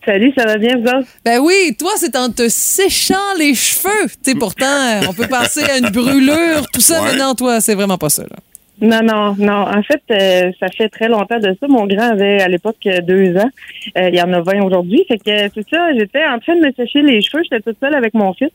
Salut, 0.05 0.33
ça 0.37 0.45
va 0.45 0.57
bien, 0.57 0.77
vous 0.77 0.87
autres? 0.87 1.07
Ben 1.23 1.39
oui, 1.39 1.75
toi, 1.79 1.91
c'est 1.97 2.15
en 2.17 2.29
te 2.29 2.49
séchant 2.49 3.15
les 3.39 3.55
cheveux. 3.55 4.07
Tu 4.23 4.31
sais, 4.31 4.35
pourtant, 4.35 4.65
euh, 4.65 5.01
on 5.07 5.13
peut 5.13 5.27
penser 5.27 5.63
à 5.63 5.77
une 5.77 5.89
brûlure, 5.89 6.65
tout 6.73 6.81
ça, 6.81 7.01
Ouais. 7.01 7.13
mais 7.13 7.17
non, 7.19 7.33
toi, 7.33 7.61
c'est 7.61 7.75
vraiment 7.75 7.97
pas 7.97 8.09
ça, 8.09 8.23
là. 8.23 8.37
Non, 8.81 9.01
non, 9.03 9.35
non. 9.37 9.61
En 9.67 9.83
fait, 9.83 10.01
euh, 10.11 10.51
ça 10.59 10.67
fait 10.75 10.89
très 10.89 11.07
longtemps 11.07 11.39
de 11.39 11.55
ça. 11.59 11.67
Mon 11.67 11.85
grand 11.85 12.09
avait 12.11 12.41
à 12.41 12.47
l'époque 12.47 12.77
euh, 12.87 12.99
deux 13.01 13.35
ans. 13.37 13.49
Euh, 13.97 14.09
il 14.09 14.15
y 14.15 14.21
en 14.21 14.33
a 14.33 14.41
20 14.41 14.63
aujourd'hui. 14.63 15.05
Fait 15.07 15.17
que 15.19 15.49
c'est 15.53 15.69
ça, 15.69 15.93
j'étais 15.93 16.25
en 16.25 16.39
train 16.39 16.55
de 16.55 16.65
me 16.65 16.71
sécher 16.73 17.01
les 17.03 17.21
cheveux. 17.21 17.43
J'étais 17.43 17.61
toute 17.61 17.79
seule 17.79 17.93
avec 17.95 18.13
mon 18.15 18.33
fils. 18.33 18.49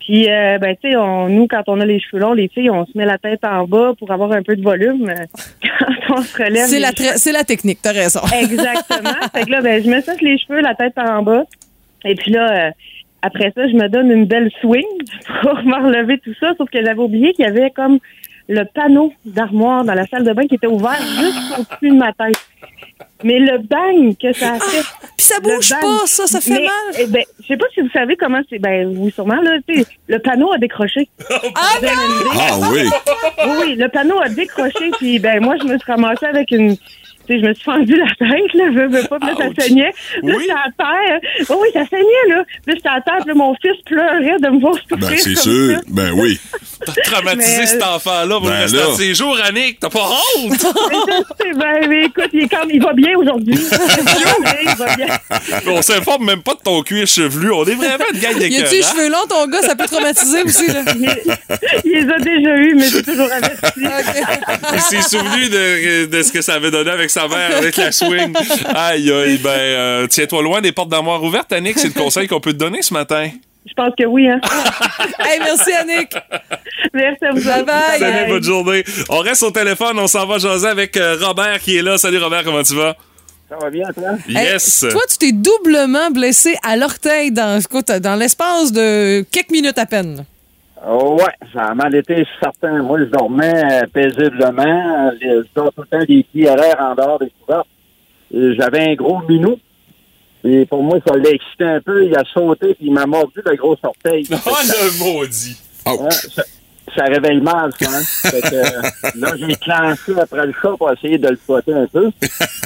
Puis, 0.00 0.30
euh, 0.30 0.58
ben, 0.58 0.76
tu 0.82 0.90
sais, 0.90 0.96
on- 0.98 1.30
nous, 1.30 1.46
quand 1.46 1.62
on 1.66 1.80
a 1.80 1.86
les 1.86 1.98
cheveux 1.98 2.20
longs, 2.20 2.34
les 2.34 2.48
filles, 2.48 2.68
on 2.68 2.84
se 2.84 2.90
met 2.94 3.06
la 3.06 3.16
tête 3.16 3.42
en 3.42 3.64
bas 3.66 3.94
pour 3.98 4.10
avoir 4.12 4.32
un 4.32 4.42
peu 4.42 4.54
de 4.54 4.62
volume. 4.62 5.08
Euh, 5.08 5.24
Quand 5.78 6.16
on 6.18 6.22
se 6.22 6.36
relève. 6.36 6.66
C'est 6.66 6.78
la, 6.78 6.90
c'est 7.16 7.32
la 7.32 7.42
technique, 7.42 7.78
t'as 7.82 7.92
raison. 7.92 8.20
Exactement. 8.38 9.10
fait 9.34 9.44
que 9.46 9.50
là, 9.50 9.62
ben, 9.62 9.82
je 9.82 9.88
me 9.88 10.00
sèche 10.02 10.20
les 10.20 10.36
cheveux, 10.36 10.60
la 10.60 10.74
tête 10.74 10.92
en 10.98 11.22
bas. 11.22 11.44
Et 12.04 12.14
puis 12.16 12.30
là, 12.32 12.66
euh, 12.66 12.70
après 13.22 13.50
ça, 13.54 13.66
je 13.66 13.72
me 13.74 13.88
donne 13.88 14.10
une 14.10 14.26
belle 14.26 14.50
swing 14.60 14.84
pour 15.42 15.54
me 15.64 15.82
relever 15.86 16.18
tout 16.18 16.34
ça. 16.38 16.52
Sauf 16.58 16.68
que 16.68 16.84
j'avais 16.84 17.00
oublié 17.00 17.32
qu'il 17.32 17.46
y 17.46 17.48
avait 17.48 17.70
comme 17.70 17.98
le 18.48 18.64
panneau 18.74 19.12
d'armoire 19.24 19.84
dans 19.84 19.94
la 19.94 20.06
salle 20.06 20.24
de 20.24 20.32
bain 20.32 20.46
qui 20.46 20.56
était 20.56 20.66
ouvert 20.66 21.00
juste 21.00 21.38
au-dessus 21.58 21.90
de 21.90 21.98
ma 21.98 22.12
tête. 22.12 22.36
Mais 23.22 23.38
le 23.38 23.58
bang 23.58 24.14
que 24.18 24.32
ça 24.34 24.54
a 24.54 24.58
fait. 24.60 24.82
Puis 25.16 25.26
ça 25.26 25.40
bouge 25.40 25.70
bang. 25.70 25.80
pas, 25.80 26.06
ça, 26.06 26.26
ça 26.26 26.40
fait 26.40 26.50
Mais, 26.50 26.60
mal. 26.60 26.94
eh 26.98 27.06
ben, 27.06 27.22
je 27.40 27.46
sais 27.46 27.56
pas 27.56 27.64
si 27.72 27.80
vous 27.80 27.88
savez 27.90 28.16
comment 28.16 28.40
c'est. 28.50 28.58
Ben, 28.58 28.94
oui, 28.98 29.10
sûrement, 29.12 29.40
là. 29.40 29.52
tu 29.66 29.82
sais, 29.82 29.86
Le 30.08 30.18
panneau 30.18 30.52
a 30.52 30.58
décroché. 30.58 31.08
Ah. 31.56 31.78
Ah 32.36 32.58
oui. 32.72 32.88
Oui, 33.46 33.52
oui, 33.62 33.74
le 33.76 33.88
panneau 33.88 34.18
a 34.20 34.28
décroché, 34.28 34.90
puis 34.98 35.18
ben 35.18 35.42
moi, 35.42 35.56
je 35.60 35.64
me 35.64 35.78
suis 35.78 35.90
ramassée 35.92 36.26
avec 36.26 36.50
une... 36.50 36.76
Je 37.28 37.34
me 37.36 37.54
suis 37.54 37.64
fendu 37.64 37.96
la 37.96 38.06
tête, 38.18 38.54
là, 38.54 38.64
je 38.72 38.86
veux 38.88 39.08
pas, 39.08 39.18
puis 39.18 39.28
là, 39.30 39.34
ça 39.56 39.62
saignait. 39.64 39.92
Puis 40.20 40.28
Là, 40.30 40.34
Oui? 40.36 40.42
j'étais 40.42 40.52
à 40.52 40.70
terre. 40.76 41.20
Oh, 41.50 41.58
oui, 41.62 41.68
ça 41.72 41.80
saignait, 41.88 42.28
là. 42.36 42.44
Puis 42.46 42.60
là, 42.66 42.74
j'étais 42.74 42.88
à 42.88 43.00
terre, 43.00 43.18
puis 43.20 43.28
là, 43.28 43.34
mon 43.34 43.54
fils 43.54 43.82
pleurait 43.86 44.36
de 44.40 44.48
me 44.48 44.60
voir 44.60 44.74
souffrir 44.74 44.98
Ben, 44.98 45.16
c'est 45.18 45.34
sûr. 45.36 45.76
ça. 45.76 45.80
Ben 45.88 46.10
oui. 46.14 46.38
T'as 46.84 46.92
traumatisé 47.10 47.56
Mais, 47.60 47.66
cet 47.66 47.82
euh, 47.82 47.86
enfant-là 47.86 48.34
pour 48.38 48.48
Ben 48.48 48.56
le 48.56 48.62
restant 48.62 48.76
là. 48.78 48.86
de 48.88 48.92
ses 48.96 49.14
jours, 49.14 49.38
Annick. 49.42 49.80
T'as 49.80 49.88
pas 49.88 50.06
honte? 50.36 50.60
Sais, 50.60 51.52
ben, 51.56 51.88
mais 51.88 52.04
écoute, 52.04 52.28
il, 52.34 52.42
est 52.44 52.48
comme, 52.48 52.70
il 52.70 52.82
va 52.82 52.92
bien 52.92 53.16
aujourd'hui. 53.16 53.54
il 54.62 54.76
va 54.76 54.96
bien. 54.96 55.06
On 55.68 55.80
s'informe 55.82 56.26
même 56.26 56.42
pas 56.42 56.54
de 56.54 56.60
ton 56.62 56.82
cuir 56.82 57.06
chevelu. 57.06 57.50
On 57.52 57.64
est 57.64 57.74
vraiment 57.74 58.04
une 58.12 58.20
gang 58.20 58.38
de 58.38 58.44
Y 58.46 58.60
a-tu 58.62 58.74
les 58.74 58.82
cheveux 58.82 59.08
longs, 59.08 59.26
ton 59.28 59.46
gars? 59.46 59.62
Ça 59.62 59.74
peut 59.76 59.86
traumatiser 59.86 60.42
aussi, 60.42 60.66
là. 60.66 60.82
Il, 60.94 61.08
il 61.84 61.92
les 61.92 62.12
a 62.12 62.18
déjà 62.18 62.56
eus, 62.56 62.74
mais 62.74 62.88
j'ai 62.88 63.02
toujours 63.02 63.28
averti. 63.32 63.80
Il 64.74 64.80
s'est 64.80 65.02
souvenu 65.16 65.48
de, 65.48 66.06
de 66.06 66.22
ce 66.22 66.32
que 66.32 66.42
ça 66.42 66.54
avait 66.54 66.70
donné 66.70 66.90
avec 66.90 67.10
sa 67.14 67.28
mère, 67.28 67.56
avec 67.56 67.76
la 67.76 67.92
swing. 67.92 68.34
Aïe, 68.74 69.10
aïe, 69.10 69.38
ben, 69.38 69.50
euh, 69.50 70.06
tiens-toi 70.08 70.42
loin 70.42 70.60
des 70.60 70.72
portes 70.72 70.88
d'armoire 70.88 71.22
ouvertes, 71.22 71.52
Annick. 71.52 71.78
C'est 71.78 71.94
le 71.94 72.00
conseil 72.00 72.26
qu'on 72.26 72.40
peut 72.40 72.52
te 72.52 72.58
donner 72.58 72.82
ce 72.82 72.92
matin. 72.92 73.30
Je 73.66 73.72
pense 73.72 73.92
que 73.98 74.04
oui, 74.04 74.28
hein. 74.28 74.40
Hey, 75.20 75.38
merci, 75.38 75.72
Annick. 75.72 76.12
Merci 76.92 77.24
à 77.24 77.30
vous. 77.30 77.42
Bye 77.42 77.64
bye. 77.64 77.98
Salut, 77.98 78.28
bonne 78.28 78.42
journée. 78.42 78.84
On 79.08 79.18
reste 79.18 79.42
au 79.44 79.50
téléphone, 79.50 79.98
on 79.98 80.06
s'en 80.06 80.26
va 80.26 80.38
jaser 80.38 80.66
avec 80.66 80.96
euh, 80.96 81.16
Robert 81.20 81.60
qui 81.60 81.76
est 81.76 81.82
là. 81.82 81.96
Salut 81.96 82.18
Robert, 82.18 82.44
comment 82.44 82.62
tu 82.62 82.74
vas? 82.74 82.96
Ça 83.48 83.56
va 83.60 83.70
bien, 83.70 83.86
toi? 83.94 84.10
Yes. 84.28 84.82
Hey, 84.82 84.90
toi, 84.90 85.02
tu 85.08 85.18
t'es 85.18 85.32
doublement 85.32 86.10
blessé 86.10 86.56
à 86.62 86.76
l'orteil 86.76 87.30
dans, 87.30 87.60
dans 88.00 88.16
l'espace 88.16 88.72
de 88.72 89.24
quelques 89.30 89.50
minutes 89.50 89.78
à 89.78 89.86
peine. 89.86 90.24
Oh, 90.86 91.16
ouais, 91.18 91.32
ça 91.52 91.66
a 91.66 91.74
mal 91.74 91.94
été 91.94 92.26
certain. 92.42 92.82
Moi, 92.82 92.98
je 93.00 93.04
dormais 93.04 93.82
euh, 93.82 93.86
paisiblement. 93.92 95.10
Les- 95.20 95.42
Je 95.42 95.46
dors 95.54 95.72
tout 95.72 95.82
le 95.82 95.86
temps 95.98 96.04
des 96.06 96.22
pieds 96.24 96.48
à 96.48 96.56
l'air 96.56 96.76
en 96.80 96.94
dehors 96.94 97.18
des 97.18 97.32
couvertes. 97.40 97.66
Et 98.32 98.54
J'avais 98.54 98.90
un 98.90 98.94
gros 98.94 99.20
minou. 99.28 99.58
Et 100.44 100.66
pour 100.66 100.82
moi, 100.82 100.98
ça 101.06 101.16
l'a 101.16 101.30
excité 101.30 101.64
un 101.64 101.80
peu. 101.80 102.04
Il 102.04 102.14
a 102.14 102.22
sauté 102.32 102.74
puis 102.74 102.86
il 102.86 102.92
m'a 102.92 103.06
mordu 103.06 103.40
le 103.44 103.56
gros 103.56 103.76
orteil. 103.82 104.26
Oh, 104.46 104.50
le 104.62 104.98
maudit. 105.04 105.56
Ouais, 105.86 106.10
ça, 106.10 106.42
ça 106.96 107.04
réveille 107.04 107.40
mal, 107.40 107.70
ça. 107.80 107.90
Hein? 107.90 108.02
Fait 108.30 108.40
que, 108.40 108.54
euh, 108.54 108.82
là, 109.16 109.32
j'ai 109.38 109.56
clenché 109.56 110.20
après 110.20 110.46
le 110.46 110.52
chat 110.60 110.70
pour 110.78 110.90
essayer 110.92 111.18
de 111.18 111.28
le 111.28 111.36
spotter 111.36 111.72
un 111.74 111.86
peu. 111.86 112.10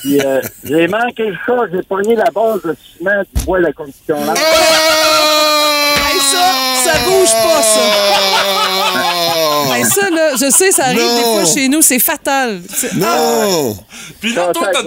Puis, 0.03 0.21
euh, 0.21 0.41
j'ai 0.65 0.87
manqué 0.89 1.27
le 1.27 1.37
chat. 1.47 1.57
J'ai 1.73 1.83
pogné 1.83 2.15
la 2.17 2.31
base 2.31 2.63
de 2.63 2.77
ciment 2.97 3.23
du 3.35 3.45
bois 3.45 3.59
de 3.59 3.65
la 3.65 3.73
construction 3.73 4.25
là. 4.25 4.35
Hey, 4.35 6.21
ça, 6.21 6.53
ça 6.85 6.99
bouge 7.05 7.31
pas, 7.31 7.63
ça. 7.63 7.81
Hey, 9.75 9.85
ça, 9.85 10.11
là, 10.11 10.31
je 10.35 10.51
sais, 10.51 10.73
ça 10.73 10.87
arrive 10.87 10.99
Non. 11.01 11.17
des 11.17 11.23
fois 11.23 11.55
chez 11.55 11.69
nous, 11.69 11.83
c'est 11.83 11.99
fatal. 11.99 12.61
Non! 12.97 13.77
Puis 14.21 14.33
là, 14.35 14.51
toi, 14.53 14.71
t'as 14.73 14.83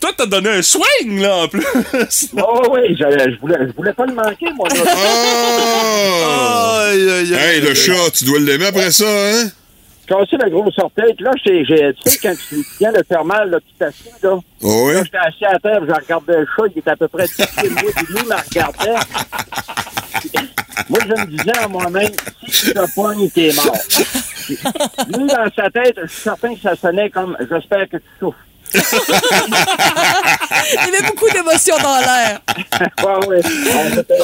toi- 0.00 0.12
t'as 0.16 0.26
donné 0.26 0.48
un 0.50 0.62
swing, 0.62 1.20
là, 1.20 1.36
en 1.44 1.48
plus. 1.48 1.64
Oh 2.36 2.62
oui, 2.72 2.96
je, 2.98 3.38
voulais, 3.40 3.66
je 3.68 3.76
voulais 3.76 3.92
pas 3.92 4.06
le 4.06 4.14
manquer, 4.14 4.50
moi. 4.54 4.68
là. 4.68 4.80
Oh! 5.92 6.86
Hey, 6.92 7.60
le 7.60 7.74
chat, 7.74 8.10
tu 8.12 8.24
dois 8.24 8.38
l'aimer 8.40 8.66
après 8.66 8.90
ça, 8.90 9.04
hein? 9.06 9.48
cassé 10.06 10.36
la 10.38 10.50
grosse 10.50 10.76
orteil. 10.78 11.14
Puis 11.14 11.24
là, 11.24 11.30
j'ai, 11.46 11.64
j'ai- 11.64 11.92
tu 12.02 12.10
sais, 12.10 12.18
quand 12.20 12.34
tu 12.48 12.56
viens 12.80 12.90
de 12.90 13.00
faire 13.06 13.24
mal, 13.24 13.48
là, 13.48 13.58
tu 13.60 13.72
t'assis, 13.78 14.08
là. 14.22 14.38
Oh 14.62 14.86
oui? 14.88 14.94
Là, 14.94 15.02
j'étais 15.04 15.18
assis 15.18 15.44
à 15.44 15.56
terre, 15.60 15.80
je 15.86 15.92
regardais 15.94 16.38
le 16.40 16.46
chat, 16.56 16.64
il 16.74 16.78
était 16.80 16.90
à 16.90 16.96
peu 16.96 17.06
près 17.06 17.26
10 17.28 17.34
pieds 17.36 17.68
de 17.68 17.74
moi, 17.74 17.82
puis 17.94 18.06
lui, 18.08 18.16
il 18.20 18.28
me 18.28 18.34
regardait. 18.34 19.00
Moi, 20.88 20.98
je 21.06 21.08
me 21.12 21.26
disais 21.26 21.56
à 21.62 21.68
moi-même, 21.68 22.10
si 22.48 22.66
tu 22.66 22.72
te 22.74 22.94
pognes, 22.94 23.30
t'es 23.30 23.52
mort. 23.54 23.76
Lui, 25.16 25.26
dans 25.28 25.48
sa 25.54 25.70
tête, 25.70 25.94
je 26.02 26.06
suis 26.08 26.22
certain 26.22 26.54
que 26.56 26.60
ça 26.60 26.74
sonnait 26.74 27.10
comme, 27.10 27.36
j'espère 27.48 27.88
que 27.88 27.98
tu 27.98 28.02
souffres. 28.18 28.36
Il 30.72 30.76
y 30.76 30.96
avait 30.96 31.06
beaucoup 31.08 31.28
d'émotions 31.30 31.76
dans 31.82 31.98
l'air. 32.00 32.40
Ouais, 33.00 33.40
c'était- 33.42 34.18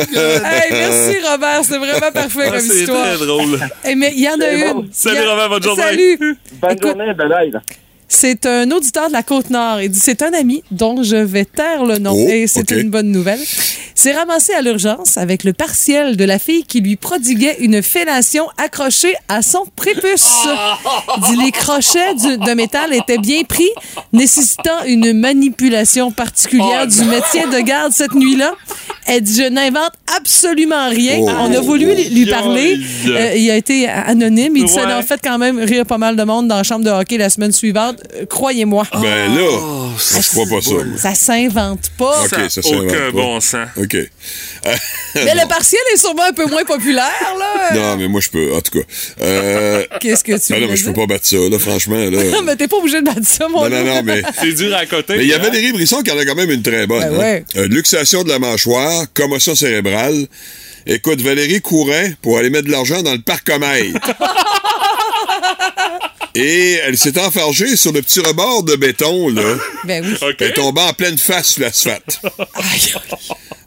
c'était- 0.00 0.40
Hey, 0.44 0.70
merci, 0.72 1.18
Robert. 1.28 1.64
C'était 1.64 1.78
vraiment 1.78 2.12
parfait 2.12 2.42
Ah, 2.46 2.50
comme 2.50 2.60
c'est 2.60 2.74
histoire. 2.80 3.16
très 3.16 3.26
drôle. 3.26 3.60
Eh, 3.84 3.94
mais 3.94 4.12
il 4.14 4.20
y 4.22 4.28
en 4.28 4.34
a 4.34 4.44
C'est 4.44 4.58
une. 4.60 4.72
bon. 4.72 4.86
Salut, 4.92 5.18
a- 5.26 5.30
Robert, 5.30 5.48
bonne 5.48 5.62
journée. 5.62 5.82
Salut. 5.82 6.38
Bonne 6.52 6.70
Écoute, 6.72 6.82
journée, 6.96 7.14
bye 7.14 7.50
là. 7.50 7.60
C'est 8.08 8.46
un 8.46 8.70
auditeur 8.70 9.08
de 9.08 9.12
la 9.12 9.22
Côte-Nord. 9.22 9.80
Il 9.82 9.90
dit 9.90 9.98
c'est 10.00 10.22
un 10.22 10.32
ami 10.32 10.62
dont 10.70 11.02
je 11.02 11.16
vais 11.16 11.44
taire 11.44 11.84
le 11.84 11.98
nom. 11.98 12.12
Oh, 12.14 12.28
Et 12.28 12.46
c'est 12.46 12.70
une 12.70 12.88
bonne 12.88 13.10
nouvelle. 13.10 13.40
C'est 13.94 14.12
ramassé 14.12 14.52
à 14.52 14.62
l'urgence 14.62 15.16
avec 15.16 15.42
le 15.42 15.52
partiel 15.52 16.16
de 16.16 16.24
la 16.24 16.38
fille 16.38 16.64
qui 16.64 16.80
lui 16.80 16.96
prodiguait 16.96 17.56
une 17.60 17.82
fellation 17.82 18.46
accrochée 18.62 19.14
à 19.28 19.42
son 19.42 19.64
prépuce. 19.74 20.24
Il 21.16 21.22
dit 21.36 21.44
les 21.44 21.50
crochets 21.50 22.14
du- 22.14 22.36
de 22.38 22.54
métal 22.54 22.92
étaient 22.94 23.18
bien 23.18 23.42
pris, 23.42 23.68
nécessitant 24.12 24.84
une 24.86 25.12
manipulation 25.18 26.10
particulière 26.12 26.86
du 26.86 27.04
métier 27.04 27.42
de 27.52 27.60
garde 27.60 27.92
cette 27.92 28.14
nuit-là. 28.14 28.52
Elle 29.06 29.22
dit 29.22 29.36
je 29.42 29.48
n'invente 29.48 29.92
absolument 30.16 30.88
rien. 30.90 31.18
Oh. 31.20 31.28
On 31.30 31.52
a 31.54 31.60
voulu 31.60 31.86
lui- 32.10 32.26
parler. 32.26 32.78
Euh, 33.06 33.34
il 33.36 33.50
a 33.50 33.56
été 33.56 33.88
anonyme. 33.88 34.56
Il 34.56 34.64
dit 34.64 34.72
ça 34.72 34.86
a 34.88 35.02
fait 35.02 35.20
quand 35.22 35.38
même 35.38 35.58
rire 35.58 35.86
pas 35.86 35.98
mal 35.98 36.16
de 36.16 36.22
monde 36.24 36.48
dans 36.48 36.56
la 36.56 36.62
chambre 36.64 36.84
de 36.84 36.90
hockey 36.90 37.16
la 37.16 37.30
semaine 37.30 37.52
suivante. 37.52 37.95
Euh, 38.14 38.26
Croyez-moi. 38.26 38.86
Ben 38.92 39.34
là, 39.34 39.58
je 39.98 40.28
crois 40.30 40.46
pas 40.46 40.60
ça. 40.62 40.70
moi. 40.72 40.84
Ça 40.98 41.14
s'invente 41.14 41.90
pas. 41.98 42.22
OK, 42.24 42.28
ça 42.30 42.48
Ça 42.48 42.62
s'invente 42.62 42.84
aucun 42.84 43.04
pas. 43.06 43.10
bon 43.12 43.40
sens. 43.40 43.68
OK. 43.76 43.94
Euh, 43.94 44.06
Mais 45.14 45.34
le 45.34 45.48
partiel 45.48 45.80
est 45.94 45.96
sûrement 45.96 46.24
un 46.28 46.32
peu 46.32 46.46
moins 46.46 46.64
populaire, 46.64 47.34
là. 47.38 47.74
Non, 47.74 47.96
mais 47.96 48.08
moi, 48.08 48.20
je 48.20 48.28
peux. 48.28 48.54
En 48.54 48.60
tout 48.60 48.78
cas. 48.78 48.84
Euh, 49.22 49.84
Qu'est-ce 50.00 50.22
que 50.24 50.32
tu 50.32 50.52
ben 50.52 50.56
voulais 50.56 50.66
mais 50.70 50.76
je 50.76 50.84
peux 50.84 50.92
pas 50.92 51.06
battre 51.06 51.26
ça, 51.26 51.36
là, 51.36 51.58
franchement. 51.58 51.96
Là. 51.96 52.24
Non, 52.24 52.42
mais 52.44 52.56
t'es 52.56 52.68
pas 52.68 52.76
obligé 52.76 53.00
de 53.00 53.06
battre 53.06 53.24
ça, 53.26 53.48
mon 53.48 53.68
Non, 53.68 53.70
non, 53.70 53.84
non, 53.84 54.02
mais. 54.04 54.22
C'est 54.40 54.52
dur 54.52 54.74
à 54.76 54.84
côté. 54.86 55.16
Mais 55.16 55.24
il 55.24 55.28
y 55.28 55.32
hein? 55.32 55.36
avait 55.36 55.48
Valérie 55.48 55.72
Brisson 55.72 56.02
qui 56.02 56.10
en 56.10 56.18
a 56.18 56.24
quand 56.24 56.34
même 56.34 56.50
une 56.50 56.62
très 56.62 56.86
bonne. 56.86 57.00
Ben 57.00 57.14
hein. 57.14 57.18
ouais. 57.18 57.44
Euh, 57.56 57.66
luxation 57.68 58.22
de 58.24 58.28
la 58.28 58.38
mâchoire, 58.38 59.04
commotion 59.14 59.54
cérébrale. 59.54 60.26
Écoute, 60.86 61.20
Valérie 61.20 61.60
courait 61.60 62.14
pour 62.22 62.38
aller 62.38 62.50
mettre 62.50 62.66
de 62.66 62.72
l'argent 62.72 63.02
dans 63.02 63.12
le 63.12 63.20
parc 63.20 63.46
Comeille. 63.46 63.94
Et 66.38 66.72
elle 66.84 66.96
s'est 66.98 67.18
enfargée 67.18 67.76
sur 67.76 67.92
le 67.92 68.02
petit 68.02 68.20
rebord 68.20 68.62
de 68.62 68.76
béton, 68.76 69.28
là. 69.30 69.42
Ben 69.84 70.04
oui. 70.04 70.34
Elle 70.40 70.48
est 70.48 70.52
tombée 70.52 70.80
en 70.82 70.92
pleine 70.92 71.16
face 71.18 71.52
sur 71.52 71.62
l'asphalte. 71.62 72.20
Aïe. 72.54 72.94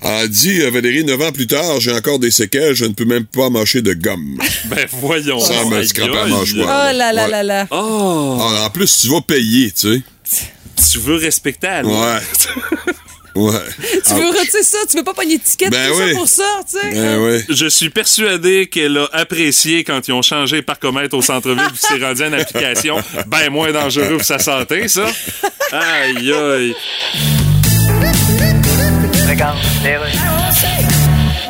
Elle 0.02 0.10
a 0.10 0.28
dit, 0.28 0.62
euh, 0.62 0.70
Valérie, 0.70 1.04
9 1.04 1.22
ans 1.22 1.32
plus 1.32 1.48
tard, 1.48 1.80
j'ai 1.80 1.92
encore 1.92 2.20
des 2.20 2.32
séquelles, 2.32 2.74
je 2.74 2.86
ne 2.86 2.94
peux 2.94 3.06
même 3.06 3.26
pas 3.26 3.50
mâcher 3.50 3.82
de 3.82 3.94
gomme. 3.94 4.38
Ben 4.66 4.88
voyons. 5.02 5.40
Ça 5.40 5.66
me 5.66 5.84
scrape 5.84 6.10
la 6.14 6.24
aïe. 6.24 6.32
mâchoire. 6.32 6.90
Oh 6.92 6.98
là 6.98 7.12
là 7.14 7.26
Ouais. 7.26 7.32
là 7.32 7.44
là. 7.44 7.68
Oh, 7.72 8.38
Ah, 8.42 8.66
en 8.66 8.70
plus, 8.70 9.00
tu 9.02 9.08
vas 9.10 9.22
payer, 9.22 9.72
tu 9.72 10.04
sais. 10.26 10.44
tu 10.92 11.00
veux 11.00 11.16
respecter 11.16 11.68
la 11.68 11.82
loi. 11.82 12.16
Ouais. 12.16 12.94
Ouais. 13.40 13.60
Tu 14.06 14.14
veux 14.14 14.28
retirer 14.28 14.64
ça? 14.64 14.78
Tu 14.90 14.98
veux 14.98 15.04
pas 15.04 15.14
pogner 15.14 15.38
de 15.38 15.44
ticket 15.44 15.70
Ben 15.70 15.90
tout 15.90 15.98
oui. 15.98 16.10
ça 16.10 16.16
pour 16.16 16.28
ça, 16.28 16.44
tu 16.70 16.80
sais? 16.80 16.92
Ben. 16.92 17.44
Je 17.50 17.68
suis 17.68 17.90
persuadé 17.90 18.68
qu'elle 18.68 18.98
a 18.98 19.08
apprécié 19.14 19.84
quand 19.84 20.08
ils 20.08 20.12
ont 20.12 20.22
changé 20.22 20.62
parcomètre 20.62 21.16
au 21.16 21.22
centre-ville 21.22 21.64
puis 21.68 21.80
c'est 21.80 22.04
rendu 22.04 22.24
une 22.24 22.34
application 22.34 22.98
bien 23.28 23.50
moins 23.50 23.72
dangereux 23.72 24.18
pour 24.18 24.24
sa 24.26 24.40
santé, 24.40 24.88
ça. 24.88 25.06
Aïe, 25.72 26.34
aïe. 26.34 26.76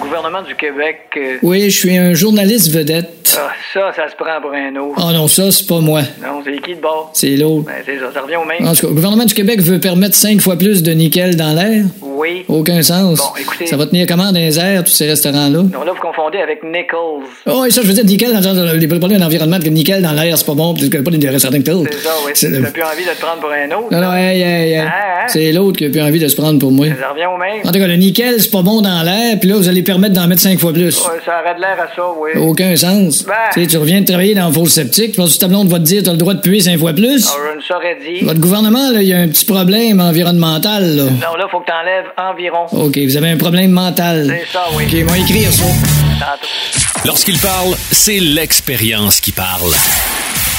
Gouvernement 0.10 0.42
du 0.42 0.56
Québec. 0.56 1.02
euh, 1.18 1.38
Oui, 1.44 1.70
je 1.70 1.78
suis 1.78 1.96
un 1.96 2.14
journaliste 2.16 2.72
vedette. 2.72 3.38
ah, 3.38 3.50
ça, 3.74 3.92
ça 3.96 4.10
se 4.10 4.16
prend 4.16 4.42
pour 4.42 4.52
un 4.54 4.76
autre. 4.76 4.96
Oh 4.98 5.12
non, 5.14 5.28
ça, 5.28 5.52
c'est 5.52 5.68
pas 5.68 5.80
moi. 5.82 6.02
Non, 6.22 6.42
c'est 6.44 6.60
qui 6.62 6.74
de 6.76 6.82
bord? 6.82 7.12
C'est 7.14 7.36
l'autre. 7.36 7.66
Ben, 7.68 7.74
c'est 7.86 8.00
ça, 8.00 8.12
ça 8.12 8.22
revient 8.22 8.38
au 8.38 8.46
même. 8.46 8.68
En 8.68 8.74
tout 8.74 8.82
cas, 8.82 8.88
le 8.88 8.94
gouvernement 8.96 9.26
du 9.26 9.34
Québec 9.36 9.62
veut 9.62 9.80
permettre 9.80 10.16
cinq 10.16 10.42
fois 10.42 10.56
plus 10.58 10.82
de 10.82 10.92
nickel 10.94 11.36
dans 11.36 11.54
l'air? 11.54 11.84
Oui. 12.02 12.44
Aucun 12.48 12.82
sens. 12.82 13.20
Bon, 13.20 13.26
écoutez- 13.40 13.68
Ça 13.68 13.78
va 13.78 13.86
tenir 13.86 14.08
comment 14.08 14.32
dans 14.32 14.40
les 14.40 14.58
airs, 14.60 14.84
tous 14.84 14.92
ces 14.92 15.06
restaurants-là? 15.08 15.60
Non, 15.72 15.84
là, 15.84 15.92
vous 15.94 16.02
confondez 16.02 16.40
avec 16.40 16.64
Nichols. 16.64 17.24
Oh, 17.46 17.66
et 17.66 17.70
ça, 17.70 17.82
je 17.84 17.88
veux 17.88 17.94
dire, 17.94 18.04
nickel 18.06 18.34
dans, 18.34 18.42
dans, 18.42 18.74
les 18.74 18.88
problèmes 18.88 19.20
d'environnement, 19.20 19.60
que 19.60 19.70
nickel 19.70 20.02
dans 20.02 20.12
l'air, 20.14 20.36
c'est 20.38 20.46
pas 20.46 20.56
bon, 20.56 20.74
parce 20.74 20.90
que 20.90 20.98
pas 20.98 21.12
des 21.12 21.30
restaurants 21.30 21.56
Nichols. 21.56 21.88
C'est 21.92 22.00
ça, 22.00 22.10
oui. 22.26 22.32
C'est 22.34 22.50
le- 22.50 22.64
T'as 22.64 22.72
plus 22.72 22.84
envie 22.84 23.06
de 23.06 23.10
te 23.12 23.22
prendre 23.22 23.40
pour 23.42 23.52
un 23.52 23.66
autre? 23.78 23.88
Non, 23.92 24.02
non, 24.02 24.14
hey, 24.16 24.42
hey, 24.42 24.72
hey. 24.72 24.76
Hein, 24.78 24.88
hein? 24.88 25.26
C'est 25.28 25.52
l'autre 25.52 25.78
qui 25.78 25.86
a 25.86 25.90
plus 25.90 26.02
envie 26.02 26.20
de 26.20 26.28
se 26.28 26.36
prendre 26.36 26.58
pour 26.60 26.72
moi. 26.72 26.88
Ça 27.00 27.10
revient 27.10 27.28
au 27.28 27.38
même. 27.38 27.62
En 27.64 27.72
tout 27.72 27.80
cas, 27.80 27.88
le 27.88 27.96
nickel, 27.96 28.42
c'est 28.42 28.50
pas 28.52 28.64
bon 28.64 28.82
dans 28.82 29.04
l'air, 29.04 29.38
puis 29.40 29.48
là, 29.50 29.56
vous 29.56 29.70
allez 29.70 29.84
permettre 30.00 30.16
d'en 30.16 30.28
mettre 30.28 30.42
cinq 30.42 30.60
fois 30.60 30.72
plus. 30.72 30.98
Ouais, 31.02 31.20
ça 31.26 31.42
aurait 31.42 31.56
de 31.56 31.62
l'air 31.62 31.78
à 31.80 31.94
ça, 31.94 32.04
oui. 32.18 32.32
Aucun 32.38 32.76
sens. 32.76 33.24
Ben. 33.24 33.34
Tu 33.54 33.62
sais, 33.62 33.68
tu 33.68 33.78
reviens 33.78 34.02
de 34.02 34.06
travailler 34.06 34.34
dans 34.34 34.48
le 34.48 34.54
four 34.54 34.70
septique, 34.70 35.12
tu 35.12 35.18
penses 35.18 35.38
que 35.38 35.46
le 35.46 35.50
tableau 35.52 35.64
va 35.66 35.80
te 35.80 35.84
dire 35.84 36.04
t'as 36.04 36.12
le 36.12 36.18
droit 36.18 36.34
de 36.34 36.42
puer 36.42 36.60
cinq 36.62 36.80
fois 36.80 36.94
plus? 36.94 37.28
Alors, 37.28 37.40
je 37.52 37.58
ne 37.58 37.62
saurais 37.62 37.98
dire. 38.00 38.26
Votre 38.26 38.40
gouvernement, 38.40 38.92
là, 38.92 39.02
il 39.02 39.08
y 39.08 39.14
a 39.14 39.20
un 39.20 39.28
petit 39.28 39.46
problème 39.46 40.00
environnemental, 40.00 40.96
là. 40.96 41.04
Non, 41.04 41.36
là, 41.38 41.48
faut 41.52 41.60
que 41.60 41.66
t'enlèves 41.66 42.06
environ. 42.18 42.66
OK, 42.72 42.98
vous 42.98 43.18
avez 43.18 43.30
un 43.30 43.38
problème 43.38 43.72
mental. 43.72 44.34
C'est 44.40 44.54
ça, 44.54 44.66
oui. 44.76 44.86
OK, 44.86 45.08
moi, 45.08 45.18
écrire 45.18 45.52
ça. 45.52 45.66
Tantôt. 45.66 47.06
Lorsqu'il 47.06 47.38
parle, 47.40 47.76
c'est 47.92 48.20
l'expérience 48.20 49.20
qui 49.20 49.32
parle. 49.32 49.74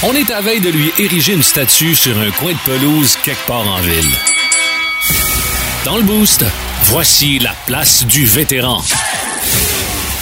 On 0.03 0.13
est 0.13 0.31
à 0.31 0.41
veille 0.41 0.61
de 0.61 0.69
lui 0.69 0.91
ériger 0.99 1.33
une 1.33 1.43
statue 1.43 1.95
sur 1.95 2.17
un 2.19 2.31
coin 2.31 2.51
de 2.51 2.57
pelouse 2.65 3.17
quelque 3.23 3.45
part 3.45 3.67
en 3.67 3.79
ville. 3.81 4.11
Dans 5.85 5.97
le 5.97 6.03
boost, 6.03 6.43
voici 6.85 7.39
la 7.39 7.53
place 7.65 8.05
du 8.05 8.25
vétéran. 8.25 8.81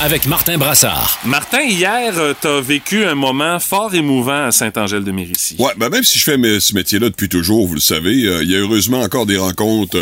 Avec 0.01 0.27
Martin 0.27 0.57
Brassard. 0.57 1.19
Martin, 1.25 1.61
hier, 1.61 2.13
euh, 2.17 2.33
t'as 2.39 2.61
vécu 2.61 3.03
un 3.03 3.15
moment 3.15 3.59
fort 3.59 3.93
émouvant 3.93 4.45
à 4.45 4.51
Saint-Angèle-de-Mérici. 4.51 5.57
Ouais, 5.59 5.73
ben 5.75 5.89
même 5.89 6.05
si 6.05 6.17
je 6.17 6.23
fais 6.23 6.37
ce 6.61 6.73
métier-là 6.73 7.09
depuis 7.09 7.27
toujours, 7.27 7.67
vous 7.67 7.73
le 7.73 7.81
savez, 7.81 8.23
euh, 8.25 8.41
il 8.41 8.49
y 8.49 8.55
a 8.55 8.59
heureusement 8.59 9.01
encore 9.01 9.25
des 9.25 9.35
rencontres, 9.35 9.97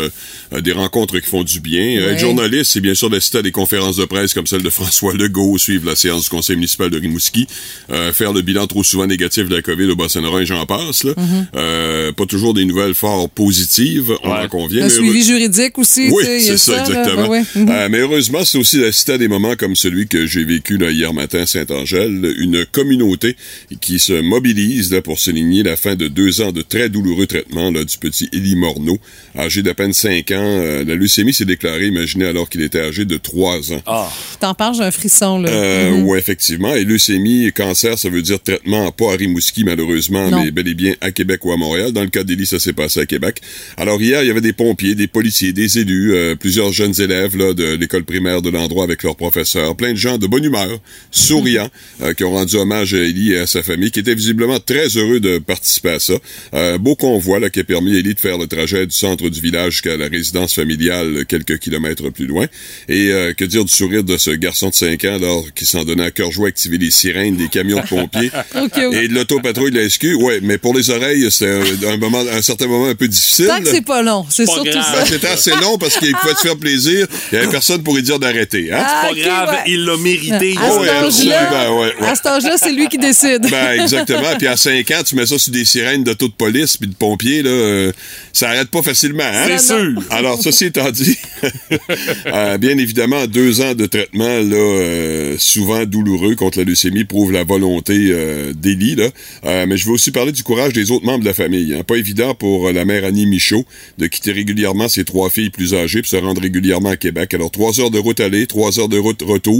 euh, 0.52 0.60
des 0.60 0.70
rencontres 0.70 1.18
qui 1.18 1.26
font 1.28 1.42
du 1.42 1.58
bien. 1.58 1.98
Euh, 1.98 2.12
Être 2.12 2.20
journaliste, 2.20 2.70
c'est 2.70 2.80
bien 2.80 2.94
sûr 2.94 3.10
d'assister 3.10 3.38
à 3.38 3.42
des 3.42 3.50
conférences 3.50 3.96
de 3.96 4.04
presse 4.04 4.34
comme 4.34 4.46
celle 4.46 4.62
de 4.62 4.70
François 4.70 5.14
Legault, 5.14 5.58
suivre 5.58 5.84
la 5.84 5.96
séance 5.96 6.22
du 6.24 6.30
conseil 6.30 6.54
municipal 6.54 6.90
de 6.90 6.98
Rimouski, 7.00 7.48
euh, 7.90 8.12
faire 8.12 8.32
le 8.32 8.42
bilan 8.42 8.68
trop 8.68 8.84
souvent 8.84 9.06
négatif 9.08 9.48
de 9.48 9.56
la 9.56 9.62
COVID 9.62 9.90
au 9.90 9.96
Bas-Saint-Laurent 9.96 10.38
et 10.38 10.46
j'en 10.46 10.64
passe. 10.64 11.02
Là. 11.02 11.14
Euh, 11.56 12.12
pas 12.12 12.26
toujours 12.26 12.54
des 12.54 12.66
nouvelles 12.66 12.94
fort 12.94 13.28
positives, 13.30 14.12
on 14.22 14.30
en 14.30 14.46
convient. 14.46 14.82
Un 14.82 14.84
mais 14.84 14.90
suivi 14.90 15.24
juridique 15.24 15.76
aussi, 15.76 16.08
oui, 16.12 16.22
c'est 16.24 16.56
ça, 16.56 16.82
exactement. 16.82 17.22
Ben 17.22 17.28
ouais. 17.30 17.42
Mhm. 17.56 17.68
Euh, 17.68 17.88
mais 17.90 17.98
heureusement, 17.98 18.44
c'est 18.44 18.58
aussi 18.58 18.78
d'assister 18.78 19.14
à 19.14 19.18
des 19.18 19.26
moments 19.26 19.56
comme 19.56 19.74
celui 19.88 20.06
que 20.06 20.26
j'ai 20.26 20.44
vécu 20.44 20.76
là, 20.76 20.90
hier 20.90 21.14
matin 21.14 21.40
à 21.40 21.46
Saint-Angèle, 21.46 22.34
une 22.38 22.66
communauté 22.66 23.36
qui 23.80 23.98
se 23.98 24.20
mobilise 24.20 24.92
là, 24.92 25.00
pour 25.00 25.18
souligner 25.18 25.62
la 25.62 25.76
fin 25.76 25.94
de 25.96 26.08
deux 26.08 26.42
ans 26.42 26.52
de 26.52 26.60
très 26.60 26.90
douloureux 26.90 27.26
traitement 27.26 27.70
là, 27.70 27.84
du 27.84 27.96
petit 27.96 28.28
Élie 28.34 28.54
Morneau, 28.54 28.98
âgé 29.36 29.62
d'à 29.62 29.72
peine 29.72 29.94
5 29.94 30.30
ans. 30.32 30.34
Euh, 30.40 30.84
la 30.84 30.94
leucémie 30.94 31.32
s'est 31.32 31.46
déclarée, 31.46 31.86
imaginez, 31.86 32.26
alors 32.26 32.50
qu'il 32.50 32.60
était 32.60 32.80
âgé 32.80 33.06
de 33.06 33.16
3 33.16 33.72
ans. 33.72 33.82
Ah. 33.86 34.10
T'en 34.40 34.52
parles, 34.52 34.74
j'ai 34.74 34.82
un 34.82 34.90
frisson, 34.90 35.40
là. 35.40 35.48
Euh, 35.50 35.90
Mhm. 35.90 36.02
Oui, 36.06 36.18
effectivement. 36.18 36.74
Et 36.74 36.84
leucémie, 36.84 37.50
cancer, 37.52 37.98
ça 37.98 38.10
veut 38.10 38.20
dire 38.20 38.42
traitement 38.42 38.92
pas 38.92 39.12
à 39.14 39.16
Rimouski, 39.16 39.64
malheureusement, 39.64 40.28
Non. 40.28 40.44
mais 40.44 40.50
bel 40.50 40.68
et 40.68 40.74
bien 40.74 40.94
à 41.00 41.12
Québec 41.12 41.44
ou 41.46 41.52
à 41.52 41.56
Montréal. 41.56 41.92
Dans 41.92 42.02
le 42.02 42.08
cas 42.10 42.24
d'Élie, 42.24 42.44
ça 42.46 42.58
s'est 42.58 42.74
passé 42.74 43.00
à 43.00 43.06
Québec. 43.06 43.40
Alors 43.78 44.02
hier, 44.02 44.22
il 44.22 44.26
y 44.26 44.30
avait 44.30 44.42
des 44.42 44.52
pompiers, 44.52 44.94
des 44.94 45.06
policiers, 45.06 45.52
des 45.54 45.78
élus, 45.78 46.12
euh, 46.14 46.34
plusieurs 46.34 46.72
jeunes 46.72 47.00
élèves 47.00 47.36
là, 47.38 47.54
de 47.54 47.74
l'école 47.76 48.04
primaire 48.04 48.42
de 48.42 48.50
l'endroit 48.50 48.84
avec 48.84 49.02
leurs 49.02 49.16
professeurs, 49.16 49.76
plein 49.78 49.92
de 49.92 49.96
gens 49.98 50.18
de 50.18 50.26
bonne 50.26 50.44
humeur, 50.44 50.78
souriants, 51.10 51.70
euh, 52.02 52.12
qui 52.12 52.24
ont 52.24 52.32
rendu 52.32 52.56
hommage 52.56 52.92
à 52.94 52.98
Élie 52.98 53.32
et 53.32 53.38
à 53.38 53.46
sa 53.46 53.62
famille, 53.62 53.90
qui 53.90 54.00
étaient 54.00 54.14
visiblement 54.14 54.58
très 54.60 54.88
heureux 54.98 55.20
de 55.20 55.38
participer 55.38 55.90
à 55.92 56.00
ça. 56.00 56.14
Euh, 56.54 56.76
beau 56.76 56.94
convoi 56.96 57.40
là, 57.40 57.48
qui 57.48 57.60
a 57.60 57.64
permis 57.64 57.94
à 57.96 57.98
Élie 58.00 58.14
de 58.14 58.20
faire 58.20 58.36
le 58.36 58.46
trajet 58.46 58.86
du 58.86 58.94
centre 58.94 59.28
du 59.30 59.40
village 59.40 59.72
jusqu'à 59.72 59.96
la 59.96 60.08
résidence 60.08 60.54
familiale 60.54 61.24
quelques 61.26 61.58
kilomètres 61.58 62.10
plus 62.10 62.26
loin. 62.26 62.46
Et 62.88 63.10
euh, 63.10 63.32
que 63.32 63.44
dire 63.44 63.64
du 63.64 63.72
sourire 63.72 64.04
de 64.04 64.16
ce 64.18 64.30
garçon 64.32 64.68
de 64.70 64.74
5 64.74 65.04
ans 65.04 65.14
alors 65.14 65.44
qui 65.54 65.64
s'en 65.64 65.84
donnait 65.84 66.04
à 66.04 66.10
cœur 66.10 66.30
joie 66.32 66.46
à 66.46 66.48
activer 66.48 66.76
les 66.78 66.90
sirènes 66.90 67.36
des 67.36 67.48
camions 67.48 67.80
de 67.80 67.86
pompiers 67.86 68.30
Ok, 68.60 68.72
oui. 68.76 68.96
et 68.96 69.08
de 69.08 69.14
l'autopatrouille 69.14 69.70
de 69.70 69.78
la 69.80 69.88
SQ. 69.88 70.14
Ouais, 70.20 70.40
mais 70.42 70.58
pour 70.58 70.74
les 70.74 70.90
oreilles, 70.90 71.30
c'était 71.30 71.86
un, 71.86 71.92
un 71.92 71.96
moment, 71.96 72.20
un 72.32 72.42
certain 72.42 72.66
moment 72.66 72.86
un 72.88 72.94
peu 72.94 73.06
difficile. 73.08 73.46
Tant 73.46 73.60
que 73.60 73.68
c'est 73.68 73.84
pas 73.84 74.02
long, 74.02 74.26
c'est 74.28 74.46
surtout 74.46 74.64
grave. 74.70 74.84
ça. 74.84 75.00
Ben, 75.00 75.06
C'était 75.06 75.26
assez 75.28 75.50
long 75.62 75.78
parce 75.78 75.96
qu'il 75.98 76.12
pouvait 76.16 76.34
te 76.34 76.40
faire 76.40 76.56
plaisir. 76.56 77.06
Il 77.32 77.36
y 77.36 77.38
avait 77.38 77.48
personne 77.50 77.82
pour 77.82 77.94
lui 77.94 78.02
dire 78.02 78.18
d'arrêter. 78.18 78.72
Hein? 78.72 78.82
Ah, 78.84 79.02
Pas 79.06 79.12
ok, 79.12 79.18
grave. 79.18 79.48
ouais. 79.66 79.67
Il 79.74 79.84
l'a 79.84 79.96
mérité. 79.96 80.54
À 80.58 80.70
cet 80.70 80.80
âge-là, 80.88 81.04
absolument, 81.04 81.80
ouais, 81.80 81.92
ouais. 82.00 82.06
à 82.06 82.14
cet 82.14 82.26
âge-là, 82.26 82.56
c'est 82.58 82.72
lui 82.72 82.88
qui 82.88 82.98
décide. 82.98 83.46
Ben, 83.50 83.80
exactement. 83.80 84.36
Puis 84.38 84.46
à 84.46 84.56
5 84.56 84.90
ans, 84.92 85.02
tu 85.06 85.14
mets 85.16 85.26
ça 85.26 85.38
sur 85.38 85.52
des 85.52 85.64
sirènes 85.64 86.04
d'auto 86.04 86.28
de 86.28 86.32
police 86.32 86.76
puis 86.76 86.88
de 86.88 86.94
pompiers, 86.94 87.42
là, 87.42 87.50
euh, 87.50 87.92
ça 88.32 88.48
arrête 88.50 88.68
pas 88.70 88.82
facilement, 88.82 89.24
hein? 89.24 89.46
C'est 89.58 89.74
sûr. 89.74 90.02
Alors, 90.10 90.40
ceci 90.42 90.66
étant 90.66 90.90
dit, 90.90 91.16
euh, 92.26 92.58
bien 92.58 92.76
évidemment, 92.78 93.26
deux 93.26 93.60
ans 93.60 93.74
de 93.74 93.86
traitement, 93.86 94.24
là, 94.24 94.56
euh, 94.56 95.36
souvent 95.38 95.84
douloureux 95.84 96.34
contre 96.34 96.58
la 96.58 96.64
leucémie, 96.64 97.04
prouvent 97.04 97.32
la 97.32 97.44
volonté 97.44 98.08
euh, 98.10 98.52
d'Élie, 98.52 98.94
là. 98.96 99.08
Euh, 99.44 99.66
mais 99.68 99.76
je 99.76 99.86
veux 99.86 99.92
aussi 99.92 100.10
parler 100.10 100.32
du 100.32 100.42
courage 100.42 100.72
des 100.72 100.90
autres 100.90 101.04
membres 101.04 101.20
de 101.20 101.24
la 101.28 101.34
famille. 101.34 101.74
hein. 101.74 101.82
Pas 101.86 101.96
évident 101.96 102.34
pour 102.34 102.70
la 102.70 102.84
mère 102.84 103.04
Annie 103.04 103.26
Michaud 103.26 103.64
de 103.98 104.06
quitter 104.06 104.32
régulièrement 104.32 104.88
ses 104.88 105.04
trois 105.04 105.30
filles 105.30 105.50
plus 105.50 105.74
âgées 105.74 106.02
puis 106.02 106.10
se 106.10 106.16
rendre 106.16 106.40
régulièrement 106.40 106.90
à 106.90 106.96
Québec. 106.96 107.34
Alors, 107.34 107.50
trois 107.50 107.80
heures 107.80 107.90
de 107.90 107.98
route 107.98 108.20
aller, 108.20 108.46
trois 108.46 108.78
heures 108.78 108.88
de 108.88 108.98
route 108.98 109.22
retour, 109.22 109.57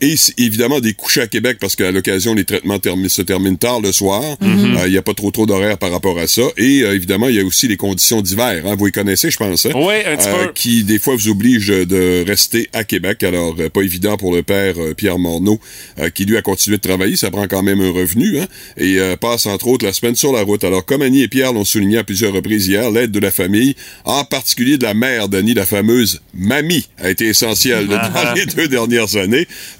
et 0.00 0.14
évidemment 0.38 0.80
des 0.80 0.94
couches 0.94 1.18
à 1.18 1.26
Québec 1.26 1.58
parce 1.60 1.74
qu'à 1.76 1.90
l'occasion, 1.90 2.34
les 2.34 2.44
traitements 2.44 2.78
termi- 2.78 3.08
se 3.08 3.22
terminent 3.22 3.56
tard 3.56 3.80
le 3.80 3.92
soir. 3.92 4.22
Euh, 4.22 4.34
Il 4.40 4.48
Mhm. 4.48 4.88
n'y 4.90 4.96
a 4.96 5.02
pas 5.02 5.14
trop 5.14 5.30
trop 5.30 5.46
d'horaire 5.46 5.78
par 5.78 5.90
rapport 5.90 6.18
à 6.18 6.26
ça. 6.26 6.42
Et 6.56 6.82
euh, 6.82 6.94
évidemment, 6.94 7.28
il 7.28 7.34
y 7.36 7.40
a 7.40 7.44
aussi 7.44 7.68
les 7.68 7.76
conditions 7.76 8.20
d'hiver. 8.22 8.62
Hein. 8.66 8.74
Vous 8.78 8.86
les 8.86 8.92
connaissez, 8.92 9.30
je 9.30 9.36
pense. 9.36 9.66
Hein? 9.66 9.70
Oui, 9.74 9.94
un 10.06 10.16
petit 10.16 10.28
peu. 10.28 10.52
Qui, 10.54 10.84
des 10.84 10.98
fois, 10.98 11.16
vous 11.16 11.28
obligent 11.28 11.86
de 11.86 12.24
rester 12.26 12.68
à 12.72 12.84
Québec. 12.84 13.22
Alors, 13.22 13.54
euh, 13.58 13.68
pas 13.68 13.82
évident 13.82 14.16
pour 14.16 14.34
le 14.34 14.42
père 14.42 14.74
euh, 14.78 14.94
Pierre 14.94 15.18
Morneau, 15.18 15.58
euh, 15.98 16.10
qui 16.10 16.24
lui 16.24 16.36
a 16.36 16.42
continué 16.42 16.76
de 16.76 16.82
travailler. 16.82 17.16
Ça 17.16 17.30
prend 17.30 17.46
quand 17.48 17.62
même 17.62 17.80
un 17.80 17.90
revenu. 17.90 18.38
Hein? 18.38 18.46
Et 18.76 18.98
euh, 19.00 19.16
passe, 19.16 19.46
entre 19.46 19.66
autres, 19.68 19.84
la 19.84 19.92
semaine 19.92 20.14
sur 20.16 20.32
la 20.32 20.42
route. 20.42 20.62
Alors, 20.64 20.84
comme 20.84 21.02
Annie 21.02 21.22
et 21.22 21.28
Pierre 21.28 21.52
l'ont 21.52 21.64
souligné 21.64 21.98
à 21.98 22.04
plusieurs 22.04 22.32
reprises 22.32 22.66
hier, 22.68 22.90
l'aide 22.90 23.10
de 23.10 23.20
la 23.20 23.30
famille, 23.30 23.74
en 24.04 24.24
particulier 24.24 24.78
de 24.78 24.84
la 24.84 24.94
mère 24.94 25.28
d'Annie, 25.28 25.54
la 25.54 25.66
fameuse 25.66 26.20
mamie, 26.34 26.86
a 26.98 27.10
été 27.10 27.26
essentielle 27.26 27.86
dans 27.88 28.34
les 28.34 28.46
deux 28.46 28.68
dernières 28.68 29.16
années. 29.16 29.27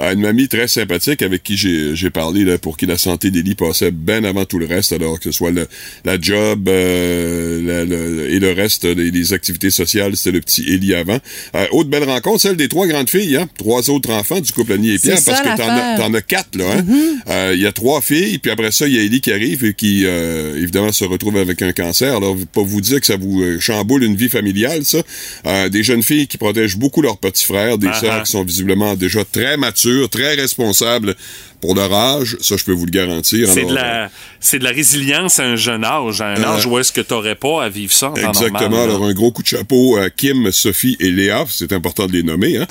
Euh, 0.01 0.13
une 0.13 0.21
mamie 0.21 0.49
très 0.49 0.69
sympathique 0.69 1.23
avec 1.23 1.43
qui 1.43 1.57
j'ai 1.57 2.11
parlé 2.11 2.45
là, 2.45 2.59
pour 2.59 2.77
qui 2.77 2.87
la 2.87 2.99
santé 2.99 3.31
d'Élie 3.31 3.55
passait 3.55 3.91
bien 3.91 4.25
avant 4.25 4.45
tout 4.45 4.59
le 4.59 4.67
reste, 4.67 4.93
alors 4.93 5.19
que 5.19 5.25
ce 5.25 5.33
soit 5.33 5.51
le- 5.51 5.67
la 6.05 6.21
job 6.21 6.69
euh, 6.69 7.63
la- 7.63 7.85
le- 7.85 8.31
et 8.31 8.39
le 8.39 8.53
reste 8.53 8.87
des, 8.87 9.11
des 9.11 9.33
activités 9.33 9.71
sociales, 9.71 10.17
c'était 10.17 10.33
le 10.33 10.41
petit 10.41 10.63
Élie 10.69 10.95
avant. 10.95 11.19
Euh, 11.55 11.67
autre 11.73 11.89
belle 11.91 12.05
rencontre, 12.05 12.41
celle 12.41 12.57
des 12.57 12.69
trois 12.69 12.87
grandes 12.87 13.11
filles, 13.11 13.37
hein? 13.37 13.49
trois 13.57 13.91
autres 13.91 14.11
enfants 14.11 14.41
du 14.41 14.53
couple 14.53 14.73
Annie 14.75 14.95
et 14.95 14.99
Pierre, 14.99 15.19
ça, 15.19 15.33
parce 15.33 15.43
que 15.43 15.57
t'en 15.57 16.13
as, 16.15 16.19
as 16.19 16.23
quatre, 16.23 16.57
là. 16.57 16.65
hein. 16.79 16.85
Euh, 17.29 17.53
Il 17.55 17.61
y 17.61 17.67
a 17.67 17.73
trois 17.73 18.01
filles, 18.01 18.39
puis 18.39 18.51
après 18.51 18.71
ça, 18.71 18.87
il 18.87 18.95
y 18.95 18.99
a 18.99 19.03
Élie 19.03 19.21
qui 19.21 19.33
arrive 19.33 19.65
et 19.65 19.75
qui, 19.75 20.03
euh, 20.05 20.57
évidemment, 20.61 20.93
se 20.93 21.05
retrouve 21.05 21.37
avec 21.37 21.63
un 21.63 21.73
cancer. 21.73 22.17
Alors, 22.17 22.37
pas 22.53 22.63
vous 22.63 22.81
dire 22.81 23.01
que 23.01 23.07
ça 23.07 23.17
vous 23.17 23.61
chamboule 23.61 24.03
une 24.05 24.17
vie 24.17 24.29
familiale, 24.29 24.85
ça. 24.85 24.99
Euh, 25.47 25.69
des 25.69 25.83
jeunes 25.83 26.03
filles 26.03 26.27
qui 26.27 26.39
protègent 26.39 26.77
beaucoup 26.77 27.03
leurs 27.03 27.19
petits 27.19 27.45
frères, 27.45 27.79
des 27.79 27.89
Ah 27.91 28.01
sœurs 28.01 28.15
ah. 28.21 28.23
qui 28.25 28.31
sont 28.31 28.45
visiblement 28.45 28.95
déjà 28.95 29.25
très 29.33 29.57
matures, 29.57 30.09
très 30.09 30.35
responsables 30.35 31.14
pour 31.61 31.74
leur 31.74 31.93
âge. 31.93 32.37
Ça, 32.41 32.57
je 32.57 32.64
peux 32.64 32.72
vous 32.72 32.85
le 32.87 32.91
garantir. 32.91 33.49
C'est 33.49 33.64
de, 33.64 33.74
la, 33.74 34.11
c'est 34.41 34.59
de 34.59 34.64
la 34.64 34.70
résilience 34.70 35.39
à 35.41 35.45
un 35.45 35.57
jeune 35.57 35.85
âge, 35.85 36.20
à 36.20 36.26
un 36.29 36.43
Euh, 36.43 36.47
âge 36.57 36.66
où 36.66 36.79
est-ce 36.79 36.93
que 36.93 37.01
t'aurais 37.01 37.35
pas 37.35 37.64
à 37.64 37.68
vivre 37.68 37.93
ça 37.93 38.11
en 38.11 38.14
Exactement. 38.14 38.61
normal. 38.61 38.81
Alors, 38.91 39.05
un 39.05 39.12
gros 39.14 39.33
coup 39.33 39.43
de 39.43 39.49
chapeau 39.49 39.97
à 39.97 40.11
Kim, 40.11 40.53
Sophie 40.53 40.97
et 41.01 41.11
Léa. 41.11 41.45
C'est 41.49 41.72
important 41.72 42.07
de 42.07 42.12
les 42.12 42.22
nommer. 42.22 42.57
Hein? 42.59 42.66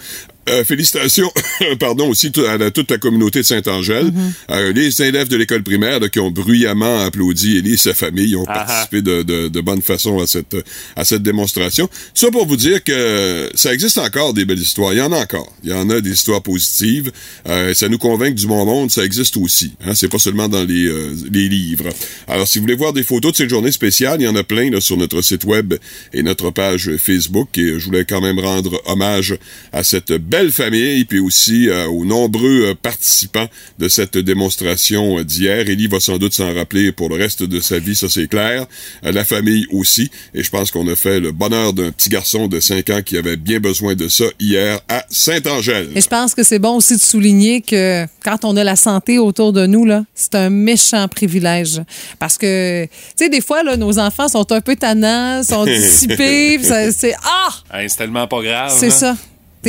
Euh, 0.47 0.63
félicitations, 0.63 1.31
pardon, 1.79 2.09
aussi 2.09 2.31
à 2.47 2.57
la- 2.57 2.71
toute 2.71 2.89
la 2.91 2.97
communauté 2.97 3.39
de 3.39 3.45
Saint-Angèle. 3.45 4.07
Mm-hmm. 4.07 4.51
Euh, 4.51 4.71
les 4.73 5.01
élèves 5.01 5.27
de 5.27 5.35
l'école 5.37 5.63
primaire 5.63 5.99
là, 5.99 6.09
qui 6.09 6.19
ont 6.19 6.31
bruyamment 6.31 6.99
applaudi 7.01 7.57
Élie 7.57 7.73
et 7.73 7.77
sa 7.77 7.93
famille 7.93 8.35
ont 8.35 8.45
Ah 8.47 8.53
ah. 8.59 8.65
participé 8.65 9.01
de, 9.01 9.23
de, 9.23 9.47
de 9.49 9.61
bonne 9.61 9.81
façon 9.81 10.19
à 10.19 10.27
cette, 10.27 10.55
à 10.95 11.03
cette 11.03 11.23
démonstration. 11.23 11.89
Ça 12.13 12.31
pour 12.31 12.45
vous 12.47 12.55
dire 12.57 12.83
que 12.83 13.49
ça 13.55 13.73
existe 13.73 13.97
encore 13.97 14.33
des 14.33 14.45
belles 14.45 14.59
histoires. 14.59 14.93
Il 14.93 14.99
y 14.99 15.01
en 15.01 15.11
a 15.11 15.17
encore. 15.17 15.51
Il 15.63 15.69
y 15.69 15.73
en 15.73 15.89
a 15.89 15.99
des 16.01 16.11
histoires 16.11 16.41
positives. 16.41 17.11
Euh, 17.47 17.73
ça 17.73 17.89
nous 17.89 17.97
convainc 17.97 18.35
que 18.35 18.39
du 18.39 18.47
bon 18.47 18.65
monde, 18.65 18.91
ça 18.91 19.03
existe 19.03 19.37
aussi. 19.37 19.73
Hein? 19.85 19.95
C'est 19.95 20.07
pas 20.09 20.19
seulement 20.19 20.47
dans 20.47 20.63
les, 20.63 20.85
euh, 20.85 21.13
les 21.31 21.49
livres. 21.49 21.89
Alors, 22.27 22.47
si 22.47 22.59
vous 22.59 22.63
voulez 22.63 22.75
voir 22.75 22.93
des 22.93 23.03
photos 23.03 23.31
de 23.33 23.37
cette 23.37 23.49
journée 23.49 23.71
spéciale, 23.71 24.21
il 24.21 24.25
y 24.25 24.27
en 24.27 24.35
a 24.35 24.43
plein 24.43 24.69
là, 24.69 24.79
sur 24.81 24.97
notre 24.97 25.21
site 25.21 25.43
web 25.43 25.73
et 26.13 26.23
notre 26.23 26.51
page 26.51 26.91
Facebook. 26.97 27.57
Et 27.57 27.79
je 27.79 27.85
voulais 27.85 28.05
quand 28.05 28.21
même 28.21 28.39
rendre 28.39 28.81
hommage 28.85 29.35
à 29.73 29.83
cette 29.83 30.11
belle 30.13 30.36
famille, 30.51 31.05
puis 31.05 31.19
aussi 31.19 31.69
euh, 31.69 31.87
aux 31.87 32.05
nombreux 32.05 32.67
euh, 32.67 32.75
participants 32.75 33.47
de 33.79 33.87
cette 33.89 34.17
démonstration 34.17 35.19
euh, 35.19 35.23
d'hier. 35.23 35.67
Élie 35.67 35.87
va 35.87 35.99
sans 35.99 36.17
doute 36.17 36.33
s'en 36.33 36.53
rappeler 36.53 36.91
pour 36.91 37.09
le 37.09 37.15
reste 37.15 37.43
de 37.43 37.59
sa 37.59 37.79
vie, 37.79 37.95
ça 37.95 38.07
c'est 38.09 38.27
clair. 38.27 38.65
Euh, 39.03 39.11
la 39.11 39.25
famille 39.25 39.65
aussi. 39.71 40.09
Et 40.33 40.43
je 40.43 40.49
pense 40.49 40.71
qu'on 40.71 40.87
a 40.87 40.95
fait 40.95 41.19
le 41.19 41.31
bonheur 41.31 41.73
d'un 41.73 41.91
petit 41.91 42.09
garçon 42.09 42.47
de 42.47 42.59
5 42.59 42.89
ans 42.91 43.01
qui 43.03 43.17
avait 43.17 43.37
bien 43.37 43.59
besoin 43.59 43.95
de 43.95 44.07
ça 44.07 44.25
hier 44.39 44.79
à 44.87 45.03
Saint-Angèle. 45.09 45.89
Et 45.95 46.01
je 46.01 46.07
pense 46.07 46.35
que 46.35 46.43
c'est 46.43 46.59
bon 46.59 46.75
aussi 46.75 46.95
de 46.95 47.01
souligner 47.01 47.61
que 47.61 48.05
quand 48.23 48.45
on 48.45 48.55
a 48.57 48.63
la 48.63 48.75
santé 48.75 49.17
autour 49.19 49.53
de 49.53 49.65
nous, 49.65 49.85
là, 49.85 50.03
c'est 50.13 50.35
un 50.35 50.49
méchant 50.49 51.07
privilège. 51.07 51.81
Parce 52.19 52.37
que, 52.37 52.85
tu 52.85 52.89
sais, 53.15 53.29
des 53.29 53.41
fois, 53.41 53.63
là, 53.63 53.77
nos 53.77 53.99
enfants 53.99 54.27
sont 54.27 54.51
un 54.51 54.61
peu 54.61 54.75
tannants, 54.75 55.43
sont 55.43 55.65
dissipés, 55.65 56.59
c'est 56.61 57.15
Ah! 57.23 57.49
Hey, 57.73 57.89
c'est 57.89 57.97
tellement 57.97 58.27
pas 58.27 58.41
grave. 58.41 58.73
C'est 58.77 58.87
hein? 58.87 59.15
ça. 59.15 59.17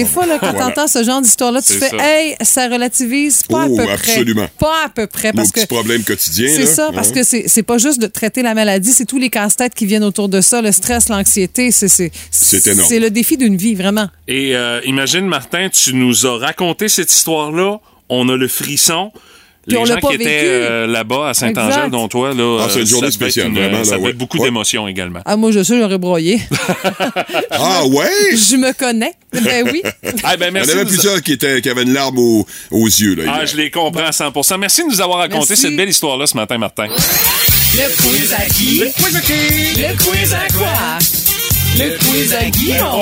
Des 0.03 0.09
fois, 0.09 0.27
là, 0.27 0.39
quand 0.41 0.51
Voilà. 0.53 0.67
t'entends 0.67 0.87
ce 0.87 1.03
genre 1.03 1.21
d'histoire-là, 1.21 1.61
tu 1.63 1.73
fais 1.75 1.89
ça. 1.91 1.97
Hey, 1.99 2.37
ça 2.43 2.69
relativise 2.69 3.43
pas 3.43 3.67
Oh, 3.69 3.81
à 3.81 3.85
peu 3.85 3.91
absolument. 3.93 4.43
près. 4.57 4.67
Pas 4.67 4.85
à 4.87 4.89
peu 4.89 5.07
près. 5.07 5.29
Nos 5.29 5.37
Parce 5.37 5.51
que 5.51 5.61
petits 5.61 5.67
problèmes 5.67 6.03
quotidiens. 6.05 6.53
c'est 6.55 6.67
ça, 6.67 6.91
parce 6.95 7.09
hein. 7.09 7.13
que 7.13 7.23
c'est 7.25 7.45
c'est 7.49 7.63
pas 7.63 7.79
juste 7.79 8.01
de 8.01 8.07
traiter 8.07 8.43
la 8.43 8.55
maladie, 8.55 8.93
c'est 8.93 9.05
tous 9.07 9.19
les 9.19 9.31
casse-têtes 9.31 9.75
qui 9.75 9.87
viennent 9.87 10.05
autour 10.05 10.29
de 10.29 10.41
ça, 10.41 10.63
le 10.63 10.73
stress, 10.73 11.09
l'anxiété. 11.09 11.71
C'est 11.71 11.89
c'est- 11.89 12.11
C'est 12.31 12.67
énorme. 12.67 12.89
C'est 12.89 13.01
le 13.01 13.11
défi 13.11 13.37
d'une 13.37 13.57
vie, 13.57 13.75
vraiment. 13.75 14.09
Et 14.27 14.55
euh, 14.57 14.81
imagine, 14.85 15.27
Martin, 15.27 15.69
tu 15.69 15.95
nous 15.95 16.27
as 16.27 16.39
raconté 16.39 16.89
cette 16.89 17.13
histoire-là. 17.13 17.79
On 18.09 18.29
a 18.29 18.37
le 18.37 18.49
frisson. 18.49 19.13
Les 19.69 19.77
on 19.79 19.85
gens 19.85 19.97
qui 19.97 20.15
étaient 20.15 20.41
euh, 20.45 20.87
là-bas 20.87 21.29
à 21.31 21.35
Saint-Angèle, 21.35 21.91
dont 21.91 22.09
toi, 22.09 22.33
là, 22.35 22.61
Ah, 22.65 22.69
c'est 22.73 22.81
une 22.81 22.87
journée 22.87 23.11
ça 23.11 23.17
devait 23.19 23.27
être 23.27 23.33
spéciale, 23.33 23.49
une- 23.49 23.55
vraiment, 23.55 23.85
Ça 23.85 23.91
là, 23.93 23.97
devait 23.97 24.05
ouais. 24.05 24.11
être 24.11 24.19
beaucoup 24.19 24.39
Ouais. 24.39 24.45
d'émotions 24.49 24.89
également. 24.89 25.21
Ah, 25.25 25.37
moi, 25.37 25.51
je 25.53 25.63
sais, 25.63 25.79
j'aurais 25.79 25.99
broyé. 25.99 26.41
Ah 27.51 27.85
ouais? 27.87 28.09
Je 28.33 28.57
me 28.57 28.73
connais. 28.73 29.13
Ben 29.33 29.69
oui. 29.71 29.83
Ah, 30.25 30.37
ben, 30.37 30.47
Il 30.47 30.49
y 30.49 30.53
merci 30.53 30.71
en 30.71 30.75
avait 30.75 30.85
plusieurs 30.87 31.23
qui, 31.23 31.33
étaient, 31.33 31.61
qui 31.61 31.69
avaient 31.71 31.83
une 31.83 31.93
larme 31.93 32.19
aux, 32.19 32.47
aux 32.71 32.87
yeux. 32.87 33.15
Là, 33.15 33.25
Ah, 33.29 33.37
hier. 33.39 33.47
je 33.47 33.57
les 33.57 33.71
comprends 33.71 34.05
à 34.07 34.11
100% 34.13 34.59
Merci 34.59 34.83
de 34.83 34.89
nous 34.89 35.01
avoir 35.01 35.19
raconté 35.19 35.47
Merci. 35.51 35.57
cette 35.57 35.77
belle 35.77 35.89
histoire-là 35.89 36.27
ce 36.27 36.37
matin, 36.37 36.59
Martin. 36.59 36.87
Le 36.89 37.97
quiz 38.03 38.33
à 38.33 38.45
qui? 38.47 38.79
Le 38.81 38.87
quiz 38.87 39.17
à 39.17 39.21
qui? 39.21 39.81
Le 39.81 39.97
quiz 39.97 40.33
à 40.35 40.53
quoi? 40.57 41.28
Le 41.79 41.97
quiz 41.99 42.35
à 42.35 42.45
Guimond. 42.51 43.01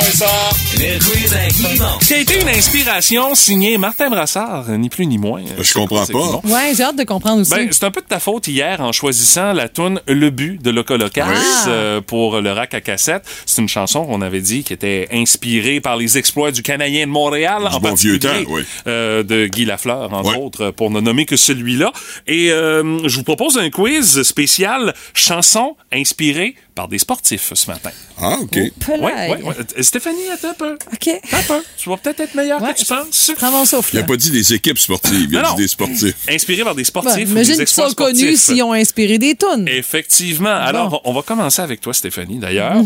Le 0.77 0.99
quiz 0.99 1.33
à. 1.35 2.05
Qui 2.05 2.15
a 2.15 2.19
été 2.19 2.41
une 2.41 2.49
inspiration 2.49 3.35
signée 3.35 3.79
Martin 3.79 4.11
Brassard, 4.11 4.69
ni 4.71 4.89
plus 4.91 5.07
ni 5.07 5.17
moins. 5.19 5.43
Je 5.61 5.73
comprends 5.73 6.05
C'est 6.05 6.13
pas. 6.13 6.41
Ouais, 6.45 6.73
j'ai 6.77 6.83
hâte 6.83 6.97
de 6.97 7.05
comprendre 7.05 7.41
aussi. 7.41 7.51
Ben, 7.53 7.69
c'est 7.71 7.85
un 7.85 7.91
peu 7.91 8.01
de 8.03 8.07
ta 8.07 8.19
faute 8.21 8.47
hier 8.49 8.81
en 8.81 8.93
choisissant 8.93 9.53
la 9.55 9.69
tune 9.69 10.01
Le 10.07 10.29
but 10.31 10.61
de 10.63 10.71
Loco 10.71 10.97
Locas 10.97 11.27
Ah. 11.27 11.69
euh, 11.69 12.01
pour 12.01 12.41
le 12.41 12.53
rack 12.53 12.75
à 12.75 12.81
cassette. 12.83 13.25
C'est 13.47 13.63
une 13.63 13.69
chanson 13.69 14.05
qu'on 14.05 14.21
avait 14.21 14.41
dit 14.43 14.63
qui 14.63 14.73
était 14.75 15.09
inspirée 15.13 15.81
par 15.81 15.97
les 15.97 16.19
exploits 16.19 16.53
du 16.53 16.63
Canadien 16.63 17.07
de 17.07 17.13
Montréal, 17.13 17.69
en 17.73 17.81
bon 17.81 17.95
vieux 17.95 18.19
temps, 18.19 18.29
oui. 18.49 18.63
euh, 18.87 19.23
de 19.23 19.47
Guy 19.47 19.65
Lafleur, 19.65 20.13
entre 20.13 20.31
Ouais. 20.33 20.43
autres, 20.43 20.71
pour 20.71 20.91
ne 20.91 21.01
nommer 21.01 21.25
que 21.25 21.37
celui-là. 21.37 21.93
Et 22.27 22.51
euh, 22.53 22.99
je 23.09 23.17
vous 23.17 23.25
propose 23.25 23.57
un 23.59 23.71
quiz 23.71 24.23
spécial 24.23 24.95
chanson 25.15 25.77
inspirée 25.93 26.57
par 26.77 26.87
des 26.89 26.99
sportifs 26.99 27.53
ce 27.55 27.71
matin. 27.71 27.91
Ah, 28.21 28.37
OK. 28.41 28.55
Oui, 28.55 28.71
oui. 29.01 29.83
Stéphanie, 29.83 30.29
attends 30.33 30.51
un 30.51 30.55
peu. 30.55 30.75
OK. 30.93 31.09
Attends 31.33 31.55
un 31.55 31.59
peu. 31.59 31.65
Tu 31.77 31.89
vas 31.89 31.97
peut-être 31.97 32.21
être 32.21 32.35
meilleur 32.35 32.63
Ouais. 32.63 32.75
que 32.75 32.79
tu 32.79 32.85
penses. 32.85 33.33
Prends 33.37 33.51
mon 33.51 33.65
souffle. 33.65 33.97
Il 33.97 34.01
n'a 34.01 34.07
pas 34.07 34.17
dit 34.17 34.31
des 34.31 34.53
équipes 34.55 34.79
sportives, 34.79 35.29
il 35.31 35.39
a 35.39 35.43
Non, 35.43 35.55
dit 35.55 35.63
des 35.63 35.69
sportifs. 35.69 36.15
Inspiré 36.29 36.63
par 36.63 36.75
des 36.75 36.85
sportifs. 36.85 37.29
imagine 37.29 37.57
qu'ils 37.57 37.67
sont 37.67 37.93
connus 37.95 38.37
s'ils 38.37 38.63
ont 38.63 38.73
inspiré 38.75 39.19
des 39.19 39.35
tunes. 39.35 39.67
Effectivement. 39.67 40.55
Alors, 40.55 41.01
on 41.05 41.13
va 41.13 41.23
commencer 41.23 41.63
avec 41.63 41.81
toi, 41.81 41.93
Stéphanie, 41.93 42.39
d'ailleurs. 42.39 42.77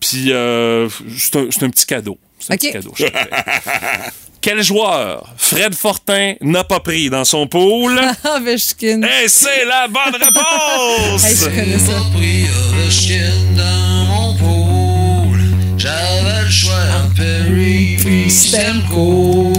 Puis, 0.00 0.32
euh, 0.32 0.88
c'est 1.16 1.36
un, 1.36 1.70
petit 1.70 1.86
cadeau. 1.86 2.18
C'est 2.38 2.52
un 2.52 2.56
OK. 2.56 2.60
petit 2.60 2.72
cadeau. 2.72 2.92
je 2.96 3.04
te 3.04 3.12
le 3.12 3.18
fais. 3.18 3.30
Quel 4.42 4.62
joueur 4.62 5.34
Fred 5.36 5.74
Fortin 5.74 6.34
n'a 6.40 6.62
pas 6.62 6.78
pris 6.78 7.10
dans 7.10 7.24
son 7.24 7.46
pool? 7.48 8.00
Ah. 8.24 8.38
Et 8.46 8.58
c'est 9.28 9.64
la 9.64 9.88
bonne 9.88 10.14
réponse! 10.22 11.24
Hey, 11.24 11.36
je 11.36 11.44
connais 11.46 11.78
ça. 11.78 12.00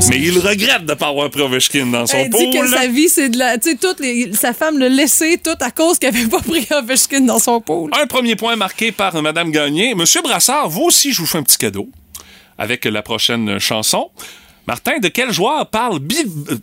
Mais 0.10 0.18
il 0.20 0.40
regrette 0.40 0.86
de 0.86 0.92
ne 0.92 0.96
pas 0.96 1.08
avoir 1.10 1.30
pris 1.30 1.42
Ovechkin 1.42 1.86
dans 1.88 2.06
son 2.08 2.18
Elle 2.18 2.30
dit 2.30 2.50
que 2.52 2.68
sa 2.68 2.88
vie, 2.88 3.10
c'est 3.10 3.30
de 3.30 3.38
la. 3.38 3.58
Tu 3.58 3.72
sais, 3.72 3.76
toutes 3.78 4.00
les- 4.00 4.32
sa 4.34 4.54
femme 4.54 4.78
l'a 4.80 4.90
laissé 4.90 5.38
tout 5.44 5.56
à 5.60 5.72
cause 5.72 6.00
qu'elle 6.00 6.16
avait 6.16 6.28
pas 6.28 6.40
pris 6.40 6.66
Ovechkin 6.72 7.22
dans 7.22 7.40
son 7.40 7.62
pool. 7.62 7.92
Un 8.00 8.08
premier 8.08 8.36
point 8.36 8.56
marqué 8.56 8.92
par 8.92 9.22
Madame 9.22 9.52
Gagné. 9.52 9.94
Monsieur 9.96 10.22
Brassard, 10.22 10.70
vous 10.70 10.84
aussi, 10.84 11.12
je 11.14 11.20
vous 11.22 11.28
fais 11.28 11.38
un 11.38 11.44
petit 11.44 11.58
cadeau 11.58 11.90
avec 12.58 12.86
la 12.86 13.02
prochaine 13.02 13.60
chanson. 13.60 14.10
Martin, 14.68 14.98
de 15.00 15.08
quel 15.08 15.32
joueur 15.32 15.68
parle 15.70 16.00
Bill... 16.00 16.26
euh, 16.50 16.58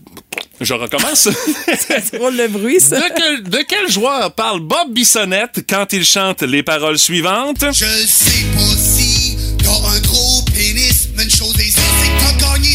Je 0.60 0.74
recommence. 0.74 1.28
C'est 1.78 2.16
drôle 2.16 2.36
le 2.36 2.48
bruit, 2.48 2.78
ça. 2.80 2.96
De 3.00 3.04
quel, 3.16 3.42
de 3.44 3.58
quel 3.66 3.90
joueur 3.90 4.32
parle 4.34 4.60
Bob 4.60 4.92
Bissonnette 4.92 5.60
quand 5.68 5.90
il 5.92 6.04
chante 6.04 6.42
les 6.42 6.62
paroles 6.62 6.98
suivantes? 6.98 7.64
Je 7.72 7.84
sais 8.06 8.44
pas 8.54 8.76
si 8.76 9.36
t'as 9.62 9.70
un 9.70 10.00
gros 10.00 10.33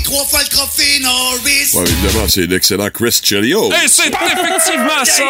trois 0.10 0.26
fois 0.26 0.42
le 0.42 0.48
trophée 0.48 1.00
Norris. 1.02 1.70
Ouais, 1.74 1.84
évidemment, 1.84 2.28
c'est 2.28 2.48
l'excellent 2.48 2.90
Chris 2.90 3.20
Chelios. 3.24 3.72
Et 3.72 3.88
c'est 3.88 4.08
effectivement 4.08 5.06
ça! 5.06 5.24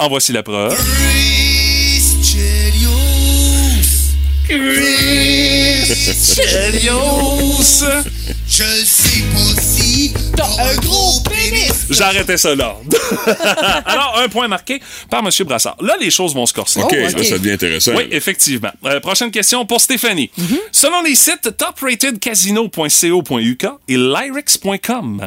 En 0.00 0.08
voici 0.08 0.32
la 0.32 0.42
preuve. 0.42 0.74
Chris 0.74 2.02
Chelios. 2.24 2.90
Chris 4.48 5.94
Chelios. 6.48 7.84
Je 8.48 8.84
sais 8.84 9.22
pas 9.32 9.62
si 9.62 10.12
t'as 10.36 10.70
un 10.70 10.76
gros 10.76 11.20
pénis. 11.20 11.86
J'arrêtais 11.90 12.36
ça 12.36 12.54
là. 12.54 12.76
Alors, 13.86 14.18
un 14.22 14.28
point 14.28 14.46
marqué 14.48 14.80
par 15.10 15.20
M. 15.20 15.30
Brassard. 15.44 15.76
Là, 15.80 15.94
les 16.00 16.10
choses 16.10 16.34
vont 16.34 16.46
se 16.46 16.52
corser. 16.52 16.82
OK, 16.82 16.92
là, 16.92 17.10
ça 17.10 17.38
devient 17.38 17.52
intéressant. 17.52 17.92
Oui, 17.96 18.06
effectivement. 18.10 18.70
Euh, 18.84 19.00
prochaine 19.00 19.30
question 19.30 19.64
pour 19.66 19.80
Stéphanie. 19.80 20.30
Selon 20.72 21.02
les 21.02 21.14
sites 21.14 21.56
topratedcasino.co.uk 21.56 23.66
et 23.88 23.96
lyrics.com, 23.96 25.26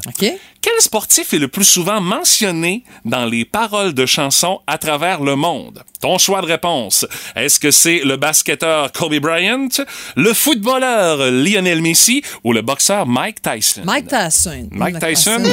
quel 0.61 0.79
sportif 0.79 1.33
est 1.33 1.39
le 1.39 1.47
plus 1.47 1.63
souvent 1.65 1.99
mentionné 2.01 2.83
dans 3.03 3.25
les 3.25 3.45
paroles 3.45 3.93
de 3.93 4.05
chansons 4.05 4.59
à 4.67 4.77
travers 4.77 5.21
le 5.23 5.35
monde? 5.35 5.83
Ton 6.01 6.17
choix 6.19 6.41
de 6.41 6.45
réponse. 6.45 7.07
Est-ce 7.35 7.59
que 7.59 7.71
c'est 7.71 8.01
le 8.03 8.17
basketteur 8.17 8.91
Kobe 8.91 9.15
Bryant, 9.15 9.67
le 10.15 10.33
footballeur 10.33 11.31
Lionel 11.31 11.81
Messi 11.81 12.21
ou 12.43 12.53
le 12.53 12.61
boxeur 12.61 13.07
Mike 13.07 13.41
Tyson? 13.41 13.81
Mike 13.85 14.07
Tyson. 14.07 14.67
Mike 14.71 14.90
Tyson? 14.99 15.43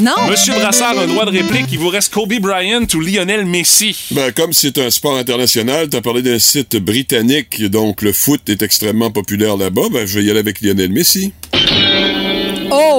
Non. 0.00 0.12
Monsieur 0.30 0.54
Brassard 0.54 0.98
a 0.98 1.02
un 1.02 1.06
droit 1.06 1.26
de 1.26 1.30
réplique. 1.30 1.66
Il 1.72 1.78
vous 1.78 1.88
reste 1.88 2.12
Kobe 2.12 2.34
Bryant 2.40 2.86
ou 2.94 3.00
Lionel 3.00 3.44
Messi. 3.44 3.96
Ben, 4.12 4.32
comme 4.32 4.52
c'est 4.52 4.78
un 4.78 4.90
sport 4.90 5.16
international, 5.16 5.88
t'as 5.88 6.00
parlé 6.00 6.22
d'un 6.22 6.38
site 6.38 6.76
britannique, 6.76 7.62
donc 7.64 8.02
le 8.02 8.12
foot 8.12 8.48
est 8.48 8.62
extrêmement 8.62 9.10
populaire 9.10 9.56
là-bas, 9.56 9.88
ben, 9.92 10.06
je 10.06 10.18
vais 10.18 10.24
y 10.24 10.30
aller 10.30 10.40
avec 10.40 10.60
Lionel 10.62 10.92
Messi. 10.92 11.32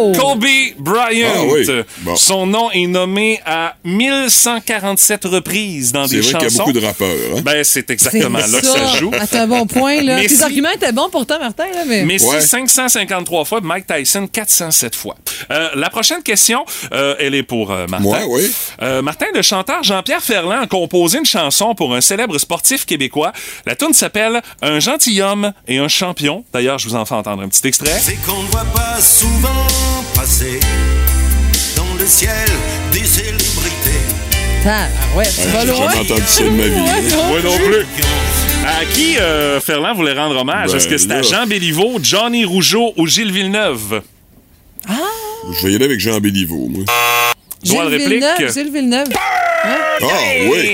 Oh! 0.02 0.12
Kobe 0.18 0.45
Bryant. 0.78 1.28
Ah 1.36 1.41
oui. 1.52 1.66
Bon. 2.00 2.16
Son 2.16 2.45
nom 2.47 2.72
est 2.72 2.88
nommé 2.88 3.39
à 3.45 3.76
1147 3.84 5.26
reprises 5.26 5.91
dans 5.91 6.08
C'est 6.08 6.16
des 6.16 6.22
vrai 6.22 6.32
qu'il 6.34 6.41
y 6.41 6.45
a 6.45 6.50
chansons. 6.50 6.58
beaucoup 6.66 6.80
de 6.80 6.86
rappeurs. 6.86 7.08
Hein? 7.36 7.41
Ben, 7.43 7.64
c'est 7.64 7.89
exactement 7.89 8.39
là 8.39 8.60
que 8.62 8.66
ça 8.66 8.97
joue. 8.97 9.12
T'as 9.30 9.41
un 9.43 9.47
bon 9.47 9.66
point, 9.66 10.02
là. 10.02 10.18
Messi- 10.22 10.38
Tes 10.38 10.43
arguments 10.43 10.70
étaient 10.72 10.91
bons 10.91 11.10
pourtant, 11.12 11.39
Martin, 11.39 11.66
là, 11.74 11.84
mais. 11.88 12.06
Messi 12.06 12.26
553 12.39 13.45
fois, 13.45 13.60
Mike 13.62 13.86
Tyson 13.88 14.28
407 14.32 14.95
fois. 14.95 15.16
Euh, 15.52 15.70
la 15.76 15.89
prochaine 15.89 16.24
question, 16.24 16.66
euh, 16.93 17.16
elle 17.20 17.36
est 17.36 17.43
pour 17.43 17.72
euh, 17.72 17.88
Martin. 17.88 18.04
Moi, 18.04 18.20
oui. 18.30 18.52
Euh, 18.82 19.02
Martin, 19.02 19.26
le 19.34 19.41
chanteur 19.41 19.84
Jean-Pierre 19.84 20.24
Ferland 20.24 20.62
a 20.64 20.68
composé 20.68 21.20
une 21.20 21.26
chanson 21.26 21.76
pour 21.76 21.93
un 21.95 22.02
célèbre 22.02 22.38
sportif 22.38 22.86
québécois. 22.86 23.32
La 23.66 23.76
tune 23.76 23.93
s'appelle 23.93 24.41
Un 24.62 24.80
gentilhomme 24.80 25.52
et 25.68 25.78
un 25.78 25.88
champion. 25.88 26.45
D'ailleurs, 26.54 26.78
je 26.80 26.88
vous 26.88 26.95
en 26.95 27.06
fais 27.06 27.16
entendre 27.16 27.43
un 27.43 27.47
petit 27.50 27.68
extrait. 27.68 28.00
C'est 28.02 28.16
qu'on 28.26 28.41
ne 28.43 28.47
voit 28.47 28.66
pas 28.76 29.00
souvent 29.02 29.68
passer 30.16 30.60
dans 31.76 31.94
le 32.00 32.06
ciel 32.06 32.32
des 32.92 33.04
célébrités. 33.04 34.00
Ah, 34.66 34.88
ouais, 35.16 35.24
tu 35.26 35.48
vas 35.50 35.62
J'ai 35.62 35.68
loin. 35.68 35.90
jamais 35.92 36.00
entendu 36.02 36.22
ça 36.26 36.44
de 36.44 36.50
ma 36.50 36.64
vie. 36.68 36.82
Ouais, 36.82 37.16
Moi 37.30 37.40
non 37.44 37.58
plus. 37.58 37.86
À 38.68 38.86
qui 38.94 39.18
euh, 39.18 39.60
Ferland 39.62 39.96
voulait 39.96 40.14
rendre 40.14 40.36
hommage? 40.38 40.70
Ben, 40.72 40.78
Est-ce 40.78 40.88
que 40.88 40.98
c'était 40.98 41.14
à 41.14 41.18
là. 41.18 41.22
Jean 41.22 41.48
Béliveau, 41.48 41.98
Johnny 42.04 42.44
Rougeau 42.46 42.94
ou 42.98 43.08
Gilles 43.08 43.32
Villeneuve? 43.32 44.02
Je 44.88 45.66
vais 45.66 45.72
y 45.72 45.76
aller 45.76 45.86
avec 45.86 46.00
Jean 46.00 46.20
Béliveau, 46.20 46.68
moi. 46.68 46.84
Droit 47.64 47.86
de 47.86 47.90
Gilles 47.90 48.00
réplique? 48.00 48.24
Villeneuve, 48.24 48.54
Gilles 48.54 48.72
Villeneuve. 48.74 49.08
Ah, 49.64 49.98
oui. 50.52 50.70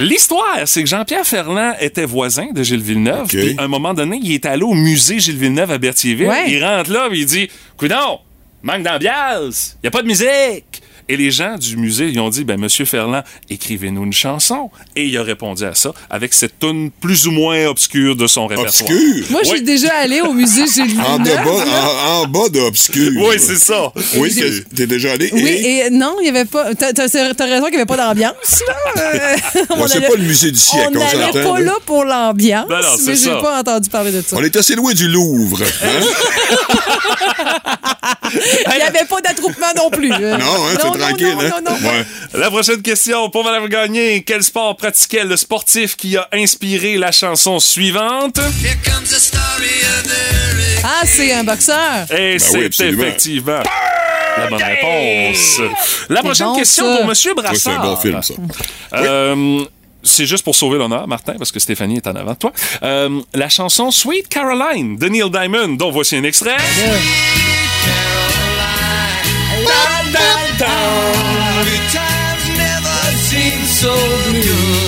L'histoire, 0.00 0.60
c'est 0.66 0.82
que 0.82 0.88
Jean-Pierre 0.88 1.26
Ferland 1.26 1.74
était 1.80 2.04
voisin 2.04 2.46
de 2.52 2.62
Gilles 2.62 2.82
Villeneuve. 2.82 3.22
OK. 3.24 3.28
Puis, 3.30 3.54
à 3.58 3.62
un 3.64 3.68
moment 3.68 3.94
donné, 3.94 4.18
il 4.22 4.32
est 4.32 4.44
allé 4.46 4.62
au 4.62 4.74
musée 4.74 5.18
Gilles 5.20 5.38
Villeneuve 5.38 5.70
à 5.70 5.78
Berthierville. 5.78 6.26
Ouais. 6.28 6.44
Il 6.50 6.62
rentre 6.64 6.90
là, 6.90 7.06
puis 7.10 7.20
il 7.20 7.26
dit 7.26 7.48
Coudon, 7.76 8.18
manque 8.64 8.82
d'ambiance, 8.82 9.76
il 9.82 9.86
a 9.86 9.90
pas 9.90 10.02
de 10.02 10.08
musique. 10.08 10.82
Et 11.08 11.16
les 11.16 11.30
gens 11.30 11.56
du 11.58 11.76
musée, 11.76 12.08
ils 12.08 12.18
ont 12.20 12.30
dit, 12.30 12.44
ben, 12.44 12.58
Monsieur 12.58 12.84
Ferland, 12.86 13.22
écrivez-nous 13.50 14.04
une 14.04 14.12
chanson. 14.12 14.70
Et 14.96 15.04
il 15.06 15.16
a 15.18 15.22
répondu 15.22 15.64
à 15.64 15.74
ça 15.74 15.92
avec 16.08 16.32
cette 16.32 16.58
tune 16.58 16.90
plus 16.90 17.26
ou 17.26 17.30
moins 17.30 17.66
obscure 17.66 18.16
de 18.16 18.26
son 18.26 18.46
répertoire. 18.46 18.90
Obscur. 18.90 19.24
Moi, 19.30 19.40
je 19.42 19.48
suis 19.48 19.58
Oui. 19.58 19.64
déjà 19.64 19.92
allé 19.96 20.20
au 20.22 20.32
musée 20.32 20.64
Gilles 20.66 20.98
En, 21.00 21.18
Villeneuve. 21.18 21.44
bas, 21.44 21.50
en, 21.50 22.22
en 22.22 22.26
bas 22.26 22.48
de 22.48 22.60
obscur. 22.60 23.12
Oui, 23.16 23.36
c'est 23.38 23.56
ça. 23.56 23.92
Oui, 24.16 24.34
t'es- 24.34 24.64
t'es 24.74 24.86
déjà 24.86 25.12
allé. 25.12 25.28
Oui, 25.32 25.42
et- 25.42 25.78
et 25.86 25.90
non, 25.90 26.16
il 26.20 26.24
n'y 26.24 26.28
avait 26.30 26.44
pas. 26.46 26.74
T'as 26.74 26.86
raison 26.92 27.64
qu'il 27.64 27.70
n'y 27.74 27.76
avait 27.76 27.84
pas 27.86 27.96
d'ambiance, 27.96 28.62
là. 28.66 28.74
Euh, 29.04 29.36
Bon, 29.76 29.86
c'est 29.86 29.96
allait- 29.98 30.08
pas 30.08 30.14
le 30.16 30.22
musée 30.22 30.50
du 30.50 30.58
siècle, 30.58 30.90
On 30.94 30.96
on 30.96 31.00
n'allait 31.04 31.32
s'entend, 31.32 31.52
pas 31.54 31.60
là. 31.60 31.72
pour 31.84 32.04
l'ambiance, 32.04 32.68
Ben 32.68 32.80
c'est 32.96 33.06
mais 33.10 33.16
j'ai 33.16 33.30
pas 33.42 33.58
entendu 33.60 33.90
parler 33.90 34.12
de 34.12 34.22
ça. 34.22 34.36
On 34.36 34.42
est 34.42 34.56
assez 34.56 34.74
loin 34.74 34.92
du 34.94 35.08
Louvre. 35.08 35.60
hein? 35.62 35.88
Il 38.34 38.76
n'y 38.76 38.82
avait 38.82 39.04
pas 39.08 39.20
d'attroupement 39.20 39.66
non 39.76 39.90
plus. 39.90 40.12
Euh, 40.12 40.36
Non, 40.36 40.44
hein, 40.46 40.76
c'est 40.80 40.84
non, 40.86 40.93
tranquille. 40.98 41.34
non, 41.34 41.40
hein? 41.40 41.50
non, 41.64 41.70
non, 41.72 41.78
non. 41.80 41.88
Ouais. 41.88 42.04
La 42.34 42.50
prochaine 42.50 42.82
question 42.82 43.30
pour 43.30 43.44
Madame 43.44 43.68
Gagné. 43.68 44.22
Quel 44.22 44.42
sport 44.42 44.76
pratiquait 44.76 45.24
le 45.24 45.36
sportif 45.36 45.96
qui 45.96 46.16
a 46.16 46.28
inspiré 46.32 46.96
la 46.98 47.12
chanson 47.12 47.58
suivante? 47.60 48.38
Here 48.62 48.76
comes 48.84 49.04
the 49.08 49.18
story 49.18 49.82
of 49.82 50.06
Eric. 50.06 50.84
Ah, 50.84 51.02
c'est 51.06 51.32
un 51.32 51.44
boxeur. 51.44 52.06
Et 52.16 52.38
c'est 52.38 52.52
Ben 52.52 52.58
oui, 52.60 52.66
absolument. 52.66 53.02
effectivement 53.04 53.62
la 54.36 54.48
bonne 54.48 54.62
réponse. 54.62 55.60
La 56.08 56.20
prochaine 56.22 56.46
bon, 56.48 56.56
question 56.56 56.90
ça. 56.90 56.96
pour 56.96 57.06
Monsieur 57.06 57.34
Ouais, 57.34 57.42
c'est 57.54 57.70
Brassard. 57.70 57.80
un 57.80 57.84
bon 57.86 57.96
film, 57.96 58.20
ça. 58.20 58.34
Euh, 58.94 59.64
C'est 60.02 60.26
juste 60.26 60.42
pour 60.42 60.56
sauver 60.56 60.76
l'honneur, 60.76 61.06
Martin, 61.06 61.34
parce 61.38 61.52
que 61.52 61.60
Stéphanie 61.60 61.96
est 61.98 62.06
en 62.08 62.16
avant 62.16 62.32
de 62.32 62.38
toi. 62.38 62.52
Euh, 62.82 63.20
la 63.32 63.48
chanson 63.48 63.90
Sweet 63.92 64.28
Caroline 64.28 64.96
de 64.98 65.06
Neil 65.08 65.30
Diamond, 65.30 65.68
dont 65.74 65.92
voici 65.92 66.16
un 66.16 66.24
extrait. 66.24 66.56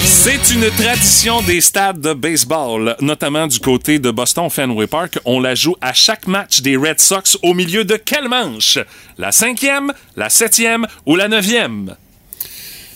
C'est 0.04 0.54
une 0.54 0.70
tradition 0.70 1.42
des 1.42 1.60
stades 1.60 2.00
de 2.00 2.12
baseball, 2.14 2.96
notamment 3.00 3.46
du 3.46 3.58
côté 3.58 3.98
de 3.98 4.10
Boston 4.10 4.48
Fenway 4.50 4.86
Park. 4.86 5.18
On 5.24 5.40
la 5.40 5.54
joue 5.54 5.76
à 5.80 5.92
chaque 5.92 6.26
match 6.26 6.60
des 6.60 6.76
Red 6.76 7.00
Sox 7.00 7.38
au 7.42 7.54
milieu 7.54 7.84
de 7.84 7.96
quelle 7.96 8.28
manche? 8.28 8.78
La 9.18 9.32
cinquième, 9.32 9.92
la 10.16 10.30
septième 10.30 10.86
ou 11.04 11.16
la 11.16 11.28
neuvième? 11.28 11.96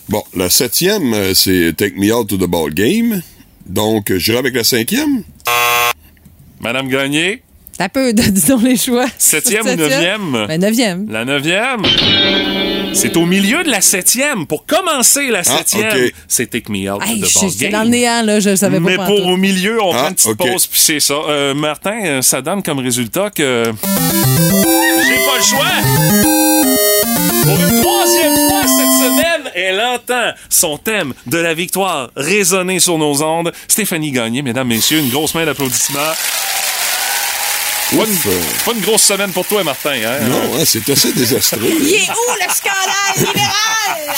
Bon, 0.09 0.23
la 0.35 0.51
septième, 0.51 1.15
euh, 1.15 1.35
c'est 1.35 1.73
Take 1.77 1.95
Me 1.97 2.13
Out 2.13 2.29
to 2.29 2.37
the 2.37 2.49
Ball 2.49 2.73
Game. 2.73 3.23
Donc, 3.67 4.13
j'irai 4.17 4.39
avec 4.39 4.55
la 4.55 4.65
cinquième. 4.65 5.23
Madame 6.61 6.89
Gagné, 6.89 7.43
T'as 7.81 7.89
peu, 7.89 8.13
disons 8.13 8.59
les 8.59 8.77
choix. 8.77 9.07
septième 9.17 9.67
ou 9.67 9.75
neuvième? 9.75 10.45
Ben, 10.47 10.61
neuvième. 10.61 11.07
La 11.11 11.25
neuvième? 11.25 11.81
C'est 12.93 13.17
au 13.17 13.25
milieu 13.25 13.63
de 13.65 13.71
la 13.71 13.81
septième. 13.81 14.47
Pour 14.47 14.67
commencer 14.67 15.29
la 15.31 15.43
septième, 15.43 15.89
Ah, 15.91 15.97
ok. 15.97 16.13
c'est 16.29 16.51
Take 16.51 16.71
Me 16.71 16.93
Out 16.93 17.01
Hey, 17.03 17.21
Ball 17.21 17.31
J'étais 17.31 17.71
Game. 17.71 17.73
dans 17.73 17.83
le 17.85 17.89
néant, 17.89 18.21
là, 18.23 18.39
je 18.39 18.55
savais 18.55 18.81
pas. 18.81 18.85
Mais 18.87 18.97
pour 18.97 19.27
au 19.29 19.39
milieu, 19.39 19.83
on 19.83 19.93
Ah, 19.95 19.97
prend 19.97 20.09
une 20.09 20.15
petite 20.15 20.37
pause, 20.37 20.67
puis 20.67 20.79
c'est 20.79 21.01
ça. 21.01 21.15
Euh, 21.27 21.55
Martin, 21.55 21.99
euh, 22.05 22.21
ça 22.21 22.43
donne 22.43 22.63
comme 22.63 22.81
résultat 22.81 23.31
que 23.31 23.73
j'ai 23.73 25.15
pas 25.25 25.39
le 25.39 25.43
choix. 25.43 25.65
Pour 27.45 27.59
une 27.67 27.81
troisième 27.81 28.37
fois 28.37 28.63
cette 28.67 29.07
semaine, 29.09 29.53
elle 29.55 29.81
entend 29.81 30.33
son 30.51 30.77
thème 30.77 31.15
de 31.27 31.39
la 31.39 31.55
victoire 31.55 32.11
résonner 32.15 32.79
sur 32.79 32.99
nos 32.99 33.23
ondes. 33.23 33.53
Stéphanie 33.69 34.11
Gagné, 34.13 34.43
mesdames, 34.43 34.69
messieurs, 34.69 34.99
une 34.99 35.09
grosse 35.09 35.35
main 35.35 35.47
d'applaudissements. 35.47 36.01
Pas 37.91 37.97
une, 37.97 38.03
Ouf, 38.03 38.65
pas 38.65 38.73
une 38.73 38.81
grosse 38.83 39.03
semaine 39.03 39.33
pour 39.33 39.45
toi, 39.47 39.65
Martin. 39.65 39.91
Hein? 39.91 40.21
Non, 40.29 40.57
hein, 40.61 40.63
c'est 40.65 40.89
assez 40.91 41.13
désastreux. 41.13 41.59
Il 41.65 41.95
est 41.95 42.09
où 42.09 42.35
le 42.39 42.55
scandale 42.55 43.17
libéral? 43.17 44.17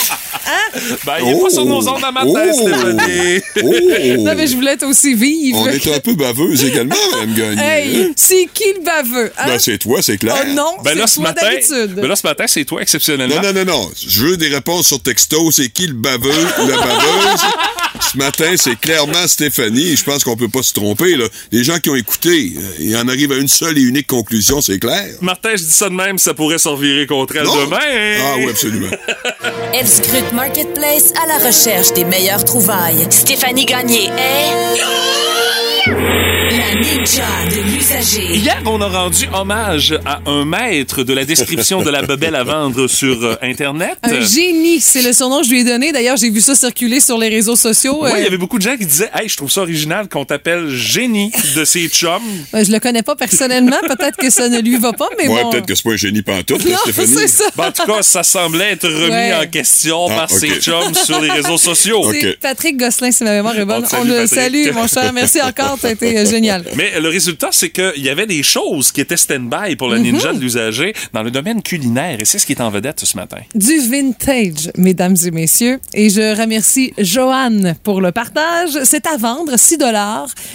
Ben, 1.07 1.15
il 1.23 1.29
est 1.29 1.41
pas 1.41 1.51
sur 1.51 1.65
nos 1.65 1.87
ondes 1.89 2.05
à 2.05 2.11
matin, 2.11 2.27
Oh! 2.27 2.53
Stéphanie. 2.53 3.41
Oh! 3.63 4.23
Non, 4.23 4.35
mais 4.35 4.47
je 4.47 4.55
voulais 4.55 4.73
être 4.73 4.85
aussi 4.87 5.15
vive. 5.15 5.57
On 5.57 5.67
est 5.69 5.95
un 5.95 6.01
peu 6.01 6.15
baveuse 6.15 6.65
également, 6.65 6.95
Mme 7.13 7.35
Gagné. 7.35 7.63
Hey, 7.63 8.03
hein? 8.03 8.13
c'est 8.17 8.49
qui 8.53 8.65
le 8.77 8.83
baveux? 8.83 9.33
Hein? 9.39 9.45
Ben, 9.47 9.59
c'est 9.59 9.79
toi, 9.79 10.03
c'est 10.03 10.19
clair. 10.19 10.35
oh 10.43 10.49
non, 10.53 10.77
Ben 10.85 10.97
là, 10.97 11.07
c'est 11.07 11.15
ce 11.15 11.21
toi 11.21 11.25
matin, 11.25 11.47
d'habitude. 11.51 11.95
ben 11.95 12.07
là, 12.09 12.17
ce 12.17 12.27
matin, 12.27 12.45
c'est 12.47 12.65
toi, 12.65 12.83
exceptionnellement. 12.83 13.37
Non, 13.43 13.53
non, 13.53 13.65
non, 13.65 13.73
non. 13.73 13.91
Je 14.07 14.25
veux 14.27 14.37
des 14.37 14.49
réponses 14.49 14.89
sur 14.89 15.01
texto. 15.01 15.51
C'est 15.51 15.69
qui 15.71 15.87
le 15.87 15.95
baveux 15.95 16.31
ou 16.63 16.67
la 16.69 16.77
baveuse? 16.77 17.41
Ce 18.01 18.17
matin, 18.17 18.53
c'est 18.57 18.79
clairement 18.79 19.27
Stéphanie. 19.27 19.97
Je 19.97 20.05
pense 20.05 20.25
qu'on 20.25 20.37
peut 20.37 20.49
pas 20.49 20.63
se 20.63 20.73
tromper. 20.73 21.17
Là. 21.17 21.27
Les 21.51 21.63
gens 21.65 21.79
qui 21.79 21.91
ont 21.91 21.95
écouté, 21.97 22.53
euh, 22.57 22.61
ils 22.81 22.97
en 22.97 23.07
arrivent 23.09 23.33
à 23.33 23.37
une 23.37 23.49
seule 23.49 23.79
et 23.79 23.83
unique 23.83 24.07
conclusion, 24.07 24.61
c'est 24.61 24.79
clair. 24.79 25.07
Martin, 25.21 25.51
je 25.57 25.63
dis 25.63 25.71
ça 25.71 25.89
de 25.89 25.95
même, 25.95 26.19
ça 26.19 26.35
pourrait 26.35 26.59
s'en 26.59 26.73
revirer 26.73 27.07
contre 27.07 27.37
elle 27.37 27.45
Non? 27.45 27.57
demain. 27.65 27.79
hein? 27.81 28.17
Ah 28.23 28.35
oui, 28.39 28.49
absolument. 28.51 28.89
Elle 29.75 29.89
scrute 29.89 30.33
Marketplace 30.33 31.13
à 31.23 31.27
la 31.27 31.39
recherche 31.47 31.93
des 31.95 32.05
meilleures 32.05 32.45
trouvailles. 32.45 33.07
Stéphanie 33.11 33.65
Gagné 33.65 34.05
est 34.05 35.42
La 35.87 36.75
ninja 36.81 37.25
de 37.51 37.61
l'usager. 37.75 38.37
Hier, 38.37 38.63
on 38.67 38.81
a 38.81 38.87
rendu 38.89 39.27
hommage 39.35 39.99
à 40.07 40.21
un 40.27 40.45
maître 40.45 41.03
de 41.03 41.13
la 41.13 41.25
description 41.25 41.83
de 41.83 41.91
la 41.91 42.03
bebelle 42.03 42.37
à 42.37 42.45
vendre 42.45 42.87
sur 42.87 43.21
euh, 43.25 43.35
Internet. 43.43 43.97
Un 44.05 44.21
génie, 44.21 44.79
c'est 44.81 45.03
le 45.03 45.13
surnom 45.13 45.41
que 45.41 45.47
je 45.47 45.51
lui 45.51 45.61
ai 45.63 45.65
donné. 45.65 45.91
D'ailleurs, 45.91 46.17
j'ai 46.17 46.31
vu 46.31 46.41
ça 46.41 46.55
circuler 46.55 47.01
sur 47.01 47.19
les 47.19 47.29
réseaux 47.29 47.57
sociaux. 47.57 47.99
Oui, 48.05 48.11
il 48.15 48.21
y 48.21 48.23
Euh, 48.23 48.27
avait 48.29 48.37
beaucoup 48.39 48.59
de 48.59 48.63
gens 48.63 48.77
qui 48.77 48.87
disaient 48.87 49.11
Hey, 49.13 49.29
je 49.29 49.37
trouve 49.37 49.51
ça 49.51 49.63
original 49.63 50.09
qu'on 50.09 50.25
t'appelle 50.25 50.69
génie 50.69 51.33
de 51.57 51.65
ses 51.65 51.89
chums. 51.89 52.23
euh, 52.55 52.63
je 52.65 52.71
le 52.71 52.79
connais 52.79 53.03
pas 53.03 53.17
personnellement. 53.17 53.79
Peut-être 53.89 54.17
que 54.17 54.31
ça 54.31 54.49
ne 54.49 54.61
lui 54.61 54.77
va 54.77 54.93
pas, 54.93 55.09
mais 55.19 55.27
ouais, 55.27 55.43
bon. 55.43 55.51
peut-être 55.51 55.67
que 55.67 55.75
c'est 55.75 55.83
pas 55.85 55.93
un 55.93 55.97
génie 55.97 56.23
pantoute, 56.23 56.65
là, 56.65 56.71
Non, 56.73 56.79
Stéphanie. 56.85 57.09
c'est 57.17 57.29
ça. 57.29 57.45
Ben, 57.57 57.65
en 57.69 57.73
tout 57.73 57.87
cas, 57.91 58.03
ça 58.03 58.23
semblait 58.23 58.73
être 58.73 58.87
remis 58.89 59.11
Ouais. 59.11 59.35
en 59.35 59.47
question 59.49 60.07
Ah, 60.11 60.15
par 60.27 60.33
ok. 60.33 60.39
ses 60.39 60.61
chums 60.61 60.95
sur 60.95 61.21
les 61.21 61.31
réseaux 61.31 61.59
sociaux. 61.59 62.05
C'est 62.13 62.39
Patrick 62.39 62.77
Gosselin, 62.77 63.11
si 63.11 63.25
ma 63.25 63.33
mémoire 63.33 63.59
est 63.59 63.65
bonne. 63.65 63.85
On 63.93 64.03
On 64.03 64.05
le 64.05 64.11
Patrick. 64.29 64.29
salue, 64.29 64.71
mon 64.75 64.87
cher. 64.87 65.13
Merci 65.13 65.41
encore. 65.43 65.72
Ça 65.77 65.89
a 65.89 65.91
été 65.93 66.19
euh, 66.19 66.27
génial. 66.27 66.65
Mais 66.77 67.01
le 67.01 67.09
résultat, 67.09 67.49
c'est 67.53 67.71
qu'il 67.71 68.03
y 68.03 68.09
avait 68.09 68.27
des 68.27 68.43
choses 68.43 68.93
qui 68.93 69.01
étaient 69.01 69.17
stand-by 69.17 69.77
pour 69.77 69.89
la 69.89 69.99
ninja 69.99 70.33
de 70.33 70.39
l'usager 70.39 70.95
dans 71.13 71.23
le 71.23 71.31
domaine 71.31 71.63
culinaire. 71.63 72.21
Et 72.21 72.25
c'est 72.25 72.39
ce 72.39 72.47
qui 72.47 72.53
est 72.53 72.61
en 72.61 72.71
vedette 72.71 73.01
ce 73.01 73.17
matin. 73.17 73.39
Du 73.55 73.79
vintage, 73.81 74.71
mesdames 74.77 75.17
et 75.25 75.31
messieurs. 75.31 75.81
Et 75.95 76.11
je 76.11 76.41
remercie 76.41 76.93
Joanne 76.99 77.77
pour 77.83 78.01
le 78.01 78.13
partage. 78.13 78.79
C'est 78.85 79.07
à 79.07 79.17
vendre, 79.17 79.57
6 79.57 79.79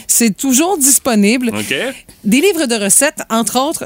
C'est 0.07 0.36
toujours 0.36 0.78
disponible. 0.78 1.49
OK? 1.49 1.76
Des 2.24 2.41
livres 2.41 2.65
de 2.65 2.76
recettes, 2.76 3.22
entre 3.30 3.59
autres, 3.59 3.86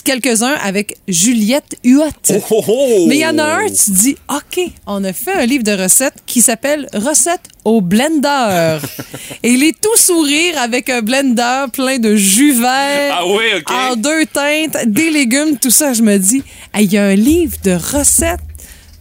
quelques-uns 0.00 0.54
avec 0.62 0.96
Juliette 1.08 1.76
Huot. 1.84 2.04
oh! 2.50 3.04
Mais 3.08 3.16
il 3.16 3.20
y 3.20 3.26
en 3.26 3.38
a 3.38 3.44
un, 3.44 3.66
tu 3.66 3.90
dis, 3.90 4.16
OK, 4.30 4.60
on 4.86 5.04
a 5.04 5.12
fait 5.12 5.34
un 5.34 5.44
livre 5.46 5.64
de 5.64 5.72
recettes 5.72 6.14
qui 6.24 6.40
s'appelle 6.40 6.88
Recettes 6.94 7.48
au 7.64 7.80
blender. 7.80 8.78
Et 9.42 9.50
il 9.50 9.62
est 9.64 9.78
tout 9.80 9.96
sourire 9.96 10.58
avec 10.60 10.88
un 10.88 11.02
blender 11.02 11.64
plein 11.72 11.98
de 11.98 12.14
jus 12.16 12.52
vert. 12.54 13.14
Ah 13.18 13.26
oui. 13.26 13.62
En 13.68 13.96
deux 13.96 14.24
teintes, 14.26 14.76
des 14.86 15.10
légumes, 15.10 15.58
tout 15.58 15.70
ça. 15.70 15.92
Je 15.92 16.02
me 16.02 16.16
dis, 16.16 16.42
Hey, 16.72 16.86
il 16.86 16.92
y 16.92 16.98
a 16.98 17.04
un 17.04 17.14
livre 17.14 17.56
de 17.64 17.72
recettes 17.72 18.40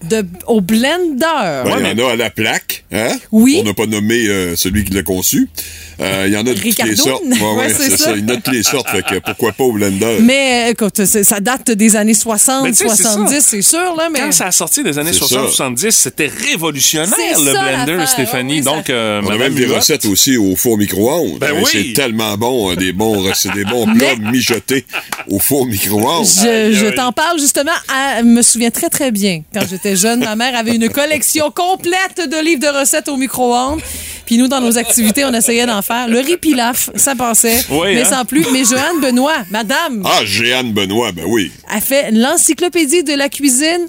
de, 0.09 0.25
au 0.47 0.61
blender. 0.61 1.25
Ouais, 1.65 1.71
il 1.79 1.99
y 1.99 2.01
en 2.01 2.07
a 2.07 2.11
à 2.11 2.15
la 2.15 2.29
plaque, 2.29 2.83
hein? 2.91 3.17
Oui. 3.31 3.57
On 3.61 3.63
n'a 3.63 3.73
pas 3.73 3.85
nommé 3.85 4.27
euh, 4.27 4.55
celui 4.55 4.83
qui 4.83 4.93
l'a 4.93 5.03
conçu. 5.03 5.47
Euh, 5.99 6.23
Il 6.27 6.33
y 6.33 6.37
en 6.37 6.39
a 6.39 6.43
de 6.43 6.53
toutes 6.53 6.83
les 6.83 6.95
sortes. 6.95 7.21
Ouais, 7.23 7.37
Ouais, 7.41 7.55
ouais, 7.57 7.73
c'est 7.77 7.91
ça. 7.91 7.97
ça. 8.05 8.11
Il 8.15 8.21
y 8.21 8.23
en 8.23 8.29
a 8.29 8.35
de 8.37 8.41
toutes 8.41 8.53
les 8.53 8.63
sortes. 8.63 8.89
Fait 8.89 9.03
que 9.03 9.19
pourquoi 9.19 9.51
pas 9.51 9.63
au 9.63 9.71
blender? 9.73 10.17
Mais 10.21 10.71
écoute, 10.71 11.03
ça 11.05 11.39
date 11.39 11.69
des 11.71 11.95
années 11.95 12.15
60, 12.15 12.63
Mais 12.63 12.71
tu 12.71 12.77
sais, 12.77 12.89
c'est 12.95 13.03
70, 13.03 13.33
ça. 13.35 13.41
c'est 13.41 13.61
sûr. 13.61 13.95
Là, 13.95 14.09
mais... 14.11 14.19
Quand 14.19 14.31
ça 14.31 14.47
a 14.47 14.51
sorti 14.51 14.83
des 14.83 14.97
années 14.97 15.11
C'est 15.13 15.19
60-70, 15.25 15.91
c'était 15.91 16.31
révolutionnaire, 16.65 17.39
le 17.39 17.53
ça, 17.53 17.85
blender. 17.85 18.05
Stéphanie. 18.07 18.55
Oui, 18.55 18.61
Donc, 18.61 18.89
euh, 18.89 19.21
On 19.23 19.29
a 19.29 19.37
même 19.37 19.53
des 19.53 19.67
Huot- 19.67 19.75
recettes 19.75 20.05
aussi 20.05 20.37
au 20.37 20.55
four 20.55 20.77
micro-ondes. 20.77 21.37
Ben 21.39 21.51
oui. 21.55 21.63
C'est 21.71 21.93
tellement 21.93 22.35
bon, 22.37 22.71
hein, 22.71 22.75
des 22.75 22.93
bons, 22.93 23.21
recettes- 23.21 23.53
des 23.53 23.65
bons 23.65 23.85
plats 23.85 24.15
mijotés 24.15 24.85
au 25.29 25.37
four 25.39 25.65
micro-ondes. 25.67 26.25
Je, 26.25 26.71
je 26.73 26.87
t'en 26.95 27.11
parle 27.11 27.39
justement. 27.39 27.71
à- 27.93 28.19
Je 28.21 28.25
me 28.25 28.41
souviens 28.41 28.71
très, 28.71 28.89
très 28.89 29.11
bien. 29.11 29.43
Quand 29.53 29.61
j'étais 29.69 29.90
jeune, 29.95 30.19
ma 30.21 30.35
mère 30.35 30.55
avait 30.55 30.75
une 30.75 30.89
collection 30.89 31.51
complète 31.51 32.29
de 32.29 32.43
livres 32.43 32.61
de 32.61 32.79
recettes 32.79 33.07
au 33.09 33.17
micro-ondes. 33.17 33.81
Puis 34.25 34.37
nous, 34.37 34.47
dans 34.47 34.61
nos 34.61 34.77
activités, 34.77 35.25
on 35.25 35.33
essayait 35.33 35.65
d'en 35.65 35.81
faire. 35.81 36.07
Le 36.07 36.19
riz 36.19 36.37
pilaf, 36.37 36.89
ça 36.95 37.15
passait. 37.15 37.63
Oui, 37.69 37.95
mais 37.95 38.01
hein? 38.03 38.05
sans 38.09 38.25
plus. 38.25 38.45
Mais 38.53 38.63
Joanne 38.63 39.01
Benoît, 39.01 39.43
madame, 39.49 40.03
Ah, 40.05 40.23
Jeanne 40.23 40.71
Benoît, 40.73 41.11
ben 41.11 41.25
oui. 41.27 41.51
a 41.69 41.81
fait 41.81 42.11
l'encyclopédie 42.11 43.03
de 43.03 43.13
la 43.13 43.27
cuisine 43.29 43.87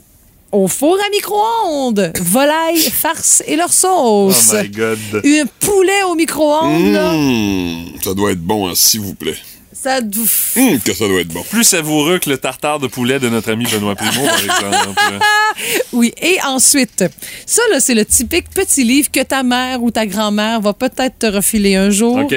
au 0.50 0.68
four 0.68 0.96
à 0.96 1.10
micro-ondes. 1.10 2.12
Volaille, 2.20 2.78
farce 2.90 3.42
et 3.46 3.56
leur 3.56 3.72
sauce. 3.72 4.52
Oh 4.52 4.56
my 4.62 4.68
God. 4.68 4.98
Un 5.24 5.44
poulet 5.60 6.02
au 6.10 6.14
micro-ondes, 6.14 6.92
là. 6.92 7.12
Mmh, 7.12 7.84
ça 8.02 8.12
doit 8.14 8.32
être 8.32 8.40
bon, 8.42 8.68
hein, 8.68 8.72
s'il 8.74 9.00
vous 9.00 9.14
plaît. 9.14 9.36
Ça... 9.82 9.98
Hum, 9.98 10.80
que 10.80 10.94
ça 10.94 11.08
doit 11.08 11.22
être 11.22 11.32
bon. 11.32 11.42
Plus 11.50 11.64
savoureux 11.64 12.20
que 12.20 12.30
le 12.30 12.38
tartare 12.38 12.78
de 12.78 12.86
poulet 12.86 13.18
de 13.18 13.28
notre 13.28 13.50
ami 13.50 13.64
Benoît 13.64 13.96
Primo, 13.96 14.24
par 14.24 14.38
exemple. 14.38 15.00
Oui, 15.92 16.14
et 16.22 16.38
ensuite, 16.46 17.04
ça, 17.44 17.62
là, 17.70 17.80
c'est 17.80 17.94
le 17.94 18.06
typique 18.06 18.48
petit 18.50 18.84
livre 18.84 19.10
que 19.10 19.22
ta 19.22 19.42
mère 19.42 19.82
ou 19.82 19.90
ta 19.90 20.06
grand-mère 20.06 20.60
va 20.60 20.72
peut-être 20.72 21.18
te 21.18 21.26
refiler 21.26 21.74
un 21.74 21.90
jour. 21.90 22.16
OK. 22.16 22.34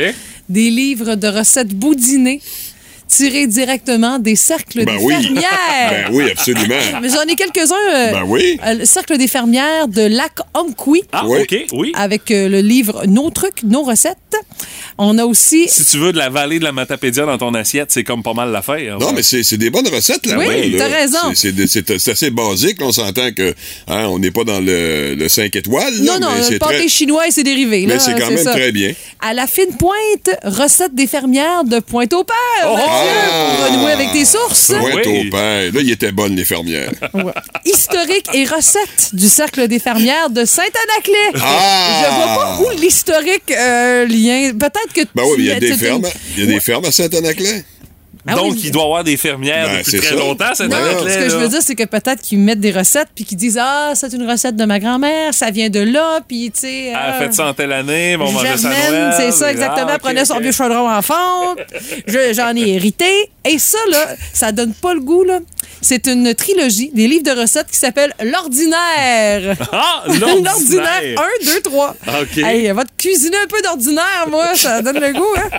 Des 0.50 0.70
livres 0.70 1.16
de 1.16 1.28
recettes 1.28 1.74
boudinées 1.74 2.42
tirés 3.08 3.48
directement 3.48 4.20
des 4.20 4.36
cercles 4.36 4.84
Ben 4.86 4.98
des 4.98 5.04
oui. 5.04 5.14
fermières. 5.14 5.90
Ben 5.90 6.06
oui, 6.12 6.32
absolument. 6.32 6.76
Mais 7.02 7.10
j'en 7.10 7.22
ai 7.24 7.36
quelques-uns. 7.36 7.76
euh, 7.94 8.12
Ben 8.12 8.24
oui. 8.26 8.60
euh, 8.66 8.74
le 8.76 8.86
cercle 8.86 9.18
des 9.18 9.28
fermières 9.28 9.88
de 9.88 10.02
Lac 10.02 10.34
Omkoui. 10.54 11.04
Ah, 11.12 11.24
Oui. 11.26 11.40
OK, 11.42 11.66
oui. 11.74 11.92
Avec 11.96 12.32
euh, 12.32 12.50
le 12.50 12.60
livre 12.62 13.04
Nos 13.08 13.30
trucs, 13.30 13.64
nos 13.64 13.84
recettes. 13.84 14.18
On 14.98 15.18
a 15.18 15.26
aussi. 15.26 15.68
Si 15.68 15.86
tu 15.86 15.98
veux 15.98 16.12
de 16.14 16.18
la 16.18 16.30
vallée 16.30 16.60
de 16.60 16.64
la 16.64 16.72
Matapédia 16.72 17.26
dans 17.26 17.38
ton 17.38 17.54
assiette, 17.54 17.92
c'est 17.92 18.04
comme 18.04 18.24
pas 18.24 18.34
mal 18.34 18.52
l'affaire. 18.52 18.98
Non, 19.00 19.12
mais 19.14 19.24
c'est 19.24 19.44
c'est 19.44 19.58
des 19.58 19.70
bonnes 19.70 19.88
recettes, 19.88 20.26
là. 20.26 20.38
Oui, 20.38 20.72
là. 20.72 20.78
t'as 20.80 20.88
raison. 20.96 21.18
C'est- 21.34 22.10
assez 22.10 22.30
basique. 22.30 22.80
là. 22.80 22.88
On 22.88 22.92
s'entend 22.92 23.32
que 23.32 23.54
hein, 23.88 24.08
on 24.08 24.20
n'est 24.20 24.32
pas 24.32 24.44
dans 24.44 24.60
le, 24.60 25.16
le 25.16 25.30
5 25.30 25.56
étoiles. 25.56 25.94
là, 26.04 26.14
Non, 26.20 26.28
non, 26.28 26.36
mais 26.38 26.50
le 26.50 26.60
pâté 26.60 26.76
très- 26.76 26.88
chinois 26.88 27.28
et 27.28 27.32
ses 27.32 27.44
dérivés. 27.44 27.86
Mais 27.88 28.00
c'est 28.00 28.14
quand 28.18 28.30
même 28.30 28.38
ça. 28.38 28.52
très 28.54 28.72
bien. 28.72 28.94
À 29.22 29.34
la 29.34 29.48
fine 29.48 29.76
pointe, 29.78 30.30
recette 30.44 30.94
des 30.96 31.08
fermières 31.08 31.64
de 31.66 31.80
Pointe-au-Père. 31.80 32.36
Mathieu, 33.04 33.56
pour 33.58 33.66
renouer 33.66 33.92
avec 33.92 34.12
tes 34.12 34.26
sources. 34.26 34.68
Pointe 34.68 35.08
au 35.08 35.30
père. 35.30 35.72
Là, 35.74 35.80
il 35.82 35.92
était 35.92 36.12
bonne, 36.12 36.36
les 36.36 36.46
fermières. 36.46 36.92
Historique 37.66 38.28
et 38.34 38.46
recettes 38.46 39.10
du 39.14 39.28
cercle 39.28 39.68
des 39.68 39.80
fermières 39.80 40.30
de 40.30 40.46
Saint-Anaclet. 40.46 41.42
Ah! 41.42 42.04
Je 42.04 42.16
vois 42.16 42.36
pas 42.36 42.60
où 42.62 42.70
l'historique 42.80 43.52
euh, 43.52 44.06
lien. 44.08 44.52
Peut-être 44.54 44.94
que 44.94 45.02
Ben 45.16 45.24
oui, 45.24 45.36
il 45.40 45.46
y 45.46 45.52
a 45.52 45.60
des 45.60 45.74
fermes. 45.74 46.08
Il 46.38 46.44
y 46.44 46.48
a 46.48 46.54
des 46.54 46.60
fermes 46.60 46.86
à 46.86 46.92
Saint-Anaclet. 46.92 47.64
Ah 48.28 48.34
Donc, 48.36 48.54
oui. 48.54 48.62
il 48.66 48.72
doit 48.72 48.82
y 48.82 48.86
avoir 48.86 49.04
des 49.04 49.18
fermières 49.18 49.68
Ben, 49.68 49.78
depuis 49.80 49.92
c'est 49.92 49.98
très 50.00 50.10
ça. 50.10 50.16
longtemps, 50.16 50.46
cette 50.56 50.70
Non, 50.70 50.78
ce 51.08 51.18
que 51.18 51.30
je 51.30 51.36
veux 51.36 51.48
dire, 51.48 51.62
c'est 51.62 51.76
que 51.76 51.84
peut-être 51.84 52.22
qu'ils 52.22 52.40
mettent 52.40 52.60
des 52.60 52.72
recettes 52.72 53.10
puis 53.14 53.24
qu'ils 53.24 53.38
disent 53.38 53.60
Ah, 53.62 53.92
c'est 53.94 54.12
une 54.14 54.28
recette 54.28 54.56
de 54.56 54.66
ma 54.66 54.80
grand-mère, 54.80 55.32
ça 55.34 55.52
vient 55.52 55.70
de 55.70 55.80
là, 55.82 56.22
puis 56.28 56.50
tu 56.52 56.62
sais. 56.62 56.92
Ah, 56.96 57.14
euh, 57.14 57.20
faites 57.20 57.34
ça 57.36 57.46
en 57.48 57.54
telle 57.54 57.72
année, 57.72 58.16
on 58.20 58.32
mangeait 58.32 58.58
ça 58.58 58.70
c'est 59.18 59.32
ça 59.32 59.52
exactement. 59.52 59.88
Ah, 59.94 60.00
prenait 60.00 60.26
son 60.26 60.40
vieux 60.40 60.52
chaudron 60.52 60.90
en 60.90 61.02
fonte. 61.04 61.60
Je- 62.08 62.34
J'en 62.34 62.56
ai 62.56 62.68
hérité. 62.70 63.06
Et 63.48 63.60
ça, 63.60 63.78
là, 63.92 64.08
ça 64.34 64.52
donne 64.52 64.74
pas 64.74 64.96
le 64.96 65.02
goût, 65.02 65.24
là. 65.24 65.38
C'est 65.82 66.08
une 66.08 66.34
trilogie, 66.34 66.90
des 66.96 67.08
livres 67.08 67.24
de 67.32 67.40
recettes 67.40 67.68
qui 67.72 67.78
s'appelle 67.78 68.12
L'Ordinaire. 68.24 69.56
Ah, 69.72 70.04
l'Ordinaire. 70.20 71.20
1, 71.44 71.46
2, 71.46 71.62
3. 71.62 71.96
OK. 72.22 72.38
Hey, 72.40 72.72
va 72.72 72.84
te 72.86 72.90
cuisiner 72.98 73.38
un 73.38 73.48
peu 73.48 73.62
d'ordinaire, 73.62 74.26
moi. 74.32 74.56
Ça 74.56 74.82
donne 74.82 75.00
le 75.00 75.14
goût, 75.14 75.36
hein? 75.38 75.50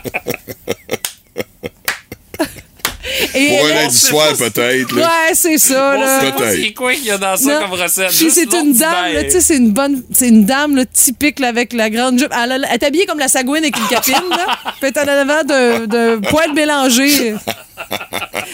Et 3.37 3.57
Pour 3.59 3.67
un 3.67 3.75
lundi 3.75 3.97
soir, 3.97 4.33
peut-être. 4.37 4.97
Ouais, 4.97 5.35
c'est 5.35 5.59
ça, 5.59 5.97
là. 5.97 6.21
Peut-être. 6.21 6.57
c'est 6.57 6.73
quoi 6.73 6.95
qu'il 6.95 7.05
y 7.05 7.11
a 7.11 7.19
dans 7.19 7.37
ça 7.37 7.61
Non. 7.61 7.69
comme 7.69 7.81
recette. 7.81 8.11
C'est 8.11 8.53
une 8.55 8.73
dame, 8.73 9.25
tu 9.25 9.31
sais, 9.31 9.41
c'est 9.41 9.57
une 9.57 9.73
bonne, 9.73 10.03
c'est 10.13 10.29
une 10.29 10.45
dame 10.45 10.77
là, 10.77 10.85
typique 10.87 11.39
là, 11.39 11.49
avec 11.49 11.73
la 11.73 11.91
grande 11.91 12.19
jupe. 12.19 12.33
Elle, 12.33 12.67
est 12.73 12.83
habillée 12.83 13.07
comme 13.07 13.19
la 13.19 13.29
sagouine 13.29 13.63
avec 13.63 13.77
une 13.77 13.89
capine, 13.89 14.15
là. 14.31 14.47
Puis 14.81 14.91
elle 14.95 14.97
est 14.97 14.99
en 14.99 15.09
avant 15.09 15.43
de, 15.45 15.87
de 15.87 16.29
poêle 16.29 16.53
mélangé. 16.55 17.35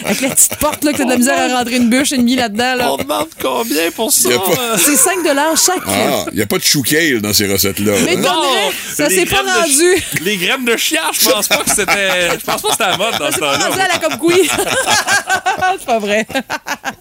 Avec 0.05 0.21
la 0.21 0.29
petite 0.29 0.55
porte 0.57 0.83
là, 0.83 0.91
que 0.91 0.97
t'as 0.97 1.05
de 1.05 1.09
la 1.09 1.17
misère 1.17 1.39
à 1.39 1.57
rentrer 1.57 1.77
une 1.77 1.89
bûche 1.89 2.11
et 2.11 2.17
demie 2.17 2.35
là-dedans. 2.35 2.75
Là. 2.75 2.91
On 2.93 2.97
demande 2.97 3.27
combien 3.41 3.91
pour 3.91 4.11
ça? 4.11 4.29
Pas- 4.29 4.77
C'est 4.77 4.95
5 4.95 5.19
chaque. 5.55 5.81
Ah, 5.87 6.25
il 6.31 6.35
n'y 6.37 6.41
a 6.41 6.45
pas 6.45 6.57
de 6.57 6.63
chou 6.63 6.81
kale 6.81 7.21
dans 7.21 7.33
ces 7.33 7.47
recettes-là. 7.51 7.93
Mais 8.05 8.17
hein? 8.17 8.21
t'en 8.21 8.95
ça 8.95 9.09
s'est 9.09 9.25
pas 9.25 9.41
rendu. 9.41 10.03
Les 10.21 10.37
graines 10.37 10.65
de 10.65 10.75
chiard, 10.77 11.11
je 11.19 11.29
pense 11.29 11.47
pas 11.47 11.57
que 11.63 11.69
c'était. 11.69 12.31
Je 12.39 12.45
pense 12.45 12.61
pas 12.61 12.67
que 12.69 12.73
c'était 12.73 12.89
la 12.89 12.97
mode 12.97 13.17
dans 13.19 13.27
ce 13.27 13.33
C'est 13.33 13.39
pas 13.39 13.51
rendu 13.57 13.63
temps-là. 13.63 13.83
à 13.83 13.87
la 13.87 13.99
comme 13.99 14.17
couille. 14.17 14.49
c'est 15.79 15.85
pas 15.85 15.99
vrai. 15.99 16.25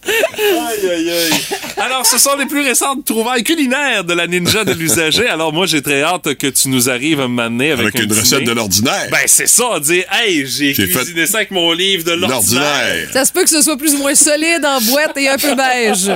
Aïe, 0.07 0.91
aïe, 0.91 1.11
aïe. 1.11 1.31
Alors, 1.79 2.07
ce 2.07 2.19
sont 2.19 2.37
les 2.37 2.47
plus 2.47 2.61
récentes 2.63 3.05
trouvailles 3.05 3.43
culinaires 3.45 4.05
de 4.05 4.13
la 4.15 4.27
ninja 4.27 4.65
de 4.65 4.73
l'usager. 4.73 5.27
Alors, 5.29 5.53
moi, 5.53 5.67
j'ai 5.67 5.83
très 5.83 6.03
hâte 6.03 6.35
que 6.35 6.47
tu 6.47 6.69
nous 6.69 6.89
arrives 6.89 7.21
à 7.21 7.29
m'amener 7.29 7.73
avec, 7.73 7.87
Avec 7.87 7.97
un 7.97 8.03
une 8.03 8.07
dîner. 8.09 8.21
recette 8.21 8.45
de 8.45 8.53
l'ordinaire. 8.53 9.09
Ben, 9.11 9.19
c'est 9.27 9.49
ça, 9.49 9.81
dire, 9.81 10.05
hey, 10.13 10.47
j'ai 10.47 10.75
J'ai 10.75 10.89
cuisiné 10.89 11.27
ça 11.27 11.39
avec 11.39 11.51
mon 11.51 11.73
livre 11.73 12.05
de 12.05 12.12
l'ordinaire. 12.17 12.63
L'ordinaire. 12.63 13.09
Ça 13.13 13.25
se 13.25 13.33
peut 13.33 13.43
que 13.43 13.51
ce 13.51 13.63
soit 13.63 13.77
plus 13.77 13.95
ou 13.95 13.99
moins 13.99 14.15
solide 14.15 14.65
en 14.65 14.81
boîte 14.81 15.17
et 15.17 15.29
un 15.29 15.37
peu 15.37 15.55
beige. 15.55 16.11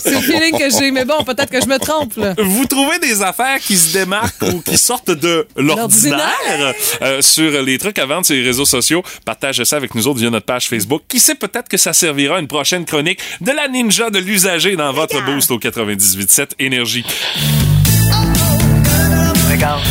C'est 0.00 0.10
le 0.10 0.20
feeling 0.20 0.58
que 0.58 0.70
j'ai, 0.70 0.90
mais 0.90 1.04
bon, 1.04 1.22
peut-être 1.24 1.50
que 1.50 1.60
je 1.60 1.66
me 1.66 1.78
trompe. 1.78 2.16
Là. 2.16 2.34
Vous 2.38 2.66
trouvez 2.66 2.98
des 2.98 3.22
affaires 3.22 3.58
qui 3.60 3.76
se 3.76 3.92
démarquent 3.92 4.42
ou 4.42 4.60
qui 4.60 4.78
sortent 4.78 5.10
de 5.10 5.46
l'ordinaire 5.56 6.74
euh, 7.02 7.20
sur 7.20 7.62
les 7.62 7.78
trucs 7.78 7.98
à 7.98 8.06
vendre 8.06 8.26
sur 8.26 8.34
les 8.34 8.42
réseaux 8.42 8.64
sociaux? 8.64 9.02
Partagez 9.24 9.64
ça 9.64 9.76
avec 9.76 9.94
nous 9.94 10.06
autres 10.06 10.20
via 10.20 10.30
notre 10.30 10.46
page 10.46 10.68
Facebook. 10.68 11.02
Qui 11.08 11.20
sait, 11.20 11.34
peut-être 11.34 11.68
que 11.68 11.76
ça 11.76 11.92
servira 11.92 12.36
à 12.36 12.40
une 12.40 12.48
prochaine 12.48 12.84
chronique 12.84 13.20
de 13.40 13.52
la 13.52 13.68
ninja 13.68 14.10
de 14.10 14.18
l'usager 14.18 14.76
dans 14.76 14.92
votre 14.92 15.22
boost 15.24 15.50
au 15.50 15.58
98.7 15.58 16.50
Énergie. 16.58 17.04
Regarde, 19.50 19.82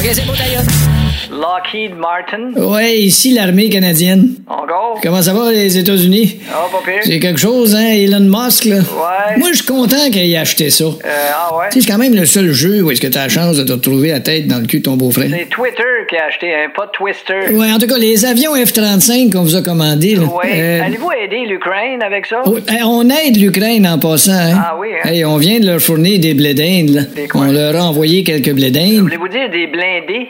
OK, 0.00 0.10
c'est 0.12 0.26
bon, 0.26 0.32
d'ailleurs. 0.32 0.99
Lockheed 1.40 1.94
Martin. 1.96 2.52
Ouais, 2.54 2.98
ici 2.98 3.32
l'armée 3.32 3.68
canadienne. 3.70 4.34
Encore? 4.46 4.98
Comment 5.02 5.22
ça 5.22 5.32
va, 5.32 5.50
les 5.50 5.78
États-Unis? 5.78 6.36
Ah, 6.52 6.66
pas 6.70 6.78
pire. 6.84 7.00
C'est 7.02 7.18
quelque 7.18 7.40
chose, 7.40 7.74
hein, 7.74 7.86
Elon 7.94 8.20
Musk, 8.20 8.64
là? 8.66 8.76
Ouais. 8.76 9.38
Moi, 9.38 9.48
je 9.52 9.56
suis 9.58 9.66
content 9.66 10.10
qu'il 10.12 10.30
ait 10.30 10.36
acheté 10.36 10.68
ça. 10.70 10.84
Euh, 10.84 10.90
ah 11.34 11.56
ouais? 11.56 11.66
Tu 11.72 11.80
c'est 11.80 11.90
quand 11.90 11.98
même 11.98 12.14
le 12.14 12.26
seul 12.26 12.52
jeu 12.52 12.82
où 12.82 12.90
est-ce 12.90 13.00
que 13.00 13.06
t'as 13.06 13.22
la 13.22 13.28
chance 13.30 13.56
de 13.56 13.62
te 13.62 13.72
retrouver 13.72 14.10
la 14.10 14.20
tête 14.20 14.48
dans 14.48 14.58
le 14.58 14.66
cul 14.66 14.78
de 14.80 14.84
ton 14.84 14.96
beau-frère. 14.96 15.30
C'est 15.30 15.48
Twitter 15.48 15.82
qui 16.10 16.16
a 16.16 16.26
acheté, 16.26 16.52
hein, 16.54 16.68
pas 16.76 16.88
Twister. 16.92 17.54
Ouais, 17.54 17.72
en 17.72 17.78
tout 17.78 17.86
cas, 17.86 17.96
les 17.98 18.24
avions 18.26 18.54
F-35 18.54 19.32
qu'on 19.32 19.42
vous 19.42 19.56
a 19.56 19.62
commandés, 19.62 20.16
là. 20.16 20.24
Ouais. 20.24 20.50
euh, 20.52 20.82
Allez-vous 20.84 21.10
aider 21.24 21.46
l'Ukraine 21.48 22.02
avec 22.02 22.26
ça? 22.26 22.42
oh, 22.44 22.58
on 22.84 23.08
aide 23.08 23.36
l'Ukraine 23.38 23.86
en 23.86 23.98
passant, 23.98 24.32
hein? 24.32 24.58
Ah 24.62 24.76
oui, 24.78 24.88
hein? 25.02 25.08
Hey, 25.08 25.24
on 25.24 25.38
vient 25.38 25.58
de 25.58 25.66
leur 25.66 25.80
fournir 25.80 26.20
des 26.20 26.34
blé 26.34 26.52
d'Inde, 26.52 26.90
là. 26.90 27.02
Des 27.02 27.28
quoi? 27.28 27.42
On 27.42 27.52
leur 27.52 27.74
a 27.76 27.84
envoyé 27.84 28.24
quelques 28.24 28.52
blé 28.52 28.70
d'Inde. 28.70 29.00
Voulez-vous 29.00 29.28
dire 29.28 29.48
des 29.50 29.66
blindés? 29.68 30.28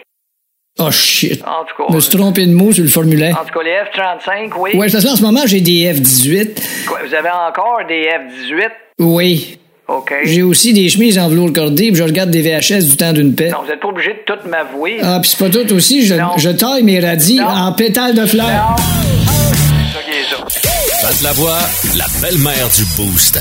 Oh, 0.81 0.91
shit. 0.91 1.43
En 1.43 1.65
tout 1.65 1.75
Je 1.79 1.87
cas. 1.89 1.95
me 1.95 2.01
suis 2.01 2.17
trompé 2.17 2.47
de 2.47 2.53
mot 2.55 2.73
sur 2.73 2.83
le 2.83 2.89
formulaire. 2.89 3.39
En 3.41 3.45
tout 3.45 3.53
cas, 3.59 3.65
les 3.65 3.71
F-35, 3.71 4.53
oui. 4.59 4.71
Ouais, 4.75 4.91
parce 4.91 5.05
que 5.05 5.11
en 5.11 5.17
ce 5.17 5.23
moment, 5.23 5.43
j'ai 5.47 5.61
des 5.61 5.93
F-18. 5.93 6.87
Quoi, 6.87 7.01
vous 7.07 7.15
avez 7.15 7.29
encore 7.29 7.81
des 7.89 8.03
F-18? 8.05 8.69
Oui. 9.01 9.59
OK. 9.89 10.15
J'ai 10.25 10.43
aussi 10.43 10.73
des 10.73 10.89
chemises 10.89 11.19
en 11.19 11.29
velours 11.29 11.53
cordé, 11.53 11.89
puis 11.89 11.97
je 11.97 12.03
regarde 12.05 12.31
des 12.31 12.43
VHS 12.43 12.85
du 12.85 12.97
temps 12.97 13.13
d'une 13.13 13.35
paix. 13.35 13.51
Non, 13.51 13.63
vous 13.63 13.69
n'êtes 13.69 13.81
pas 13.81 13.89
obligé 13.89 14.11
de 14.13 14.21
tout 14.25 14.49
m'avouer. 14.49 14.99
Ah, 15.03 15.19
puis 15.21 15.31
c'est 15.31 15.39
pas 15.45 15.51
tout 15.51 15.73
aussi, 15.75 16.07
je, 16.07 16.15
Non. 16.15 16.31
je 16.37 16.51
taille 16.51 16.85
mes 16.85 17.01
radis 17.01 17.41
en 17.41 17.73
pétales 17.73 18.15
de 18.15 18.25
fleurs. 18.25 18.77
C'est 18.79 19.99
ça 19.99 20.03
qui 20.05 20.11
est 20.19 20.31
ça. 20.31 21.09
Pat 21.09 21.23
la 21.23 21.33
voix, 21.33 21.59
la 21.97 22.05
belle-mère 22.23 22.69
du 22.77 22.85
Boost. 22.97 23.41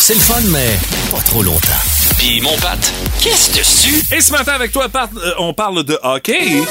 C'est 0.00 0.14
le 0.14 0.20
fun, 0.20 0.40
mais 0.50 0.76
pas 1.10 1.20
trop 1.22 1.42
longtemps. 1.42 1.68
Puis 2.18 2.40
mon 2.40 2.56
Pat, 2.58 2.78
qu'est-ce 3.20 3.52
dessus? 3.58 4.02
Et 4.16 4.20
ce 4.20 4.32
matin, 4.32 4.52
avec 4.52 4.72
toi, 4.72 4.88
Pat, 4.88 5.10
euh, 5.16 5.32
on 5.38 5.52
parle 5.52 5.84
de 5.84 5.98
hockey. 6.02 6.62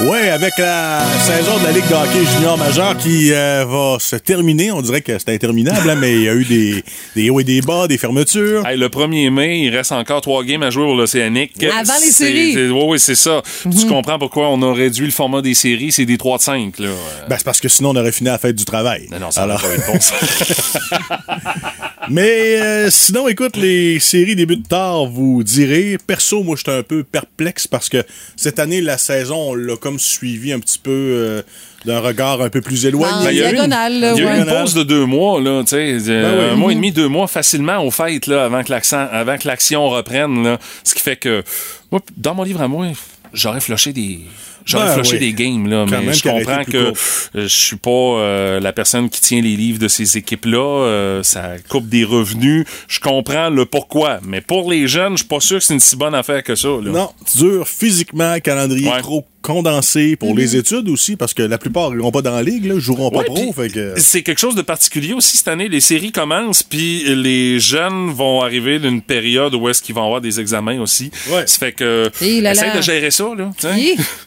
Ouais, 0.00 0.28
avec 0.30 0.52
la 0.58 1.02
saison 1.24 1.58
de 1.58 1.64
la 1.64 1.72
Ligue 1.72 1.88
de 1.88 1.94
hockey 1.94 2.24
junior 2.36 2.56
majeur 2.56 2.96
qui 2.96 3.32
euh, 3.32 3.64
va 3.68 3.96
se 3.98 4.16
terminer. 4.16 4.70
On 4.70 4.80
dirait 4.82 5.00
que 5.02 5.18
c'est 5.18 5.30
interminable, 5.34 5.88
hein, 5.90 5.96
mais 5.98 6.14
il 6.14 6.22
y 6.22 6.28
a 6.28 6.34
eu 6.34 6.44
des, 6.44 6.84
des 7.16 7.30
hauts 7.30 7.40
et 7.40 7.44
des 7.44 7.60
bas, 7.62 7.88
des 7.88 7.98
fermetures. 7.98 8.66
Hey, 8.66 8.76
le 8.78 8.88
1er 8.88 9.30
mai, 9.30 9.60
il 9.60 9.74
reste 9.76 9.92
encore 9.92 10.20
trois 10.20 10.44
games 10.44 10.62
à 10.62 10.70
jouer 10.70 10.84
pour 10.84 10.94
l'Océanique. 10.94 11.62
Avant 11.64 11.94
les 12.00 12.12
séries. 12.12 12.70
Oui, 12.70 12.82
oui, 12.86 13.00
c'est 13.00 13.14
ça. 13.16 13.42
Mhm. 13.64 13.74
Tu 13.74 13.86
comprends 13.86 14.18
pourquoi 14.18 14.48
on 14.50 14.62
a 14.62 14.72
réduit 14.72 15.06
le 15.06 15.12
format 15.12 15.42
des 15.42 15.54
séries, 15.54 15.90
c'est 15.90 16.06
des 16.06 16.18
3 16.18 16.38
de 16.38 16.42
5. 16.42 16.78
Là. 16.78 16.88
Ben, 17.28 17.36
c'est 17.38 17.44
parce 17.44 17.60
que 17.60 17.68
sinon, 17.68 17.90
on 17.90 17.96
aurait 17.96 18.12
fini 18.12 18.28
à 18.28 18.32
la 18.32 18.38
fête 18.38 18.56
du 18.56 18.64
travail. 18.64 19.08
Non, 19.10 19.18
non, 19.18 19.30
ça 19.30 19.42
Alors- 19.42 19.60
pas 19.60 19.68
bon. 19.88 19.98
Mais 22.10 22.56
euh, 22.60 22.90
sinon, 22.90 23.28
écoute, 23.28 23.56
les 23.56 23.98
séries 24.00 24.36
débutent 24.36 24.68
tard, 24.68 25.06
vous 25.06 25.42
direz. 25.42 25.98
Perso, 26.06 26.42
moi, 26.42 26.56
j'étais 26.56 26.72
un 26.72 26.82
peu 26.82 27.02
perplexe 27.04 27.66
parce 27.66 27.88
que 27.88 28.04
cette 28.36 28.58
année, 28.58 28.80
la 28.80 28.98
saison, 28.98 29.50
on 29.50 29.54
l'a 29.54 29.76
comme 29.76 29.98
suivi 29.98 30.52
un 30.52 30.60
petit 30.60 30.78
peu 30.78 30.90
euh, 30.90 31.42
d'un 31.84 32.00
regard 32.00 32.40
un 32.42 32.50
peu 32.50 32.60
plus 32.60 32.86
éloigné. 32.86 33.30
Il 33.30 33.36
y 33.36 33.40
a 33.42 33.44
eu 33.44 33.44
une- 33.46 33.50
diagonale, 33.52 34.00
là, 34.00 34.12
Il 34.16 34.22
y 34.22 34.26
a 34.26 34.36
eu 34.36 34.40
ouais. 34.40 34.40
une 34.40 34.46
pause 34.60 34.74
de 34.74 34.82
deux 34.82 35.04
mois, 35.06 35.40
là, 35.40 35.62
tu 35.62 35.68
sais, 35.70 35.96
euh, 36.08 36.22
Ben 36.22 36.38
oui. 36.46 36.50
un 36.52 36.56
mois 36.56 36.72
et 36.72 36.74
demi, 36.74 36.92
deux 36.92 37.08
mois 37.08 37.26
facilement 37.26 37.78
au 37.84 37.90
fait, 37.90 38.26
là, 38.26 38.44
avant 38.44 38.62
que 38.64 38.70
l'accent, 38.70 39.06
avant 39.10 39.36
que 39.38 39.46
l'action 39.48 39.88
reprenne, 39.88 40.42
là. 40.44 40.58
Ce 40.84 40.94
qui 40.94 41.02
fait 41.02 41.16
que, 41.16 41.42
moi, 41.90 42.00
dans 42.16 42.34
mon 42.34 42.42
livre 42.42 42.60
à 42.62 42.68
moi, 42.68 42.86
j'aurais 43.32 43.60
flushé 43.60 43.92
des, 43.92 44.20
j'aurais 44.64 44.86
Ben 44.86 44.94
flushé 44.94 45.12
oui. 45.14 45.18
des 45.20 45.32
games, 45.32 45.68
là, 45.68 45.84
Quand 45.88 46.00
mais 46.02 46.12
je 46.12 46.22
comprends 46.22 46.64
que 46.64 46.76
euh, 46.76 46.92
je 47.34 47.46
suis 47.46 47.76
pas 47.76 47.90
euh, 47.90 48.60
la 48.60 48.72
personne 48.72 49.08
qui 49.10 49.20
tient 49.20 49.40
les 49.40 49.56
livres 49.56 49.78
de 49.78 49.88
ces 49.88 50.16
équipes-là, 50.16 50.58
euh, 50.86 51.22
ça 51.22 51.52
coupe 51.68 51.88
des 51.88 52.04
revenus, 52.04 52.64
je 52.88 53.00
comprends 53.00 53.50
le 53.50 53.66
pourquoi, 53.66 54.20
mais 54.24 54.40
pour 54.40 54.70
les 54.70 54.88
jeunes, 54.88 55.12
je 55.12 55.18
suis 55.18 55.28
pas 55.28 55.40
sûr 55.40 55.58
que 55.58 55.64
c'est 55.64 55.74
une 55.74 55.80
si 55.80 55.96
bonne 55.96 56.14
affaire 56.14 56.42
que 56.42 56.54
ça, 56.54 56.68
là. 56.68 56.90
Non, 56.90 57.10
dur 57.36 57.66
physiquement, 57.68 58.38
calendrier 58.40 58.88
Ouais. 58.88 59.00
trop 59.00 59.24
condensé 59.44 60.16
pour 60.16 60.34
les 60.34 60.56
études 60.56 60.88
aussi, 60.88 61.16
parce 61.16 61.34
que 61.34 61.42
la 61.42 61.58
plupart 61.58 61.90
n'iront 61.90 62.10
pas 62.10 62.22
dans 62.22 62.34
la 62.34 62.42
ligue, 62.42 62.64
là, 62.64 62.78
joueront 62.78 63.10
pas 63.10 63.18
Ouais, 63.18 63.24
pro. 63.26 63.52
Fait 63.52 63.68
que... 63.68 63.92
C'est 63.96 64.22
quelque 64.22 64.38
chose 64.40 64.54
de 64.54 64.62
particulier 64.62 65.12
aussi 65.12 65.36
cette 65.36 65.48
année. 65.48 65.68
Les 65.68 65.80
séries 65.80 66.12
commencent, 66.12 66.62
puis 66.62 67.04
les 67.14 67.60
jeunes 67.60 68.10
vont 68.10 68.40
arriver 68.40 68.78
d'une 68.78 69.02
période 69.02 69.54
où 69.54 69.68
est-ce 69.68 69.82
qu'ils 69.82 69.94
vont 69.94 70.04
avoir 70.04 70.20
des 70.22 70.40
examens 70.40 70.80
aussi. 70.80 71.10
Ouais. 71.30 71.46
Ça 71.46 71.58
fait 71.58 71.72
que 71.72 72.10
là 72.40 72.52
essaye 72.52 72.68
là. 72.68 72.76
de 72.76 72.82
gérer 72.82 73.10
ça 73.10 73.26
là. 73.36 73.50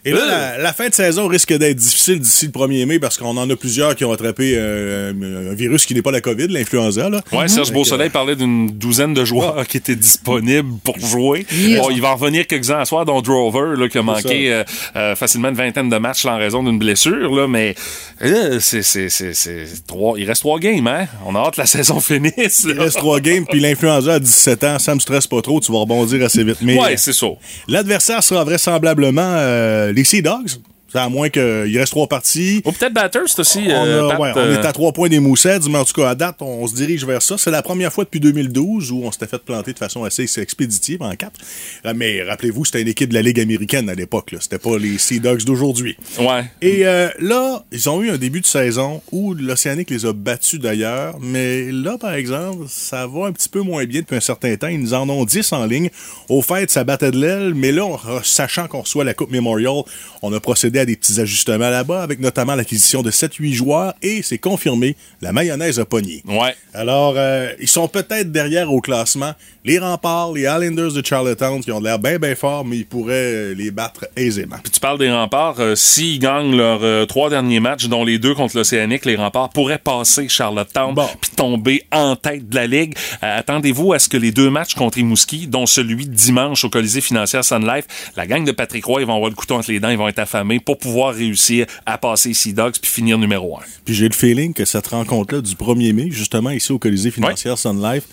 Et 0.05 0.11
là, 0.11 0.26
la, 0.26 0.57
la 0.59 0.74
fin 0.74 0.88
de 0.88 0.93
saison 0.93 1.28
risque 1.28 1.51
d'être 1.57 1.76
difficile 1.78 2.20
d'ici 2.20 2.45
le 2.45 2.51
1er 2.51 2.86
mai 2.86 2.99
parce 2.99 3.18
qu'on 3.18 3.36
en 3.38 3.49
a 3.49 3.55
plusieurs 3.55 3.95
qui 3.95 4.05
ont 4.05 4.11
attrapé 4.11 4.53
euh, 4.55 5.11
un 5.51 5.55
virus 5.55 5.86
qui 5.86 5.95
n'est 5.95 6.01
pas 6.03 6.11
la 6.11 6.22
COVID, 6.22 6.47
l'influenza. 6.47 7.09
Là. 7.09 7.22
Ouais, 7.32 7.47
Serge 7.47 7.70
Fait 7.70 7.74
Beausoleil 7.74 8.09
parlait 8.09 8.36
d'une 8.36 8.68
douzaine 8.70 9.13
de 9.13 9.26
joueurs 9.26 9.65
qui 9.68 9.78
étaient 9.78 9.95
disponibles 9.95 10.70
pour 10.84 10.99
jouer. 10.99 11.45
Yeah. 11.51 11.82
Bon, 11.82 11.89
il 11.89 12.01
va 12.01 12.09
en 12.09 12.15
revenir 12.15 12.45
quelques-uns 12.45 12.80
à 12.80 12.86
soir, 12.86 13.05
dont 13.05 13.22
Drover, 13.22 13.76
là, 13.78 13.89
qui 13.89 13.97
a 13.97 14.01
manqué 14.03 14.63
ça. 14.65 14.99
euh, 14.99 15.07
euh, 15.12 15.16
facilement 15.16 15.49
une 15.49 15.55
vingtaine 15.55 15.89
de 15.89 15.97
matchs 15.97 16.26
en 16.26 16.38
raison 16.38 16.64
d'une 16.64 16.78
blessure. 16.80 17.34
Là, 17.36 17.47
mais 17.47 17.76
euh, 18.22 18.60
c'est, 18.60 18.82
c'est, 18.84 19.10
c'est, 19.10 19.34
c'est 19.34 19.66
trois, 19.88 20.20
il 20.20 20.26
reste 20.26 20.41
trois 20.41 20.60
games. 20.60 20.86
Hein? 20.88 21.05
On 21.26 21.36
a 21.36 21.39
hâte 21.39 21.55
que 21.55 21.62
la 21.62 21.66
saison 21.78 21.99
finisse. 21.99 22.66
Il 22.68 22.80
reste 22.80 22.97
trois 22.97 23.20
games, 23.20 23.45
puis 23.49 23.60
l'influenza 23.60 24.14
à 24.16 24.20
17 24.20 24.64
ans, 24.64 24.80
ça 24.80 24.93
me 24.95 24.99
stresse 24.99 25.28
pas 25.28 25.41
trop, 25.41 25.60
tu 25.60 25.72
vas 25.72 25.80
rebondir 25.80 26.24
assez 26.26 26.43
vite. 26.43 26.58
Mais 26.62 26.78
Ouais, 26.80 26.97
c'est 26.97 27.14
ça. 27.14 27.28
l'adversaire 27.68 28.24
sera 28.24 28.43
vraisemblablement 28.43 29.22
euh, 29.38 29.91
les 29.91 30.03
Sea 30.03 30.22
Dogs. 30.22 30.51
À 30.97 31.09
moins 31.09 31.29
qu'il 31.29 31.77
reste 31.77 31.91
trois 31.91 32.07
parties. 32.07 32.61
Ou 32.65 32.71
peut-être 32.71 32.93
Batters 32.93 33.21
aussi. 33.37 33.65
On, 33.69 33.85
euh, 33.85 34.05
a- 34.07 34.09
Pat, 34.09 34.19
ouais, 34.19 34.31
on 34.35 34.39
euh, 34.39 34.61
est 34.61 34.65
à 34.65 34.73
trois 34.73 34.91
points 34.91 35.09
des 35.09 35.19
Moussets, 35.19 35.59
mais 35.69 35.77
en 35.77 35.85
tout 35.85 35.93
cas, 35.93 36.09
à 36.09 36.15
date, 36.15 36.37
on 36.41 36.65
se 36.67 36.73
dirige 36.75 37.05
vers 37.05 37.21
ça. 37.21 37.37
C'est 37.37 37.51
la 37.51 37.61
première 37.61 37.93
fois 37.93 38.03
depuis 38.03 38.19
2012 38.19 38.91
où 38.91 39.03
on 39.03 39.11
s'était 39.11 39.27
fait 39.27 39.37
planter 39.37 39.73
de 39.73 39.77
façon 39.79 40.03
assez 40.03 40.25
expéditive 40.41 41.01
en 41.01 41.15
quatre. 41.15 41.39
Euh, 41.85 41.93
Mais 41.95 42.23
rappelez-vous, 42.23 42.65
c'était 42.65 42.81
une 42.81 42.87
équipe 42.87 43.09
de 43.09 43.13
la 43.13 43.21
Ligue 43.21 43.39
américaine 43.39 43.89
à 43.89 43.93
l'époque. 43.95 44.35
C'était 44.39 44.59
pas 44.59 44.77
les 44.77 44.97
Sea 44.97 45.19
Dogs 45.19 45.43
d'aujourd'hui. 45.43 45.95
Ouais. 46.19 46.45
Et 46.61 46.85
euh, 46.87 47.09
là, 47.19 47.63
ils 47.71 47.89
ont 47.89 48.01
eu 48.01 48.09
un 48.09 48.17
début 48.17 48.41
de 48.41 48.45
saison 48.45 49.01
où 49.11 49.33
l'Océanique 49.33 49.89
les 49.89 50.05
a 50.05 50.13
battus 50.13 50.59
d'ailleurs, 50.59 51.17
mais 51.21 51.71
là, 51.71 51.97
par 51.99 52.13
exemple, 52.13 52.65
ça 52.67 53.05
va 53.07 53.27
un 53.27 53.31
petit 53.31 53.49
peu 53.49 53.61
moins 53.61 53.85
bien 53.85 54.01
depuis 54.01 54.15
un 54.15 54.19
certain 54.21 54.55
temps. 54.55 54.67
Ils 54.67 54.79
nous 54.79 54.93
en 54.93 55.07
ont 55.09 55.25
10 55.25 55.51
en 55.53 55.65
ligne. 55.65 55.89
Au 56.29 56.41
fait, 56.41 56.69
ça 56.71 56.83
battait 56.83 57.11
de 57.11 57.19
l'aile, 57.19 57.53
mais 57.55 57.71
là, 57.71 57.85
on- 57.85 57.97
sachant 58.23 58.67
qu'on 58.67 58.81
reçoit 58.81 59.03
la 59.03 59.13
Coupe 59.13 59.31
Memorial, 59.31 59.83
on 60.21 60.33
a 60.33 60.39
procédé 60.39 60.79
à 60.79 60.85
des 60.88 60.95
petits 60.95 61.19
ajustements 61.21 61.69
là-bas, 61.69 62.01
avec 62.01 62.19
notamment 62.19 62.55
l'acquisition 62.55 63.03
de 63.03 63.11
7-8 63.11 63.53
joueurs, 63.53 63.93
et 64.01 64.23
c'est 64.23 64.39
confirmé, 64.39 64.95
la 65.21 65.31
mayonnaise 65.31 65.79
a 65.79 65.85
pogné. 65.85 66.23
Ouais. 66.27 66.55
Alors, 66.73 67.13
euh, 67.17 67.51
ils 67.59 67.67
sont 67.67 67.88
peut-être 67.88 68.31
derrière 68.31 68.71
au 68.73 68.81
classement. 68.81 69.33
Les 69.65 69.77
remparts, 69.79 70.31
les 70.33 70.41
Islanders 70.43 70.93
de 70.93 71.05
Charlottetown, 71.05 71.61
qui 71.61 71.71
ont 71.71 71.79
l'air 71.81 71.99
bien, 71.99 72.17
bien 72.17 72.33
forts, 72.35 72.63
mais 72.65 72.77
ils 72.77 72.85
pourraient 72.85 73.13
euh, 73.51 73.53
les 73.53 73.69
battre 73.69 74.07
aisément. 74.15 74.55
Puis 74.63 74.71
tu 74.71 74.79
parles 74.79 74.97
des 74.97 75.11
remparts. 75.11 75.59
euh, 75.59 75.75
S'ils 75.75 76.19
gagnent 76.19 76.55
leurs 76.55 76.83
euh, 76.83 77.05
trois 77.05 77.29
derniers 77.29 77.59
matchs, 77.59 77.85
dont 77.88 78.05
les 78.05 78.17
deux 78.17 78.33
contre 78.33 78.55
l'Océanique, 78.57 79.03
les 79.05 79.17
remparts 79.17 79.49
pourraient 79.49 79.77
passer 79.77 80.29
Charlottetown 80.29 80.95
Bon. 80.95 81.07
puis 81.19 81.31
tomber 81.35 81.83
en 81.91 82.15
tête 82.15 82.47
de 82.47 82.55
la 82.55 82.65
Ligue. 82.65 82.95
Attendez-vous 83.21 83.91
à 83.93 83.99
ce 83.99 84.07
que 84.09 84.15
les 84.17 84.31
deux 84.31 84.49
matchs 84.49 84.73
contre 84.75 84.95
Rimouski, 84.95 85.47
dont 85.47 85.65
celui 85.65 86.05
de 86.07 86.13
dimanche 86.13 86.63
au 86.63 86.69
Colisée 86.69 87.01
financière 87.01 87.43
Sun 87.43 87.67
Life, 87.67 87.85
la 88.15 88.25
gang 88.25 88.45
de 88.45 88.51
Patrick 88.53 88.85
Roy, 88.85 89.01
ils 89.01 89.07
vont 89.07 89.15
avoir 89.15 89.29
le 89.29 89.35
couteau 89.35 89.55
entre 89.55 89.69
les 89.71 89.79
dents, 89.81 89.89
ils 89.89 89.97
vont 89.97 90.07
être 90.07 90.19
affamés 90.19 90.59
pour 90.68 90.78
pouvoir 90.78 91.15
réussir 91.15 91.65
à 91.86 91.97
passer 91.97 92.34
Sea 92.34 92.51
Dogs 92.51 92.74
puis 92.82 92.91
finir 92.91 93.18
numéro 93.18 93.57
un. 93.57 93.61
Puis 93.86 93.95
j'ai 93.95 94.09
le 94.09 94.13
feeling 94.13 94.53
que 94.53 94.65
cette 94.65 94.88
rencontre-là 94.88 95.39
du 95.39 95.55
1er 95.55 95.93
mai, 95.93 96.11
justement 96.11 96.49
ici 96.49 96.74
au 96.74 96.78
Colisée 96.78 97.09
financière 97.09 97.57
Sun 97.57 97.82
Life, 97.82 98.03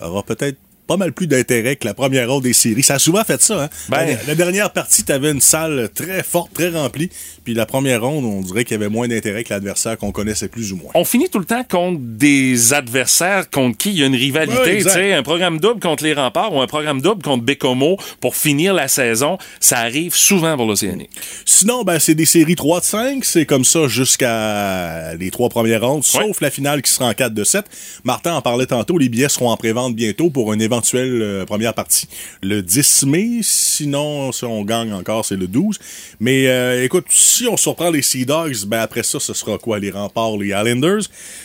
aura 0.00 0.22
peut-être 0.22 0.56
pas 0.86 0.96
mal 0.96 1.12
plus 1.12 1.26
d'intérêt 1.26 1.76
que 1.76 1.86
la 1.86 1.94
première 1.94 2.30
ronde 2.30 2.42
des 2.44 2.52
séries. 2.52 2.82
Ça 2.82 2.94
a 2.94 2.98
souvent 2.98 3.24
fait 3.24 3.40
ça. 3.42 3.64
Hein? 3.64 3.68
Ben- 3.88 4.06
la, 4.06 4.16
la 4.28 4.34
dernière 4.34 4.72
partie, 4.72 5.02
t'avais 5.04 5.30
une 5.32 5.40
salle 5.40 5.88
très 5.94 6.22
forte, 6.22 6.52
très 6.54 6.70
remplie. 6.70 7.10
Puis 7.44 7.54
la 7.54 7.66
première 7.66 8.02
ronde, 8.02 8.24
on 8.24 8.40
dirait 8.40 8.64
qu'il 8.64 8.72
y 8.72 8.80
avait 8.80 8.88
moins 8.88 9.08
d'intérêt 9.08 9.44
que 9.44 9.52
l'adversaire 9.52 9.96
qu'on 9.98 10.12
connaissait 10.12 10.48
plus 10.48 10.72
ou 10.72 10.76
moins. 10.76 10.90
On 10.94 11.04
finit 11.04 11.28
tout 11.28 11.38
le 11.38 11.44
temps 11.44 11.64
contre 11.64 12.00
des 12.00 12.72
adversaires 12.72 13.50
contre 13.50 13.76
qui 13.78 13.90
il 13.90 13.98
y 13.98 14.02
a 14.02 14.06
une 14.06 14.14
rivalité. 14.14 14.78
Tu 14.82 14.90
sais, 14.90 15.12
un 15.12 15.22
programme 15.22 15.60
double 15.60 15.80
contre 15.80 16.04
les 16.04 16.12
remparts 16.12 16.52
ou 16.52 16.60
un 16.60 16.66
programme 16.66 17.00
double 17.00 17.22
contre 17.22 17.44
Bécomo 17.44 17.98
pour 18.20 18.36
finir 18.36 18.74
la 18.74 18.88
saison, 18.88 19.38
ça 19.60 19.78
arrive 19.78 20.14
souvent 20.14 20.56
pour 20.56 20.66
l'Océanique. 20.66 21.10
Sinon, 21.44 21.82
ben, 21.82 21.98
c'est 21.98 22.14
des 22.14 22.24
séries 22.26 22.56
3 22.56 22.80
de 22.80 22.84
5. 22.84 23.24
C'est 23.24 23.46
comme 23.46 23.64
ça 23.64 23.86
jusqu'à 23.86 25.14
les 25.14 25.30
trois 25.30 25.48
premières 25.48 25.82
rondes, 25.82 26.04
sauf 26.04 26.40
la 26.40 26.50
finale 26.50 26.82
qui 26.82 26.90
sera 26.90 27.06
en 27.08 27.14
4 27.14 27.32
de 27.32 27.44
7. 27.44 27.64
Martin 28.04 28.34
en 28.34 28.42
parlait 28.42 28.66
tantôt, 28.66 28.98
les 28.98 29.08
billets 29.08 29.28
seront 29.28 29.50
en 29.50 29.56
pré-vente 29.56 29.94
bientôt 29.94 30.30
pour 30.30 30.52
une 30.52 30.62
éventuelle 30.76 31.22
euh, 31.22 31.46
première 31.46 31.72
partie 31.72 32.06
le 32.42 32.60
10 32.60 33.06
mai. 33.06 33.40
Sinon, 33.42 34.30
si 34.30 34.44
on 34.44 34.62
gagne 34.62 34.92
encore, 34.92 35.24
c'est 35.24 35.36
le 35.36 35.46
12. 35.46 35.78
Mais 36.20 36.48
euh, 36.48 36.84
écoute, 36.84 37.06
si 37.08 37.48
on 37.48 37.56
surprend 37.56 37.90
les 37.90 38.02
Sea 38.02 38.26
Dogs, 38.26 38.66
ben 38.66 38.80
après 38.80 39.02
ça, 39.02 39.18
ce 39.18 39.32
sera 39.32 39.56
quoi? 39.56 39.78
Les 39.78 39.90
remparts, 39.90 40.36
les 40.36 40.48
Islanders. 40.48 41.04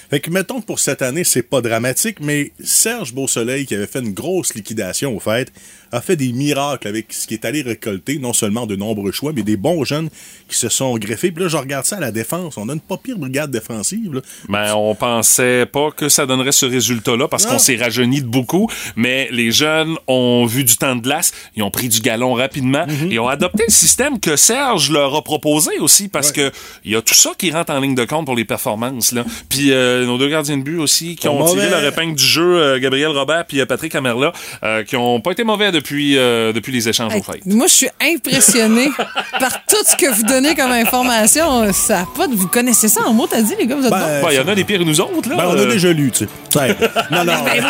Fait 0.10 0.20
que 0.20 0.30
mettons 0.30 0.60
que 0.60 0.66
pour 0.66 0.80
cette 0.80 1.02
année, 1.02 1.24
c'est 1.24 1.44
pas 1.44 1.62
dramatique, 1.62 2.18
mais 2.20 2.52
Serge 2.62 3.14
Beausoleil, 3.14 3.66
qui 3.66 3.76
avait 3.76 3.88
fait 3.88 4.00
une 4.00 4.14
grosse 4.14 4.54
liquidation 4.54 5.16
au 5.16 5.22
fait, 5.22 5.50
a 5.92 6.02
fait 6.02 6.16
des 6.16 6.32
miracles 6.32 6.88
avec 6.88 7.14
ce 7.14 7.28
qui 7.28 7.34
est 7.34 7.46
allé 7.46 7.62
récolter, 7.62 8.20
non 8.20 8.34
seulement 8.34 8.66
de 8.66 8.76
nombreux 8.76 9.12
choix, 9.12 9.32
mais 9.36 9.44
des 9.44 9.58
bons 9.58 9.84
jeunes 9.84 10.10
qui 10.48 10.58
se 10.58 10.70
sont 10.70 10.98
greffés. 10.98 11.32
Puis 11.32 11.44
là, 11.44 11.50
je 11.50 11.58
regarde 11.58 11.86
ça 11.86 11.98
à 11.98 12.00
la 12.00 12.12
défense. 12.12 12.58
On 12.58 12.70
a 12.70 12.74
une 12.74 12.80
pas 12.80 12.98
pire 12.98 13.18
brigade 13.18 13.52
défensive. 13.52 14.14
Là. 14.14 14.22
Ben, 14.50 14.74
on 14.76 14.96
pensait 14.96 15.66
pas 15.66 15.90
que 15.92 16.10
ça 16.10 16.26
donnerait 16.26 16.52
ce 16.52 16.66
résultat-là 16.66 17.28
parce 17.28 17.46
qu'on 17.46 17.60
s'est 17.60 17.76
rajeuni 17.76 18.22
de 18.22 18.28
beaucoup, 18.28 18.70
mais 18.96 19.28
les 19.32 19.52
jeunes 19.52 19.96
ont 20.08 20.46
vu 20.46 20.64
du 20.64 20.76
temps 20.78 20.96
de 20.96 21.02
glace, 21.02 21.32
ils 21.56 21.64
ont 21.64 21.72
pris 21.72 21.90
du 21.90 22.00
galon 22.02 22.34
rapidement 22.34 22.86
Mhm. 22.88 23.12
et 23.12 23.20
ont 23.20 23.28
adopté 23.28 23.64
le 23.68 23.74
système 23.74 24.20
que 24.20 24.36
Serge 24.36 24.92
leur 24.92 25.16
a 25.16 25.22
proposé 25.24 25.72
aussi 25.80 26.08
parce 26.08 26.32
que 26.32 26.52
il 26.86 26.92
y 26.92 26.96
a 26.96 27.02
tout 27.02 27.14
ça 27.14 27.32
qui 27.38 27.52
rentre 27.52 27.72
en 27.72 27.80
ligne 27.80 27.96
de 27.96 28.06
compte 28.06 28.26
pour 28.26 28.36
les 28.36 28.46
performances 28.46 29.12
là. 29.12 29.24
Puis 29.50 29.72
euh, 29.72 30.06
nos 30.06 30.18
deux 30.18 30.30
gardiens 30.30 30.58
de 30.58 30.64
but 30.64 30.78
aussi 30.78 31.16
qui 31.16 31.28
ont 31.28 31.46
tiré 31.46 31.70
leur 31.70 31.84
épingle 31.84 32.16
du 32.16 32.24
jeu, 32.24 32.56
euh, 32.58 32.80
Gabriel 32.80 33.10
Robert 33.10 33.46
puis 33.48 33.60
euh, 33.62 33.66
Patrick 33.66 33.94
Amerla, 33.96 34.32
euh, 34.64 34.84
qui 34.84 34.96
ont 34.96 35.20
pas 35.22 35.32
été 35.32 35.44
mauvais 35.44 35.66
depuis 35.82 36.18
euh, 36.18 36.54
depuis 36.54 36.72
les 36.72 36.88
échanges 36.88 37.14
au 37.16 37.22
fait. 37.24 37.40
Moi, 37.46 37.68
je 37.68 37.74
suis 37.74 37.90
impressionnée 38.02 38.90
par 39.40 39.66
tout 39.66 39.84
ce 39.86 39.96
que 39.96 40.10
vous 40.14 40.24
donnez 40.24 40.56
comme 40.56 40.72
information. 40.72 41.72
Ça 41.74 42.02
a 42.02 42.06
pas 42.18 42.28
de... 42.28 42.36
Vous 42.36 42.48
connaissez 42.48 42.88
ça 42.88 43.02
en 43.06 43.14
mots, 43.14 43.28
t'as 43.28 43.42
dit, 43.42 43.54
les 43.60 43.68
gars? 43.68 43.76
Vous 43.76 43.84
êtes 43.86 43.90
bons? 43.92 43.98
Ben, 44.24 44.28
il 44.32 44.36
y 44.36 44.40
en 44.40 44.48
a 44.48 44.56
des 44.56 44.64
pires 44.64 44.80
que 44.80 44.84
nous 44.84 45.02
autres 45.02 45.30
là. 45.30 45.36
Ben, 45.38 45.46
on 45.48 45.54
a 45.58 45.62
Euh, 45.62 45.72
déjà 45.72 45.92
lu, 45.92 46.12
tu 46.12 46.26
sais. 46.50 46.76
Non, 47.12 47.24
non. 47.26 47.34
Ben, 47.44 47.64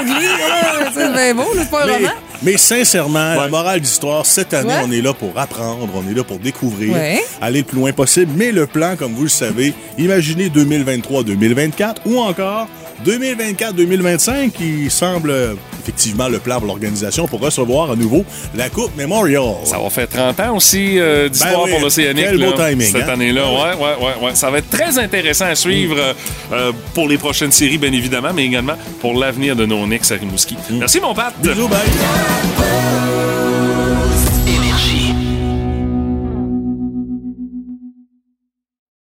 c'est 0.93 1.14
bien 1.14 1.36
beau, 1.36 1.45
c'est 1.55 1.70
pas 1.70 1.84
un 1.88 1.93
roman. 1.93 2.09
mais 2.43 2.57
sincèrement, 2.57 3.36
la 3.36 3.47
morale 3.47 3.80
d'histoire, 3.80 4.26
cette 4.26 4.53
année, 4.53 4.70
Ouais. 4.70 4.82
on 4.86 4.91
est 4.91 5.01
là 5.01 5.14
pour 5.14 5.38
apprendre, 5.38 5.89
on 5.95 6.09
est 6.09 6.14
là 6.16 6.24
pour 6.24 6.39
découvrir, 6.39 6.93
Ouais. 6.93 7.24
aller 7.41 7.59
le 7.59 7.66
plus 7.66 7.78
loin 7.78 7.91
possible. 7.93 8.32
Mais 8.36 8.51
le 8.51 8.68
plan, 8.68 8.95
comme 8.95 9.14
vous 9.14 9.24
le 9.24 9.30
savez, 9.30 9.74
imaginez 9.97 10.49
2023-2024 10.49 12.01
ou 12.05 12.20
encore 12.20 12.68
2024-2025 13.06 14.52
qui 14.52 14.89
semble 14.89 15.58
effectivement 15.82 16.28
le 16.28 16.39
plan 16.39 16.58
pour 16.60 16.68
l'organisation 16.68 17.28
pour 17.28 17.39
recevoir 17.41 17.91
à 17.91 17.95
nouveau 17.95 18.24
la 18.56 18.70
Coupe 18.70 18.95
Memorial. 18.95 19.43
Ça 19.64 19.80
va 19.80 19.89
faire 19.89 20.08
30 20.08 20.39
ans 20.39 20.56
aussi 20.56 20.99
euh, 20.99 21.28
d'histoire 21.28 21.54
Ben 21.54 21.60
oui, 21.66 21.72
pour 21.72 21.80
l'Océanique. 21.82 22.26
quel 22.26 22.38
beau 22.38 22.56
là, 22.56 22.70
timing, 22.70 22.91
Cette 22.91 23.04
hein? 23.04 23.14
année-là, 23.14 23.45
ouais, 23.52 23.74
ouais, 23.76 24.06
ouais, 24.06 24.26
ouais. 24.28 24.36
Ça 24.36 24.49
va 24.52 24.60
être 24.60 24.70
très 24.70 24.97
intéressant 24.99 25.45
à 25.45 25.56
suivre 25.56 25.95
euh, 25.97 26.14
euh, 26.52 26.72
pour 26.93 27.08
les 27.10 27.18
prochaines 27.18 27.52
séries, 27.52 27.78
bien 27.78 27.91
évidemment, 27.93 28.32
mais 28.34 28.45
également 28.45 28.76
pour 28.99 29.14
l'avenir 29.16 29.56
de 29.56 29.66
nos 29.66 29.86
Knicks 29.86 30.12
à 30.12 30.16
Rimouski. 30.16 30.56
Merci, 30.72 30.99
mon 30.99 31.14
Pat. 31.16 31.34
Bisous, 31.41 31.68
bye. 31.68 33.20